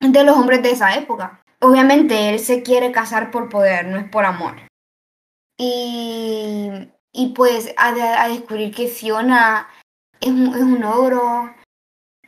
de 0.00 0.24
los 0.24 0.37
hombres 0.37 0.62
de 0.62 0.70
esa 0.70 0.94
época. 0.96 1.40
Obviamente 1.61 2.29
él 2.31 2.38
se 2.38 2.62
quiere 2.62 2.92
casar 2.92 3.31
por 3.31 3.48
poder, 3.48 3.87
no 3.87 3.98
es 3.98 4.09
por 4.09 4.24
amor. 4.24 4.55
Y, 5.59 6.68
y 7.12 7.29
pues 7.35 7.72
a, 7.77 7.92
de- 7.92 8.03
a 8.03 8.29
descubrir 8.29 8.74
que 8.74 8.88
Fiona 8.88 9.68
es 10.20 10.29
un, 10.31 10.48
es 10.55 10.62
un 10.62 10.85
ogro, 10.85 11.55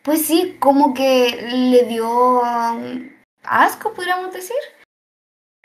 pues 0.03 0.25
sí, 0.27 0.57
como 0.61 0.95
que 0.95 1.49
le 1.53 1.85
dio 1.85 2.41
um, 2.41 3.11
asco, 3.43 3.93
podríamos 3.93 4.33
decir. 4.33 4.57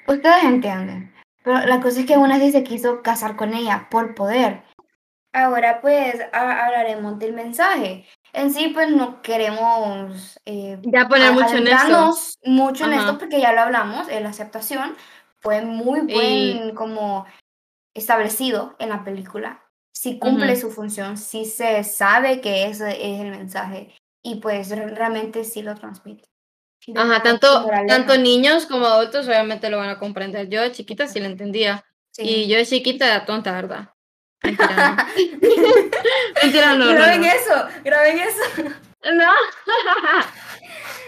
Ustedes 0.08 0.44
entienden. 0.44 1.14
Pero 1.44 1.60
la 1.66 1.80
cosa 1.80 2.02
es 2.02 2.06
que 2.06 2.18
una 2.18 2.38
vez 2.38 2.52
se 2.52 2.64
quiso 2.64 3.02
casar 3.02 3.36
con 3.36 3.54
ella 3.54 3.88
por 3.90 4.16
poder. 4.16 4.64
Ahora 5.34 5.80
pues 5.82 6.16
hablaremos 6.34 7.18
del 7.20 7.34
mensaje. 7.34 8.06
En 8.34 8.54
sí 8.54 8.70
pues 8.70 8.90
no 8.90 9.22
queremos 9.22 10.40
eh, 10.46 10.78
ya 10.84 11.08
poner 11.08 11.32
mucho 11.34 11.48
en 11.56 11.68
adentrarnos 11.68 12.38
mucho 12.44 12.86
en 12.86 12.94
Ajá. 12.94 13.00
esto 13.02 13.18
porque 13.18 13.40
ya 13.40 13.54
lo 13.54 13.62
hablamos, 13.62 14.08
en 14.10 14.24
la 14.24 14.30
aceptación 14.30 14.96
fue 15.40 15.62
muy 15.62 16.02
buen 16.02 16.76
como 16.76 17.26
establecido 17.94 18.76
en 18.80 18.90
la 18.90 19.04
película. 19.04 19.64
Si 19.94 20.18
cumple 20.20 20.54
Ujú. 20.54 20.62
su 20.62 20.72
función, 20.72 21.18
si 21.18 21.46
se 21.46 21.84
sabe 21.84 22.42
que 22.42 22.66
ese 22.66 22.90
es 22.92 23.20
el 23.22 23.32
mensaje 23.32 23.94
y 24.24 24.36
pues 24.36 24.70
re- 24.70 24.88
realmente 24.88 25.44
sí 25.44 25.62
lo 25.62 25.76
transmite. 25.76 26.24
Ajá, 26.96 27.22
tanto, 27.22 27.68
tanto 27.88 28.18
niños 28.18 28.66
como 28.66 28.86
adultos 28.88 29.28
obviamente 29.28 29.70
lo 29.70 29.78
van 29.78 29.90
a 29.90 30.00
comprender. 30.00 30.50
Yo 30.50 30.62
de 30.62 30.72
chiquita 30.72 31.08
sí 31.08 31.20
lo 31.20 31.28
entendía. 31.28 31.86
Sí. 32.12 32.24
Y 32.24 32.48
yo 32.48 32.58
de 32.58 32.66
chiquita 32.66 33.06
era 33.06 33.26
tonta, 33.26 33.52
¿verdad? 33.52 33.90
Mentira, 34.44 34.96
no. 34.98 35.10
Mentira, 36.42 36.76
no, 36.76 36.86
no, 36.86 36.92
graben 36.94 37.22
no. 37.22 37.28
eso, 37.28 37.68
graben 37.84 38.20
eso. 38.20 38.64
No. 39.14 39.32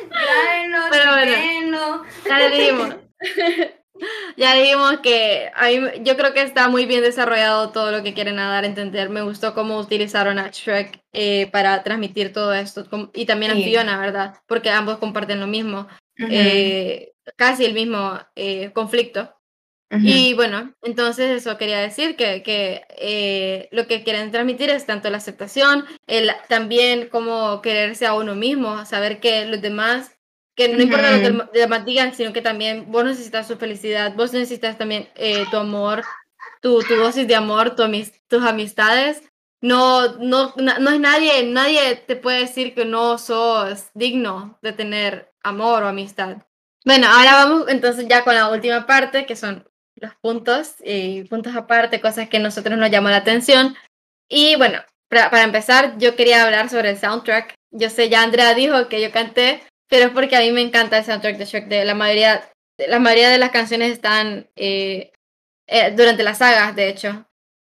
Grábenlo, 0.10 0.80
Pero 0.92 1.12
bueno. 1.12 2.06
Ya 2.26 2.40
le 2.40 2.50
dijimos. 2.50 2.96
Ya 4.36 4.56
dijimos 4.56 5.00
que 5.00 5.52
yo 6.02 6.18
creo 6.18 6.34
que 6.34 6.42
está 6.42 6.68
muy 6.68 6.86
bien 6.86 7.02
desarrollado 7.02 7.70
todo 7.70 7.92
lo 7.92 8.04
que 8.04 8.14
quieren 8.14 8.38
dar 8.38 8.64
a 8.64 8.68
entender. 8.68 9.10
Me 9.10 9.22
gustó 9.22 9.54
cómo 9.54 9.78
utilizaron 9.78 10.40
a 10.40 10.50
Shrek 10.50 11.00
eh, 11.14 11.48
para 11.52 11.84
transmitir 11.84 12.34
todo 12.34 12.54
esto 12.54 12.86
y 13.14 13.26
también 13.26 13.52
a 13.52 13.56
Fiona, 13.56 14.00
¿verdad? 14.00 14.36
Porque 14.48 14.72
ambos 14.72 14.98
comparten 14.98 15.40
lo 15.40 15.48
mismo, 15.48 15.88
eh, 16.18 17.14
casi 17.38 17.66
el 17.66 17.74
mismo 17.74 18.20
eh, 18.36 18.72
conflicto. 18.74 19.34
Y 20.02 20.34
bueno, 20.34 20.74
entonces 20.82 21.30
eso 21.30 21.58
quería 21.58 21.80
decir 21.80 22.16
que, 22.16 22.42
que 22.42 23.70
lo 23.72 23.86
que 23.88 24.04
quieren 24.04 24.32
transmitir 24.32 24.70
es 24.70 24.86
tanto 24.86 25.10
la 25.10 25.18
aceptación, 25.18 25.86
el, 26.08 26.32
también 26.50 27.10
como 27.10 27.62
quererse 27.62 28.06
a 28.06 28.16
uno 28.16 28.36
mismo, 28.36 28.86
saber 28.86 29.20
que 29.20 29.46
los 29.46 29.62
demás 29.62 30.14
que 30.56 30.70
no 30.70 30.84
importa 30.84 31.12
lo 31.12 31.22
que 31.22 31.30
los 31.30 31.52
demás 31.52 31.86
digan, 31.86 32.14
sino 32.14 32.32
que 32.32 32.42
también 32.42 32.92
vos 32.92 33.04
necesitas 33.04 33.48
su 33.48 33.58
felicidad, 33.58 34.14
vos 34.16 34.34
necesitas 34.34 34.78
también 34.78 35.10
eh, 35.16 35.46
tu 35.50 35.58
amor, 35.58 36.04
tu, 36.62 36.82
tu, 36.84 36.96
dosis 36.96 37.28
de 37.28 37.36
amor, 37.36 37.76
tu 37.76 37.84
tus 38.28 38.44
amistades. 38.44 39.24
No, 39.62 40.18
no, 40.18 40.54
no 40.58 40.90
es 40.92 41.00
nadie, 41.00 41.44
nadie 41.46 41.96
te 41.96 42.16
puede 42.16 42.42
decir 42.42 42.76
que 42.76 42.86
no 42.86 43.18
sos 43.18 43.90
digno 43.94 44.60
de 44.62 44.74
tener 44.74 45.34
amor 45.42 45.84
o 45.84 45.88
amistad. 45.88 46.38
Bueno, 46.86 47.08
ahora 47.08 47.46
vamos 47.46 47.70
entonces 47.70 48.08
ya 48.10 48.24
con 48.24 48.36
la 48.36 48.50
última 48.50 48.86
parte, 48.86 49.26
que 49.26 49.38
son 49.38 49.68
los 50.04 50.16
puntos 50.16 50.76
y 50.84 51.24
puntos 51.24 51.56
aparte, 51.56 52.02
cosas 52.02 52.30
que 52.30 52.38
a 52.38 52.42
nosotros 52.42 52.78
nos 52.78 52.92
llamó 52.92 53.10
la 53.10 53.18
atención. 53.18 53.76
Y 54.30 54.56
bueno, 54.58 54.80
para, 55.10 55.30
para 55.30 55.44
empezar, 55.44 55.98
yo 55.98 56.16
quería 56.16 56.44
hablar 56.44 56.70
sobre 56.70 56.92
el 56.92 56.98
soundtrack. 56.98 57.56
Yo 57.72 57.90
sé, 57.90 58.10
ya 58.10 58.22
Andrea 58.22 58.54
dijo 58.54 58.88
que 58.90 59.02
yo 59.02 59.12
canté, 59.12 59.64
pero 59.90 60.08
es 60.08 60.12
porque 60.12 60.36
a 60.36 60.42
mí 60.42 60.52
me 60.52 60.62
encanta 60.62 60.98
el 60.98 61.06
soundtrack 61.06 61.38
de 61.38 61.46
Shrek. 61.46 61.68
De 61.68 61.86
la 61.86 61.96
mayoría, 61.96 62.50
la 62.78 63.00
mayoría 63.00 63.30
de 63.30 63.38
las 63.38 63.52
canciones 63.52 63.92
están 63.92 64.50
eh, 64.56 65.12
eh, 65.68 65.94
durante 65.96 66.24
las 66.24 66.40
sagas, 66.40 66.76
de 66.76 66.90
hecho. 66.90 67.26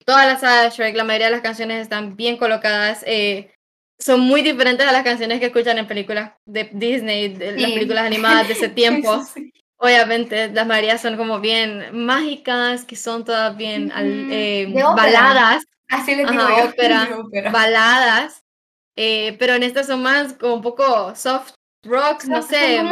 Todas 0.06 0.26
las 0.26 0.42
sagas 0.42 0.64
de 0.64 0.84
Shrek, 0.84 0.96
la 0.96 1.04
mayoría 1.04 1.28
de 1.28 1.34
las 1.34 1.42
canciones 1.42 1.82
están 1.82 2.16
bien 2.16 2.38
colocadas. 2.38 3.04
Eh, 3.06 3.52
son 4.00 4.20
muy 4.20 4.42
diferentes 4.42 4.86
a 4.86 4.92
las 4.92 5.04
canciones 5.04 5.40
que 5.40 5.48
escuchan 5.48 5.78
en 5.78 5.88
películas 5.88 6.34
de 6.46 6.70
Disney, 6.74 7.30
de 7.30 7.54
las 7.54 7.72
películas 7.72 8.06
animadas 8.06 8.48
de 8.48 8.54
ese 8.54 8.70
tiempo. 8.82 9.24
Obviamente, 9.80 10.50
las 10.50 10.66
mayorías 10.66 11.02
son 11.02 11.18
como 11.18 11.40
bien 11.40 11.90
mágicas, 12.06 12.84
que 12.84 12.96
son 12.96 13.24
todas 13.24 13.56
bien 13.56 13.90
baladas. 14.96 15.64
Así 15.90 16.16
le 16.16 16.26
digo 16.26 16.34
yo. 16.34 17.52
baladas. 17.52 18.44
pero 18.96 19.54
en 19.54 19.64
estas 19.64 19.88
son 19.88 20.02
más 20.02 20.34
como 20.34 20.56
un 20.56 20.62
poco 20.62 21.16
soft 21.16 21.54
rocks, 21.84 22.28
no, 22.28 22.42
sé, 22.42 22.84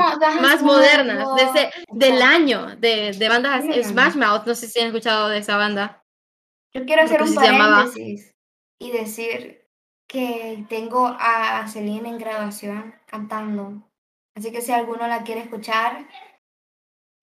más 0.41 0.61
modernas, 0.61 1.27
de 1.35 1.43
ese, 1.43 1.71
del 1.91 2.21
año, 2.21 2.75
de, 2.77 3.11
de 3.11 3.29
bandas 3.29 3.65
Smash 3.83 4.15
Mouth, 4.15 4.45
no 4.45 4.55
sé 4.55 4.67
si 4.67 4.79
han 4.79 4.87
escuchado 4.87 5.29
de 5.29 5.39
esa 5.39 5.57
banda. 5.57 6.03
Yo 6.73 6.85
quiero 6.85 7.03
hacer 7.03 7.21
un 7.21 7.33
paréntesis 7.33 8.33
y 8.79 8.91
decir 8.91 9.65
que 10.07 10.65
tengo 10.69 11.07
a 11.07 11.67
Celine 11.67 12.09
en 12.09 12.17
grabación 12.17 12.95
cantando. 13.05 13.81
Así 14.35 14.51
que 14.51 14.61
si 14.61 14.71
alguno 14.71 15.07
la 15.07 15.23
quiere 15.23 15.41
escuchar, 15.41 16.07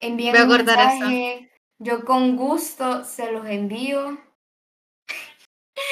envíenme 0.03 0.43
un 0.43 0.49
mensaje. 0.49 1.51
Yo 1.79 2.05
con 2.05 2.37
gusto 2.37 3.05
se 3.05 3.33
los 3.33 3.47
envío. 3.47 4.19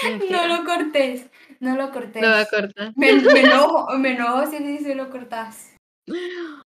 No 0.31 0.47
lo 0.47 0.65
cortes, 0.65 1.29
no 1.59 1.77
lo 1.77 1.91
cortes. 1.91 2.23
No 2.23 2.29
lo 2.29 2.47
cortes. 2.47 2.93
Me, 2.97 3.15
me, 3.15 3.41
enojo, 3.41 3.99
me 3.99 4.13
enojo 4.13 4.47
si, 4.47 4.79
si 4.79 4.95
lo 4.95 5.11
cortas. 5.11 5.75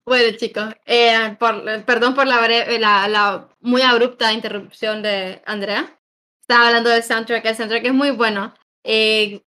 Bueno, 0.06 0.36
chicos, 0.36 0.74
eh, 0.86 1.36
perdón 1.84 2.14
por 2.14 2.26
la, 2.26 2.46
la, 2.78 3.48
muy 3.60 3.82
abrupta 3.82 4.32
interrupción 4.32 5.02
de 5.02 5.42
Andrea. 5.46 5.98
Estaba 6.40 6.68
hablando 6.68 6.90
del 6.90 7.02
soundtrack. 7.02 7.44
El 7.44 7.56
soundtrack 7.56 7.84
es 7.86 7.94
muy 7.94 8.10
bueno. 8.10 8.54
Eh, 8.84 9.42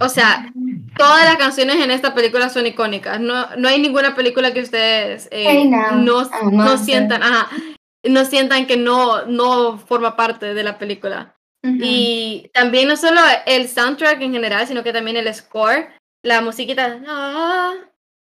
o 0.00 0.08
sea, 0.08 0.52
todas 0.96 1.24
las 1.24 1.36
canciones 1.36 1.76
en 1.76 1.90
esta 1.90 2.14
película 2.14 2.48
son 2.48 2.66
icónicas. 2.66 3.20
No, 3.20 3.54
no 3.56 3.68
hay 3.68 3.80
ninguna 3.80 4.14
película 4.14 4.52
que 4.52 4.62
ustedes 4.62 5.28
eh, 5.30 5.64
no, 5.66 6.28
no, 6.50 6.78
sientan, 6.78 7.22
no 8.02 8.24
sientan 8.24 8.66
que 8.66 8.76
no, 8.76 9.26
no 9.26 9.78
forma 9.78 10.16
parte 10.16 10.54
de 10.54 10.62
la 10.62 10.78
película. 10.78 11.36
Y 11.62 12.50
también 12.52 12.88
no 12.88 12.96
solo 12.96 13.22
el 13.46 13.68
soundtrack 13.68 14.20
en 14.20 14.32
general, 14.32 14.66
sino 14.66 14.84
que 14.84 14.92
también 14.92 15.16
el 15.16 15.32
score, 15.32 15.88
la 16.22 16.42
musiquita. 16.42 17.00
Ah, 17.08 17.72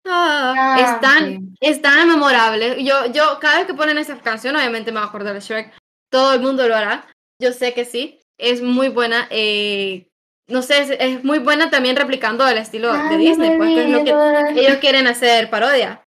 Ah, 0.07 0.76
es, 0.78 1.01
tan, 1.01 1.57
es 1.61 1.80
tan 1.80 2.09
memorable. 2.09 2.82
Yo, 2.84 3.07
yo, 3.07 3.38
cada 3.40 3.59
vez 3.59 3.66
que 3.66 3.74
ponen 3.74 3.99
esa 3.99 4.18
canción, 4.20 4.55
obviamente 4.55 4.92
me 4.92 4.99
voy 4.99 5.07
a 5.07 5.09
acordar 5.09 5.34
de 5.34 5.40
Shrek. 5.40 5.72
Todo 6.11 6.34
el 6.34 6.40
mundo 6.40 6.68
lo 6.68 6.76
hará. 6.76 7.07
Yo 7.40 7.53
sé 7.53 7.72
que 7.72 7.84
sí. 7.84 8.20
Es 8.38 8.62
muy 8.62 8.88
buena. 8.88 9.26
Eh, 9.30 10.09
no 10.47 10.62
sé, 10.62 10.97
es, 11.01 11.24
muy 11.24 11.38
buena 11.38 11.70
también 11.70 11.97
replicando 11.97 12.47
el 12.47 12.59
estilo 12.59 12.92
de 12.92 13.16
Disney, 13.16 13.57
porque 13.57 13.84
es 13.84 13.90
lo 13.90 14.05
que 14.05 14.61
ellos 14.61 14.76
quieren 14.78 15.07
hacer 15.07 15.51
parodia. 15.51 16.05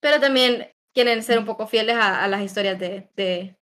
Pero 0.00 0.20
también 0.20 0.70
quieren 0.94 1.22
ser 1.22 1.38
un 1.38 1.44
poco 1.44 1.66
fieles 1.66 1.96
a, 1.96 2.26
las 2.28 2.42
historias 2.42 2.78
de, 2.78 3.08
de, 3.16 3.56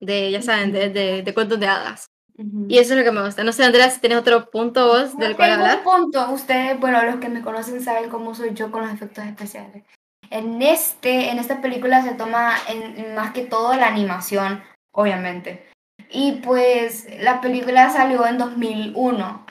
de 0.00 0.30
ya 0.30 0.42
saben, 0.42 0.72
de, 0.72 0.90
de, 0.90 1.22
de 1.22 1.34
cuentos 1.34 1.60
de 1.60 1.66
hadas. 1.66 2.10
Y 2.68 2.78
eso 2.78 2.94
es 2.94 2.98
lo 2.98 3.04
que 3.04 3.12
me 3.12 3.24
gusta. 3.24 3.44
No 3.44 3.52
sé, 3.52 3.64
Andrea, 3.64 3.88
si 3.90 4.00
tienes 4.00 4.18
otro 4.18 4.50
punto 4.50 4.88
vos 4.88 5.16
del 5.16 5.36
cual 5.36 5.52
hablar. 5.52 5.78
Un 5.78 5.84
punto. 5.84 6.30
Ustedes, 6.32 6.78
bueno, 6.80 7.00
los 7.04 7.16
que 7.16 7.28
me 7.28 7.42
conocen 7.42 7.80
saben 7.80 8.10
cómo 8.10 8.34
soy 8.34 8.54
yo 8.54 8.72
con 8.72 8.82
los 8.82 8.92
efectos 8.92 9.24
especiales. 9.24 9.84
En, 10.30 10.60
este, 10.62 11.30
en 11.30 11.38
esta 11.38 11.60
película 11.60 12.02
se 12.02 12.14
toma 12.14 12.56
en, 12.68 13.14
más 13.14 13.32
que 13.32 13.42
todo 13.42 13.74
la 13.74 13.86
animación, 13.86 14.64
obviamente. 14.92 15.68
Y 16.10 16.40
pues 16.44 17.06
la 17.20 17.40
película 17.40 17.90
salió 17.90 18.26
en 18.26 18.38
2001. 18.38 19.46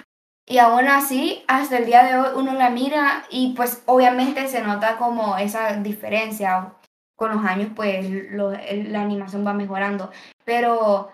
Y 0.45 0.57
aún 0.57 0.87
así, 0.87 1.43
hasta 1.47 1.77
el 1.77 1.85
día 1.85 2.03
de 2.03 2.19
hoy 2.19 2.27
uno 2.35 2.53
la 2.53 2.69
mira 2.69 3.23
y 3.29 3.53
pues 3.55 3.81
obviamente 3.85 4.47
se 4.47 4.61
nota 4.61 4.97
como 4.97 5.37
esa 5.37 5.73
diferencia. 5.77 6.73
Con 7.15 7.35
los 7.35 7.45
años 7.45 7.69
pues 7.75 8.05
la 8.31 9.01
animación 9.01 9.45
va 9.45 9.53
mejorando. 9.53 10.11
Pero 10.43 11.11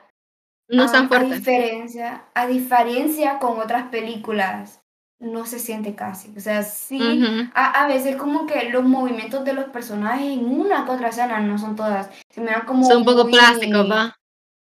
no 0.69 0.91
tan 0.91 1.07
fuerte. 1.07 1.33
A 1.33 1.37
diferencia, 1.37 2.23
a 2.33 2.47
diferencia 2.47 3.39
con 3.39 3.59
otras 3.59 3.89
películas, 3.89 4.81
no 5.19 5.45
se 5.45 5.59
siente 5.59 5.95
casi. 5.95 6.33
O 6.35 6.39
sea, 6.39 6.63
sí, 6.63 7.49
a, 7.53 7.83
a, 7.83 7.87
veces 7.87 8.15
como 8.15 8.45
que 8.45 8.69
los 8.69 8.83
movimientos 8.83 9.43
de 9.43 9.53
los 9.53 9.65
personajes 9.65 10.27
en 10.27 10.45
una 10.45 10.85
que 10.85 10.91
otra 10.91 11.09
escena, 11.09 11.39
no 11.39 11.57
son 11.57 11.75
todas, 11.75 12.09
se 12.29 12.41
miran 12.41 12.65
como... 12.65 12.85
Son 12.85 12.97
un 12.97 13.05
poco 13.05 13.27
plásticos, 13.27 13.89
¿va? 13.89 14.15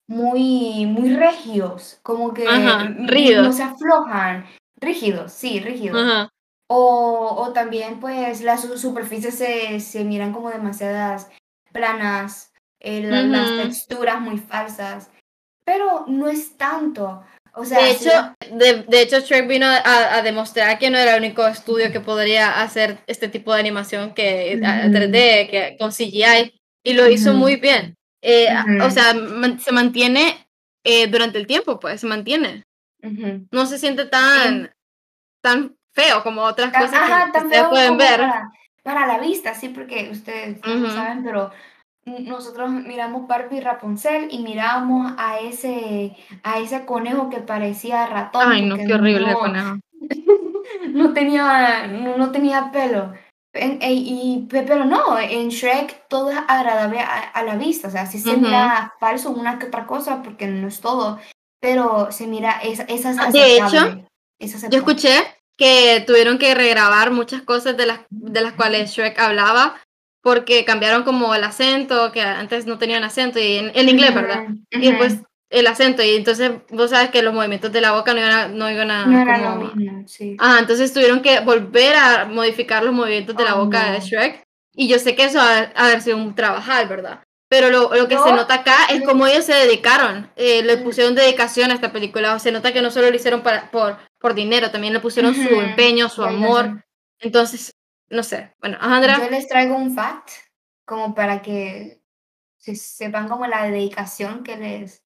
Muy, 0.07 0.85
muy 0.85 1.15
regios, 1.15 1.99
como 2.03 2.33
que 2.33 2.45
no 2.45 3.53
se 3.53 3.63
aflojan. 3.63 4.45
Rígidos, 4.79 5.31
sí, 5.31 5.59
rígidos. 5.59 6.29
O, 6.67 7.35
o 7.37 7.53
también 7.53 7.99
pues 7.99 8.41
las 8.41 8.61
superficies 8.79 9.35
se, 9.35 9.79
se 9.79 10.03
miran 10.03 10.33
como 10.33 10.49
demasiadas 10.49 11.29
planas, 11.71 12.53
eh, 12.79 13.01
las 13.01 13.49
texturas 13.63 14.19
muy 14.21 14.37
falsas 14.37 15.09
pero 15.65 16.05
no 16.07 16.29
es 16.29 16.55
tanto. 16.55 17.23
O 17.55 17.65
sea, 17.65 17.79
de 17.79 17.91
hecho, 17.91 18.09
de, 18.87 19.01
hecho, 19.01 19.19
Shrek 19.19 19.47
vino 19.47 19.65
a, 19.65 20.21
demostrar 20.21 20.77
que 20.77 20.89
no 20.89 20.97
era 20.97 21.15
el 21.15 21.23
único 21.23 21.47
estudio 21.47 21.91
que 21.91 22.01
podría 22.01 22.61
hacer 22.61 22.99
este 23.07 23.29
tipo 23.29 23.53
de 23.53 23.61
animación 23.61 24.13
que 24.13 24.59
3D, 24.59 25.49
que 25.49 25.77
con 25.79 25.91
CGI, 25.91 26.53
y 26.83 26.93
lo 26.93 27.09
hizo 27.09 27.33
muy 27.33 27.55
bien. 27.55 27.95
Eh, 28.27 28.47
o 28.81 28.89
sea, 28.89 29.13
se 29.59 29.71
mantiene 29.71 30.47
eh, 30.83 31.05
durante 31.05 31.37
el 31.37 31.45
tiempo, 31.45 31.79
pues, 31.79 32.01
se 32.01 32.07
mantiene. 32.07 32.63
No 33.51 33.67
se 33.67 33.77
siente 33.77 34.05
tan, 34.05 34.73
tan 35.41 35.75
feo 35.91 36.23
como 36.23 36.41
otras 36.41 36.73
cosas 36.73 37.31
que 37.31 37.37
ustedes 37.37 37.67
pueden 37.69 37.97
ver. 37.97 38.21
Para, 38.81 39.05
la 39.05 39.19
vista, 39.19 39.53
sí, 39.53 39.69
porque 39.69 40.09
ustedes 40.11 40.59
no 40.65 40.89
saben, 40.89 41.23
pero 41.23 41.51
nosotros 42.05 42.71
miramos 42.71 43.27
Barbie 43.27 43.57
y 43.57 43.61
Rapunzel 43.61 44.27
y 44.31 44.39
miramos 44.39 45.13
a 45.19 45.39
ese, 45.39 46.15
a 46.41 46.57
ese 46.57 46.83
conejo 46.85 47.29
que 47.29 47.41
parecía 47.41 48.07
ratón. 48.07 48.51
Ay, 48.51 48.65
no, 48.65 48.75
qué 48.75 48.91
horrible 48.91 49.29
el 49.29 49.35
conejo. 49.35 49.77
no 50.89 51.13
tenía, 51.13 51.85
no, 51.87 52.31
tenía 52.31 52.71
pelo. 52.71 53.13
En, 53.55 53.79
y, 53.81 54.47
pero 54.49 54.85
no, 54.85 55.17
en 55.17 55.49
Shrek 55.49 56.07
todo 56.07 56.29
es 56.29 56.37
agradable 56.47 56.99
a, 56.99 57.43
la 57.43 57.55
vista, 57.55 57.87
o 57.87 57.91
sea, 57.91 58.05
sí 58.05 58.19
se 58.19 58.35
mira 58.37 58.93
falso 58.99 59.31
una 59.31 59.57
que 59.57 59.67
otra 59.67 59.87
cosa, 59.87 60.21
porque 60.21 60.47
no 60.47 60.67
es 60.67 60.81
todo, 60.81 61.19
pero 61.61 62.11
se 62.11 62.27
mira, 62.27 62.59
esa 62.61 62.83
es 62.83 63.33
De 63.33 63.57
hecho, 63.57 64.05
yo 64.69 64.77
escuché 64.77 65.13
que 65.57 66.03
tuvieron 66.05 66.37
que 66.37 66.53
regrabar 66.53 67.11
muchas 67.11 67.41
cosas 67.41 67.77
de 67.77 67.85
las, 67.85 68.01
de 68.09 68.41
las 68.41 68.53
cuales 68.53 68.91
Shrek 68.91 69.17
hablaba 69.19 69.75
porque 70.21 70.65
cambiaron 70.65 71.03
como 71.03 71.35
el 71.35 71.43
acento, 71.43 72.11
que 72.11 72.21
antes 72.21 72.65
no 72.65 72.77
tenían 72.77 73.03
acento, 73.03 73.39
y 73.39 73.57
en, 73.57 73.89
inglés, 73.89 74.13
¿verdad? 74.13 74.47
Y 74.71 74.91
pues 74.93 75.19
el 75.49 75.67
acento, 75.67 76.01
y 76.03 76.15
entonces 76.15 76.51
vos 76.69 76.89
sabes 76.89 77.09
que 77.11 77.21
los 77.21 77.33
movimientos 77.33 77.71
de 77.71 77.81
la 77.81 77.91
boca 77.93 78.13
no 78.13 78.19
iban 78.19 78.31
a... 78.31 78.47
No, 78.47 78.69
iban 78.71 78.91
a, 78.91 79.05
no 79.05 79.21
era 79.21 80.07
sí. 80.07 80.35
Ajá, 80.39 80.59
entonces 80.59 80.91
tuvieron 80.93 81.21
que 81.21 81.39
volver 81.41 81.95
a 81.95 82.25
modificar 82.25 82.83
los 82.83 82.93
movimientos 82.93 83.35
de 83.35 83.43
la 83.43 83.53
boca 83.55 83.91
de 83.91 83.99
Shrek, 83.99 84.43
y 84.73 84.87
yo 84.87 84.99
sé 84.99 85.15
que 85.15 85.25
eso 85.25 85.39
ha, 85.39 85.71
ha 85.75 85.85
haber 85.85 86.01
sido 86.01 86.17
un 86.17 86.35
trabajar, 86.35 86.87
¿verdad? 86.87 87.21
pero 87.47 87.69
lo, 87.69 87.93
lo 87.95 88.07
que 88.07 88.17
se 88.17 88.33
nota 88.33 88.55
acá 88.55 88.75
es 88.89 89.03
como 89.03 89.27
ellos 89.27 89.45
se 89.45 89.53
dedicaron, 89.53 90.29
eh, 90.35 90.63
le 90.63 90.77
pusieron 90.77 91.13
dedicación 91.15 91.69
a 91.71 91.75
esta 91.75 91.91
película, 91.93 92.33
o 92.33 92.39
se 92.39 92.51
nota 92.51 92.73
que 92.73 92.81
no 92.81 92.89
solo 92.91 93.09
lo 93.09 93.15
hicieron 93.15 93.43
para, 93.43 93.69
por, 93.71 93.97
por 94.19 94.33
dinero, 94.33 94.71
también 94.71 94.93
le 94.93 94.99
pusieron 94.99 95.33
su 95.33 95.61
empeño, 95.61 96.09
su 96.09 96.23
amor, 96.23 96.83
entonces, 97.19 97.71
no 98.09 98.23
sé, 98.23 98.51
bueno, 98.59 98.77
ajá, 98.81 98.95
Andrea. 98.97 99.19
Yo 99.23 99.29
les 99.29 99.47
traigo 99.47 99.75
un 99.75 99.95
fact 99.95 100.29
como 100.85 101.13
para 101.15 101.41
que 101.43 102.01
se- 102.57 102.75
sepan 102.75 103.29
como 103.29 103.45
la 103.47 103.63
dedicación 103.69 104.43
que 104.43 104.57
les 104.57 105.04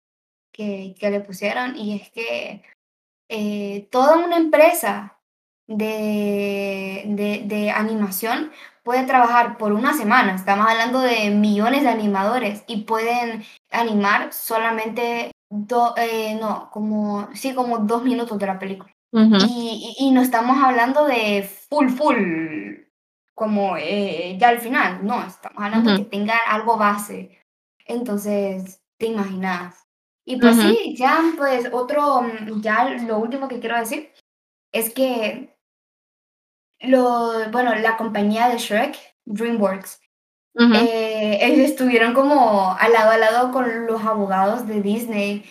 que, 0.54 0.94
que 0.98 1.10
le 1.10 1.20
pusieron 1.20 1.76
y 1.76 1.96
es 2.00 2.10
que 2.10 2.62
eh, 3.28 3.88
toda 3.90 4.16
una 4.18 4.36
empresa 4.36 5.18
de, 5.66 7.02
de, 7.06 7.42
de 7.46 7.70
animación 7.70 8.50
puede 8.82 9.04
trabajar 9.04 9.56
por 9.58 9.72
una 9.72 9.94
semana. 9.94 10.34
Estamos 10.34 10.66
hablando 10.68 11.00
de 11.00 11.30
millones 11.30 11.82
de 11.82 11.88
animadores 11.88 12.64
y 12.66 12.82
pueden 12.82 13.44
animar 13.70 14.32
solamente 14.32 15.30
do- 15.50 15.94
eh, 15.96 16.36
no, 16.40 16.70
como 16.70 17.28
sí, 17.34 17.54
como 17.54 17.78
dos 17.78 18.02
minutos 18.04 18.38
de 18.38 18.46
la 18.46 18.58
película. 18.58 18.92
Ujú, 19.12 19.36
Y, 19.48 19.96
y- 19.98 20.06
y 20.06 20.10
no 20.10 20.20
estamos 20.22 20.56
hablando 20.62 21.06
de 21.06 21.48
full, 21.70 21.88
full, 21.88 22.76
como 23.34 23.76
eh, 23.76 24.36
ya 24.38 24.48
al 24.50 24.60
final, 24.60 25.04
no, 25.04 25.22
estamos 25.24 25.62
hablando 25.62 25.90
Ujú. 25.90 25.98
que 26.04 26.10
tengan 26.10 26.38
algo 26.48 26.76
base. 26.76 27.40
Entonces, 27.86 28.80
te 28.98 29.06
imaginas. 29.06 29.83
Y 30.26 30.36
pues 30.36 30.56
sí, 30.56 30.94
ya 30.96 31.22
pues 31.36 31.68
otro, 31.70 32.22
mm, 32.22 32.60
ya 32.62 32.88
lo 33.06 33.18
último 33.18 33.46
que 33.46 33.60
quiero 33.60 33.78
decir 33.78 34.10
es 34.72 34.92
que 34.92 35.54
lo, 36.80 37.50
bueno, 37.50 37.74
la 37.74 37.96
compañía 37.96 38.48
de 38.48 38.58
Shrek, 38.58 38.96
DreamWorks, 39.26 40.00
eh, 40.56 41.38
ellos 41.42 41.70
estuvieron 41.70 42.14
como 42.14 42.76
al 42.78 42.92
lado 42.92 43.10
a 43.10 43.18
lado 43.18 43.52
con 43.52 43.86
los 43.86 44.02
abogados 44.02 44.66
de 44.66 44.80
Disney, 44.80 45.44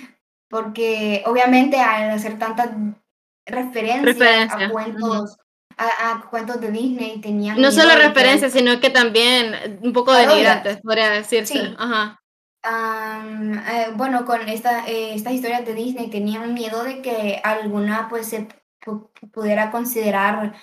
porque 0.49 1.23
obviamente 1.25 1.77
al 1.77 2.11
hacer 2.11 2.39
tantas 2.39 2.69
referencias 3.45 4.05
Referencia, 4.05 4.67
a 4.67 4.69
cuentos, 4.69 5.37
a, 5.77 6.11
a 6.11 6.21
cuentos 6.29 6.61
de 6.61 6.71
Disney, 6.71 7.19
tenían 7.19 7.59
No 7.61 7.71
solo 7.71 7.95
referencias, 7.95 8.53
sino 8.53 8.79
que 8.79 8.89
también 8.89 9.79
un 9.83 9.93
poco 9.93 10.11
Parodias. 10.11 10.35
denigrantes, 10.35 10.81
podría 10.81 11.09
decirse. 11.09 11.53
Sí. 11.53 11.75
Ajá. 11.77 12.22
Eh, 12.65 13.91
bueno, 13.95 14.25
con 14.25 14.47
esta, 14.47 14.87
eh, 14.87 15.13
estas 15.15 15.33
historias 15.33 15.65
de 15.65 15.73
Disney 15.73 16.09
tenían 16.09 16.53
miedo 16.53 16.83
de 16.83 17.01
que 17.01 17.41
alguna 17.43 18.07
pues 18.09 18.27
se 18.27 18.47
pu- 18.83 19.09
pudiera 19.31 19.69
considerar 19.71 20.53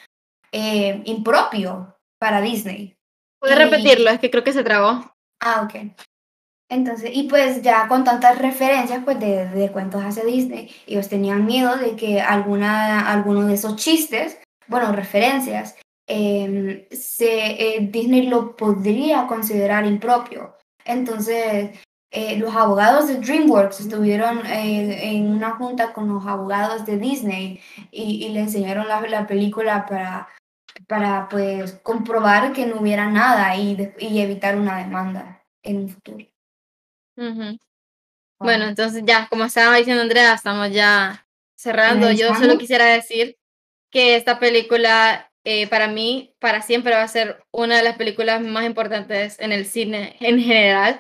eh, 0.53 1.03
impropio 1.05 1.97
para 2.19 2.41
Disney. 2.41 2.97
¿Puedes 3.39 3.57
Y- 3.59 3.63
repetirlo? 3.63 4.11
Es 4.11 4.19
que 4.19 4.31
creo 4.31 4.45
que 4.45 4.53
se 4.53 4.65
trabó. 4.65 5.13
Ah, 5.41 5.63
ok. 5.65 5.93
Entonces, 6.71 7.11
y 7.13 7.25
pues 7.25 7.63
ya 7.63 7.89
con 7.89 8.05
tantas 8.05 8.39
referencias 8.39 9.03
pues 9.05 9.19
de, 9.19 9.47
de 9.49 9.73
cuentos 9.73 10.03
hacia 10.03 10.25
Disney, 10.25 10.71
ellos 10.87 11.09
tenían 11.09 11.45
miedo 11.45 11.77
de 11.77 11.97
que 11.97 12.21
alguna, 12.21 13.11
alguno 13.11 13.47
de 13.47 13.55
esos 13.55 13.77
chistes, 13.77 14.39
bueno, 14.69 14.93
referencias, 14.93 15.77
em, 16.07 16.85
se, 16.91 17.89
Disney 17.91 18.27
lo 18.29 18.55
podría 18.57 19.27
considerar 19.27 19.85
impropio. 19.85 20.57
Entonces, 20.85 21.77
eh, 22.11 22.37
los 22.39 22.55
abogados 22.55 23.09
de 23.09 23.19
DreamWorks 23.19 23.81
estuvieron 23.81 24.45
eh, 24.47 25.13
en 25.13 25.29
una 25.29 25.53
junta 25.53 25.93
con 25.93 26.09
los 26.09 26.27
abogados 26.27 26.85
de 26.85 26.99
Disney 26.99 27.61
y, 27.91 28.27
y 28.27 28.29
le 28.31 28.41
enseñaron 28.41 28.89
la, 28.89 29.01
la 29.03 29.27
película 29.27 29.87
para, 29.87 30.29
para 30.89 31.29
pues 31.29 31.79
comprobar 31.83 32.53
que 32.53 32.67
no 32.67 32.81
hubiera 32.81 33.09
nada 33.09 33.55
y, 33.57 33.93
y 33.99 34.21
evitar 34.21 34.57
una 34.57 34.79
demanda 34.79 35.45
en 35.63 35.77
un 35.77 35.89
futuro. 35.89 36.27
Ujú. 37.17 37.59
Bueno, 38.41 38.65
entonces 38.65 39.03
ya, 39.05 39.29
como 39.29 39.45
estaba 39.45 39.77
diciendo 39.77 40.03
Andrea, 40.03 40.33
estamos 40.33 40.71
ya 40.73 41.27
cerrando. 41.57 42.11
Yo 42.11 42.35
solo 42.35 42.57
quisiera 42.57 42.87
decir 42.87 43.37
que 43.93 44.17
esta 44.17 44.39
película, 44.39 45.31
eh, 45.45 45.67
para 45.69 45.89
mí, 45.89 46.35
para 46.39 46.63
siempre 46.63 46.95
va 46.95 47.03
a 47.03 47.09
ser 47.09 47.45
una 47.51 47.77
de 47.77 47.83
las 47.83 47.97
películas 47.97 48.41
más 48.41 48.65
importantes 48.65 49.39
en 49.41 49.53
el 49.53 49.67
cine 49.67 50.17
en 50.21 50.41
general. 50.41 50.99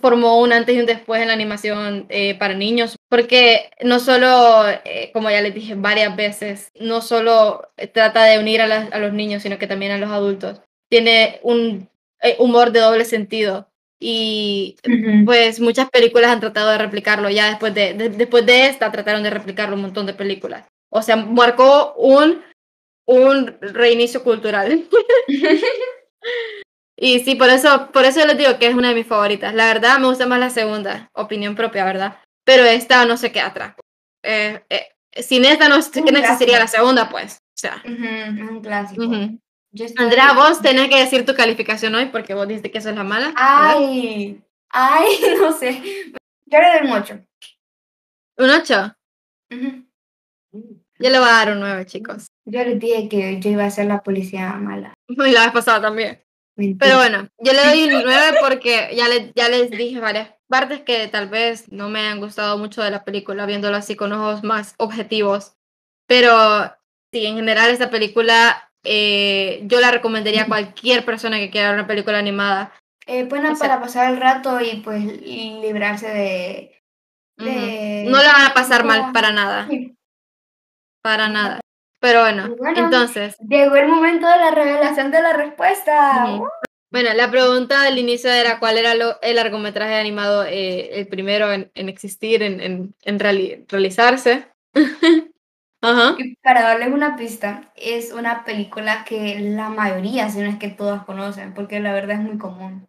Formó 0.00 0.40
un 0.40 0.52
antes 0.52 0.76
y 0.76 0.78
un 0.80 0.86
después 0.86 1.20
en 1.20 1.28
la 1.28 1.34
animación 1.34 2.06
eh, 2.10 2.36
para 2.38 2.54
niños, 2.54 2.94
porque 3.08 3.70
no 3.82 3.98
solo, 3.98 4.64
eh, 4.84 5.10
como 5.12 5.30
ya 5.30 5.40
les 5.40 5.52
dije 5.54 5.74
varias 5.74 6.14
veces, 6.14 6.70
no 6.78 7.00
solo 7.00 7.68
eh, 7.76 7.88
trata 7.88 8.22
de 8.24 8.38
unir 8.38 8.60
a, 8.62 8.68
las- 8.68 8.92
a 8.92 8.98
los 8.98 9.12
niños, 9.12 9.42
sino 9.42 9.58
que 9.58 9.66
también 9.66 9.90
a 9.90 9.98
los 9.98 10.10
adultos. 10.10 10.60
Tiene 10.88 11.40
un 11.42 11.88
eh, 12.22 12.36
humor 12.38 12.70
de 12.70 12.80
doble 12.80 13.04
sentido 13.04 13.68
y 13.98 14.76
Ujú. 14.86 15.24
pues 15.24 15.58
muchas 15.60 15.90
películas 15.90 16.30
han 16.30 16.40
tratado 16.40 16.70
de 16.70 16.78
replicarlo. 16.78 17.28
Ya 17.28 17.48
después 17.48 17.74
de, 17.74 17.94
de- 17.94 18.10
después 18.10 18.46
de 18.46 18.66
esta 18.66 18.92
trataron 18.92 19.22
de 19.24 19.30
replicarlo 19.30 19.74
un 19.74 19.82
montón 19.82 20.06
de 20.06 20.14
películas. 20.14 20.66
O 20.92 21.02
sea, 21.02 21.16
marcó 21.16 21.94
un, 21.96 22.42
un 23.06 23.56
reinicio 23.60 24.22
cultural. 24.22 24.84
y 27.02 27.20
sí, 27.20 27.34
por 27.34 27.48
eso, 27.48 27.90
por 27.92 28.04
eso 28.04 28.24
les 28.26 28.36
digo 28.36 28.58
que 28.58 28.66
es 28.66 28.74
una 28.74 28.90
de 28.90 28.94
mis 28.94 29.06
favoritas. 29.06 29.54
La 29.54 29.66
verdad, 29.66 29.98
me 29.98 30.06
gusta 30.06 30.26
más 30.26 30.38
la 30.38 30.50
segunda, 30.50 31.08
opinión 31.14 31.56
propia, 31.56 31.84
¿verdad? 31.86 32.18
Pero 32.44 32.64
esta 32.64 33.06
no 33.06 33.16
se 33.16 33.32
queda 33.32 33.46
atrás. 33.46 33.74
Eh, 34.22 34.62
eh, 34.68 34.88
sin 35.22 35.46
esta 35.46 35.70
no, 35.70 35.76
clásico. 35.76 36.52
la 36.52 36.66
segunda, 36.66 37.08
pues. 37.08 37.38
O 37.38 37.58
sea. 37.58 37.82
Es 37.84 37.90
un 37.90 38.60
clásico. 38.60 39.02
Yo 39.72 39.86
Andrea, 39.96 40.34
vos 40.34 40.60
tenés 40.60 40.90
que 40.90 40.98
decir 40.98 41.24
tu 41.24 41.34
calificación 41.34 41.94
hoy 41.94 42.06
porque 42.06 42.34
vos 42.34 42.46
dijiste 42.46 42.70
que 42.70 42.78
eso 42.78 42.90
es 42.90 42.96
la 42.96 43.04
mala. 43.04 43.32
Ay, 43.36 44.42
ay, 44.68 45.06
no 45.40 45.52
sé. 45.52 45.80
Yo 46.46 46.58
le 46.58 46.80
doy 46.80 46.86
un 46.86 46.92
8. 46.92 47.20
Un 48.38 48.50
8. 48.50 48.96
Ujú. 49.52 49.86
Yo 50.98 51.08
le 51.08 51.18
voy 51.18 51.28
a 51.28 51.32
dar 51.32 51.52
un 51.52 51.60
9, 51.60 51.86
chicos. 51.86 52.26
Yo 52.44 52.62
les 52.62 52.78
dije 52.78 53.08
que 53.08 53.40
yo 53.40 53.50
iba 53.50 53.64
a 53.64 53.70
ser 53.70 53.86
la 53.86 54.02
policía 54.02 54.52
mala. 54.54 54.92
Y 55.08 55.30
la 55.30 55.44
vez 55.44 55.52
pasada 55.52 55.80
también. 55.80 56.20
Pero 56.78 56.96
bueno, 56.96 57.28
yo 57.38 57.52
le 57.52 57.64
doy 57.64 57.84
un 57.84 58.02
9 58.04 58.38
porque 58.40 58.90
ya, 58.94 59.08
le, 59.08 59.32
ya 59.34 59.48
les 59.48 59.70
dije 59.70 60.00
varias 60.00 60.30
partes 60.48 60.80
que 60.82 61.08
tal 61.08 61.28
vez 61.28 61.70
no 61.72 61.88
me 61.88 62.00
han 62.06 62.20
gustado 62.20 62.58
mucho 62.58 62.82
de 62.82 62.90
la 62.90 63.04
película, 63.04 63.46
viéndolo 63.46 63.76
así 63.76 63.96
con 63.96 64.12
ojos 64.12 64.42
más 64.42 64.74
objetivos. 64.78 65.54
Pero 66.06 66.72
sí, 67.12 67.24
en 67.26 67.36
general 67.36 67.70
esta 67.70 67.90
película 67.90 68.70
eh, 68.84 69.60
yo 69.64 69.80
la 69.80 69.90
recomendaría 69.90 70.42
a 70.42 70.46
cualquier 70.46 71.04
persona 71.04 71.38
que 71.38 71.50
quiera 71.50 71.68
ver 71.70 71.78
una 71.80 71.86
película 71.86 72.18
animada. 72.18 72.72
Eh, 73.06 73.24
buena 73.24 73.52
o 73.52 73.56
sea- 73.56 73.68
para 73.68 73.80
pasar 73.80 74.12
el 74.12 74.20
rato 74.20 74.60
y 74.60 74.76
pues 74.84 75.02
y 75.04 75.58
librarse 75.62 76.08
de... 76.08 76.82
de- 77.38 78.04
No 78.08 78.22
la 78.22 78.32
van 78.32 78.46
a 78.46 78.54
pasar 78.54 78.84
mal 78.84 79.12
para 79.12 79.32
nada, 79.32 79.68
para 81.02 81.28
nada. 81.28 81.60
Pero 82.00 82.20
bueno, 82.22 82.54
entonces, 82.74 83.36
Llegó 83.46 83.76
el 83.76 83.88
momento 83.88 84.26
de 84.26 84.36
la 84.38 84.50
revelación 84.50 85.10
de 85.10 85.20
la 85.22 85.32
respuesta. 85.34 86.40
Bueno, 86.90 87.12
la 87.14 87.30
pregunta 87.30 87.82
del 87.84 87.98
inicio 87.98 88.32
era 88.32 88.58
cuál 88.58 88.78
era 88.78 88.94
lo- 88.94 89.20
el 89.22 89.36
largometraje 89.36 89.94
animado, 89.94 90.44
eh, 90.44 90.98
el 90.98 91.06
primero 91.06 91.52
en, 91.52 91.70
en 91.74 91.88
existir, 91.88 92.42
en, 92.42 92.60
en, 92.60 92.94
en 93.02 93.20
reali- 93.20 93.64
realizarse. 93.68 94.48
Ajá. 95.82 96.16
Y 96.18 96.36
para 96.36 96.62
darles 96.62 96.88
una 96.88 97.16
pista, 97.16 97.72
es 97.76 98.12
una 98.12 98.44
película 98.44 99.04
que 99.04 99.38
la 99.40 99.68
mayoría, 99.68 100.28
si 100.30 100.40
no 100.40 100.50
es 100.50 100.58
que 100.58 100.68
todas 100.68 101.04
conocen, 101.04 101.54
porque 101.54 101.80
la 101.80 101.92
verdad 101.92 102.16
es 102.16 102.22
muy 102.22 102.38
común. 102.38 102.88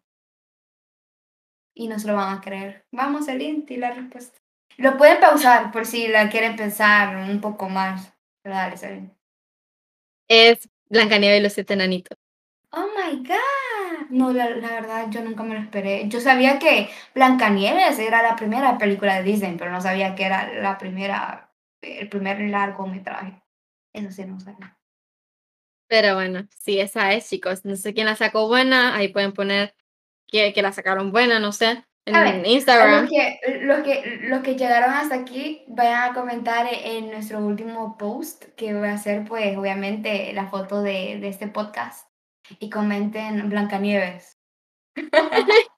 Y 1.74 1.88
no 1.88 2.00
se 2.00 2.08
lo 2.08 2.16
van 2.16 2.38
a 2.38 2.42
creer. 2.42 2.86
Vamos, 2.92 3.26
Celine, 3.26 3.66
y 3.68 3.78
la 3.78 3.92
respuesta. 3.92 4.40
Lo 4.78 4.98
pueden 4.98 5.20
pausar 5.20 5.72
por 5.72 5.86
si 5.86 6.08
la 6.08 6.30
quieren 6.30 6.56
pensar 6.56 7.16
un 7.18 7.40
poco 7.40 7.70
más. 7.70 8.14
Pero 8.44 8.56
dale, 8.56 8.78
Celine. 8.78 9.16
Es 10.28 10.70
Blancanieves 10.90 11.40
y 11.40 11.44
los 11.44 11.54
siete 11.54 11.74
enanitos. 11.74 12.18
Oh 12.74 12.88
my 12.96 13.24
god. 13.24 14.10
No, 14.10 14.32
la, 14.34 14.50
la 14.50 14.70
verdad, 14.70 15.08
yo 15.10 15.22
nunca 15.24 15.44
me 15.44 15.56
lo 15.56 15.62
esperé. 15.62 16.08
Yo 16.08 16.20
sabía 16.22 16.60
que 16.60 16.90
Blancanieves 17.14 18.00
era 18.00 18.22
la 18.22 18.36
primera 18.36 18.78
película 18.78 19.16
de 19.18 19.24
Disney, 19.24 19.56
pero 19.58 19.72
no 19.72 19.82
sabía 19.82 20.16
que 20.16 20.26
era 20.26 20.54
la 20.62 20.78
primera, 20.78 21.54
el 21.82 22.10
primer 22.10 22.40
largometraje. 22.42 23.42
Eso 23.94 24.12
sí, 24.12 24.26
no 24.26 24.40
sabía. 24.40 24.78
Pero 25.88 26.16
bueno, 26.16 26.48
sí, 26.58 26.80
esa 26.80 27.14
es, 27.14 27.30
chicos. 27.30 27.66
No 27.66 27.76
sé 27.76 27.94
quién 27.94 28.06
la 28.06 28.16
sacó 28.16 28.48
buena. 28.48 28.96
Ahí 28.96 29.10
pueden 29.10 29.34
poner 29.34 29.76
que, 30.28 30.54
que 30.54 30.62
la 30.62 30.72
sacaron 30.72 31.12
buena, 31.12 31.40
no 31.40 31.52
sé. 31.52 31.84
En 32.08 32.16
A 32.16 32.24
ver, 32.24 32.44
A 32.44 32.48
Instagram. 32.48 33.02
Los 33.02 33.10
que, 33.12 33.40
los, 33.62 33.80
que, 33.84 34.20
los 34.24 34.42
que 34.42 34.56
llegaron 34.56 34.90
hasta 34.94 35.16
aquí 35.16 35.64
vayan 35.68 36.12
a 36.12 36.14
comentar 36.14 36.68
en 36.72 37.12
nuestro 37.12 37.40
último 37.40 37.98
post, 37.98 38.46
que 38.56 38.74
va 38.74 38.92
a 38.94 38.98
ser 38.98 39.24
pues 39.28 39.56
obviamente 39.56 40.34
la 40.34 40.48
foto 40.50 40.82
de, 40.82 41.20
de 41.20 41.28
este 41.28 41.48
podcast. 41.48 42.08
Y 42.60 42.70
comenten 42.70 43.50
Blancanieves. 43.50 44.38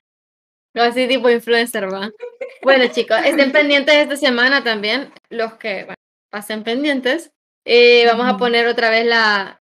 Así 0.75 1.07
tipo 1.07 1.29
influencer, 1.29 1.91
va. 1.93 2.09
Bueno, 2.63 2.87
chicos, 2.87 3.17
estén 3.25 3.51
pendientes 3.53 3.93
esta 3.95 4.15
semana 4.15 4.63
también. 4.63 5.11
Los 5.29 5.53
que 5.55 5.83
bueno, 5.83 5.95
pasen 6.31 6.63
pendientes. 6.63 7.31
Eh, 7.65 8.05
vamos 8.07 8.27
a 8.27 8.37
poner 8.37 8.67
otra 8.67 8.89
vez 8.89 9.05
la 9.05 9.61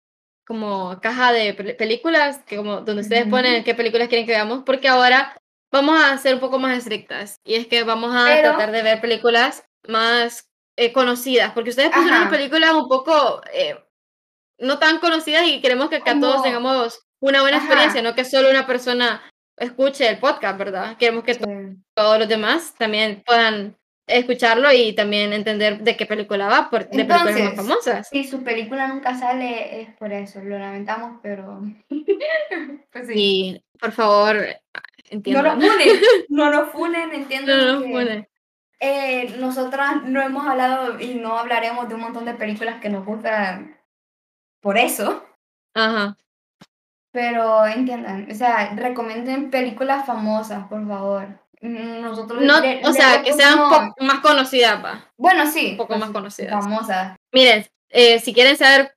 como 0.46 0.98
caja 1.00 1.32
de 1.32 1.56
pel- 1.56 1.76
películas, 1.76 2.42
que 2.44 2.56
como 2.56 2.80
donde 2.80 3.02
ustedes 3.02 3.26
ponen 3.28 3.64
qué 3.64 3.74
películas 3.74 4.09
quieren 4.09 4.26
que 4.26 4.32
veamos, 4.32 4.62
porque 4.64 4.88
ahora 4.88 5.36
vamos 5.70 6.00
a 6.02 6.16
ser 6.18 6.34
un 6.34 6.40
poco 6.40 6.58
más 6.58 6.76
estrictas. 6.78 7.40
Y 7.44 7.54
es 7.54 7.66
que 7.66 7.82
vamos 7.84 8.14
a 8.14 8.24
Pero- 8.24 8.50
tratar 8.50 8.72
de 8.72 8.82
ver 8.82 9.00
películas 9.00 9.64
más 9.86 10.48
eh, 10.76 10.92
conocidas, 10.92 11.52
porque 11.52 11.70
ustedes 11.70 11.90
pusieron 11.90 12.20
Ajá. 12.22 12.30
películas 12.30 12.72
un 12.72 12.88
poco 12.88 13.40
eh, 13.52 13.76
no 14.58 14.78
tan 14.78 14.98
conocidas 14.98 15.44
y 15.46 15.60
queremos 15.60 15.88
que, 15.90 16.00
Como- 16.00 16.20
todos 16.20 16.42
tengamos 16.44 17.00
una 17.20 17.40
buena 17.42 17.56
Ajá. 17.56 17.66
experiencia, 17.66 18.02
no 18.02 18.14
que 18.14 18.24
solo 18.24 18.48
una 18.50 18.66
persona 18.66 19.22
escuche 19.56 20.08
el 20.08 20.18
podcast, 20.18 20.56
¿verdad? 20.56 20.96
Queremos 20.98 21.24
que 21.24 21.34
Sí. 21.34 21.40
todos 21.94 22.18
los 22.20 22.28
demás 22.28 22.74
también 22.78 23.22
puedan 23.26 23.76
escucharlo 24.06 24.72
y 24.72 24.94
también 24.94 25.32
entender 25.32 25.80
de 25.80 25.96
qué 25.96 26.06
película 26.06 26.46
va, 26.48 26.70
por, 26.70 26.88
de 26.88 27.04
películas 27.04 27.40
más 27.40 27.54
famosas. 27.56 28.08
Si 28.08 28.22
su 28.24 28.42
película 28.44 28.86
nunca 28.88 29.18
sale, 29.18 29.82
es 29.82 29.90
por 29.96 30.12
eso. 30.12 30.40
Lo 30.42 30.58
lamentamos, 30.58 31.18
pero. 31.22 31.60
pues 32.92 33.06
sí. 33.08 33.12
Y 33.16 33.64
por 33.80 33.92
favor, 33.92 34.46
No 35.11 35.42
nos 35.42 35.54
funen, 35.54 36.00
no 36.28 36.50
nos 36.50 36.70
funen, 36.70 37.12
entiendan 37.14 37.59
No 37.59 37.72
nos 37.74 37.82
funen. 37.84 38.28
eh, 38.80 39.34
nosotras 39.38 40.02
no 40.04 40.20
hemos 40.22 40.46
hablado 40.46 41.00
y 41.00 41.14
no 41.14 41.38
hablaremos 41.38 41.88
de 41.88 41.94
un 41.94 42.00
montón 42.02 42.24
de 42.24 42.34
películas 42.34 42.80
que 42.80 42.88
nos 42.90 43.04
gustan 43.04 43.76
por 44.61 44.76
eso, 44.78 45.24
Ajá. 45.74 46.16
pero 47.12 47.66
entiendan, 47.66 48.28
o 48.30 48.34
sea, 48.34 48.74
recomienden 48.74 49.50
películas 49.50 50.04
famosas, 50.06 50.66
por 50.68 50.86
favor. 50.86 51.26
Mm, 51.61 52.02
Nosotros 52.02 52.42
No, 52.42 52.61
le- 52.61 52.84
o 52.84 52.88
le 52.88 52.92
sea, 52.94 53.22
que 53.22 53.32
sean 53.32 53.59
más 54.00 54.20
conocidas, 54.20 54.84
va. 54.84 55.11
Bueno, 55.16 55.46
sí. 55.46 55.72
un 55.72 55.76
poco 55.78 55.88
pues, 55.88 56.00
más 56.00 56.11
conocidas. 56.11 56.52
Famosas. 56.52 57.16
Miren, 57.32 57.66
eh, 57.88 58.20
si 58.20 58.32
quieren 58.32 58.56
saber 58.56 58.94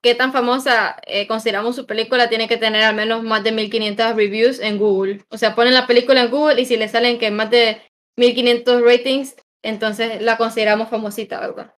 qué 0.00 0.14
tan 0.14 0.32
famosa 0.32 0.96
eh, 1.06 1.26
consideramos 1.26 1.76
su 1.76 1.86
película, 1.86 2.28
tiene 2.28 2.48
que 2.48 2.56
tener 2.56 2.82
al 2.82 2.94
menos 2.94 3.22
más 3.22 3.42
de 3.44 3.52
1500 3.52 4.16
reviews 4.16 4.60
en 4.60 4.78
Google. 4.78 5.24
O 5.30 5.38
sea, 5.38 5.54
ponen 5.54 5.74
la 5.74 5.86
película 5.86 6.22
en 6.22 6.30
Google 6.30 6.60
y 6.60 6.66
si 6.66 6.76
le 6.76 6.88
salen 6.88 7.18
que 7.18 7.30
más 7.30 7.50
de 7.50 7.80
1500 8.16 8.82
ratings, 8.82 9.36
entonces 9.62 10.20
la 10.22 10.36
consideramos 10.36 10.88
famosita, 10.88 11.40
¿verdad? 11.40 11.74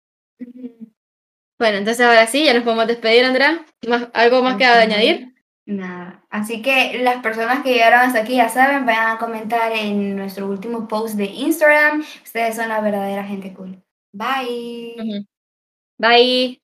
Bueno, 1.59 1.78
entonces 1.78 2.05
ahora 2.05 2.26
sí, 2.26 2.45
ya 2.45 2.55
nos 2.55 2.64
podemos 2.64 2.86
despedir, 2.86 3.24
Andrea. 3.24 3.64
¿Más, 3.86 4.09
¿Algo 4.12 4.42
más 4.42 4.57
que 4.57 4.64
añadir? 4.64 5.34
Nada. 5.66 6.24
Así 6.28 6.61
que 6.61 6.99
las 7.03 7.22
personas 7.22 7.62
que 7.62 7.72
llegaron 7.72 8.01
hasta 8.01 8.20
aquí 8.20 8.36
ya 8.36 8.49
saben, 8.49 8.84
vayan 8.84 9.16
a 9.16 9.18
comentar 9.18 9.72
en 9.72 10.16
nuestro 10.16 10.47
último 10.47 10.88
post 10.88 11.14
de 11.14 11.26
Instagram. 11.26 12.05
Ustedes 12.22 12.57
son 12.57 12.68
la 12.68 12.80
verdadera 12.80 13.24
gente 13.24 13.55
cool. 13.55 13.82
Bye. 14.12 15.26
Bye. 15.99 16.64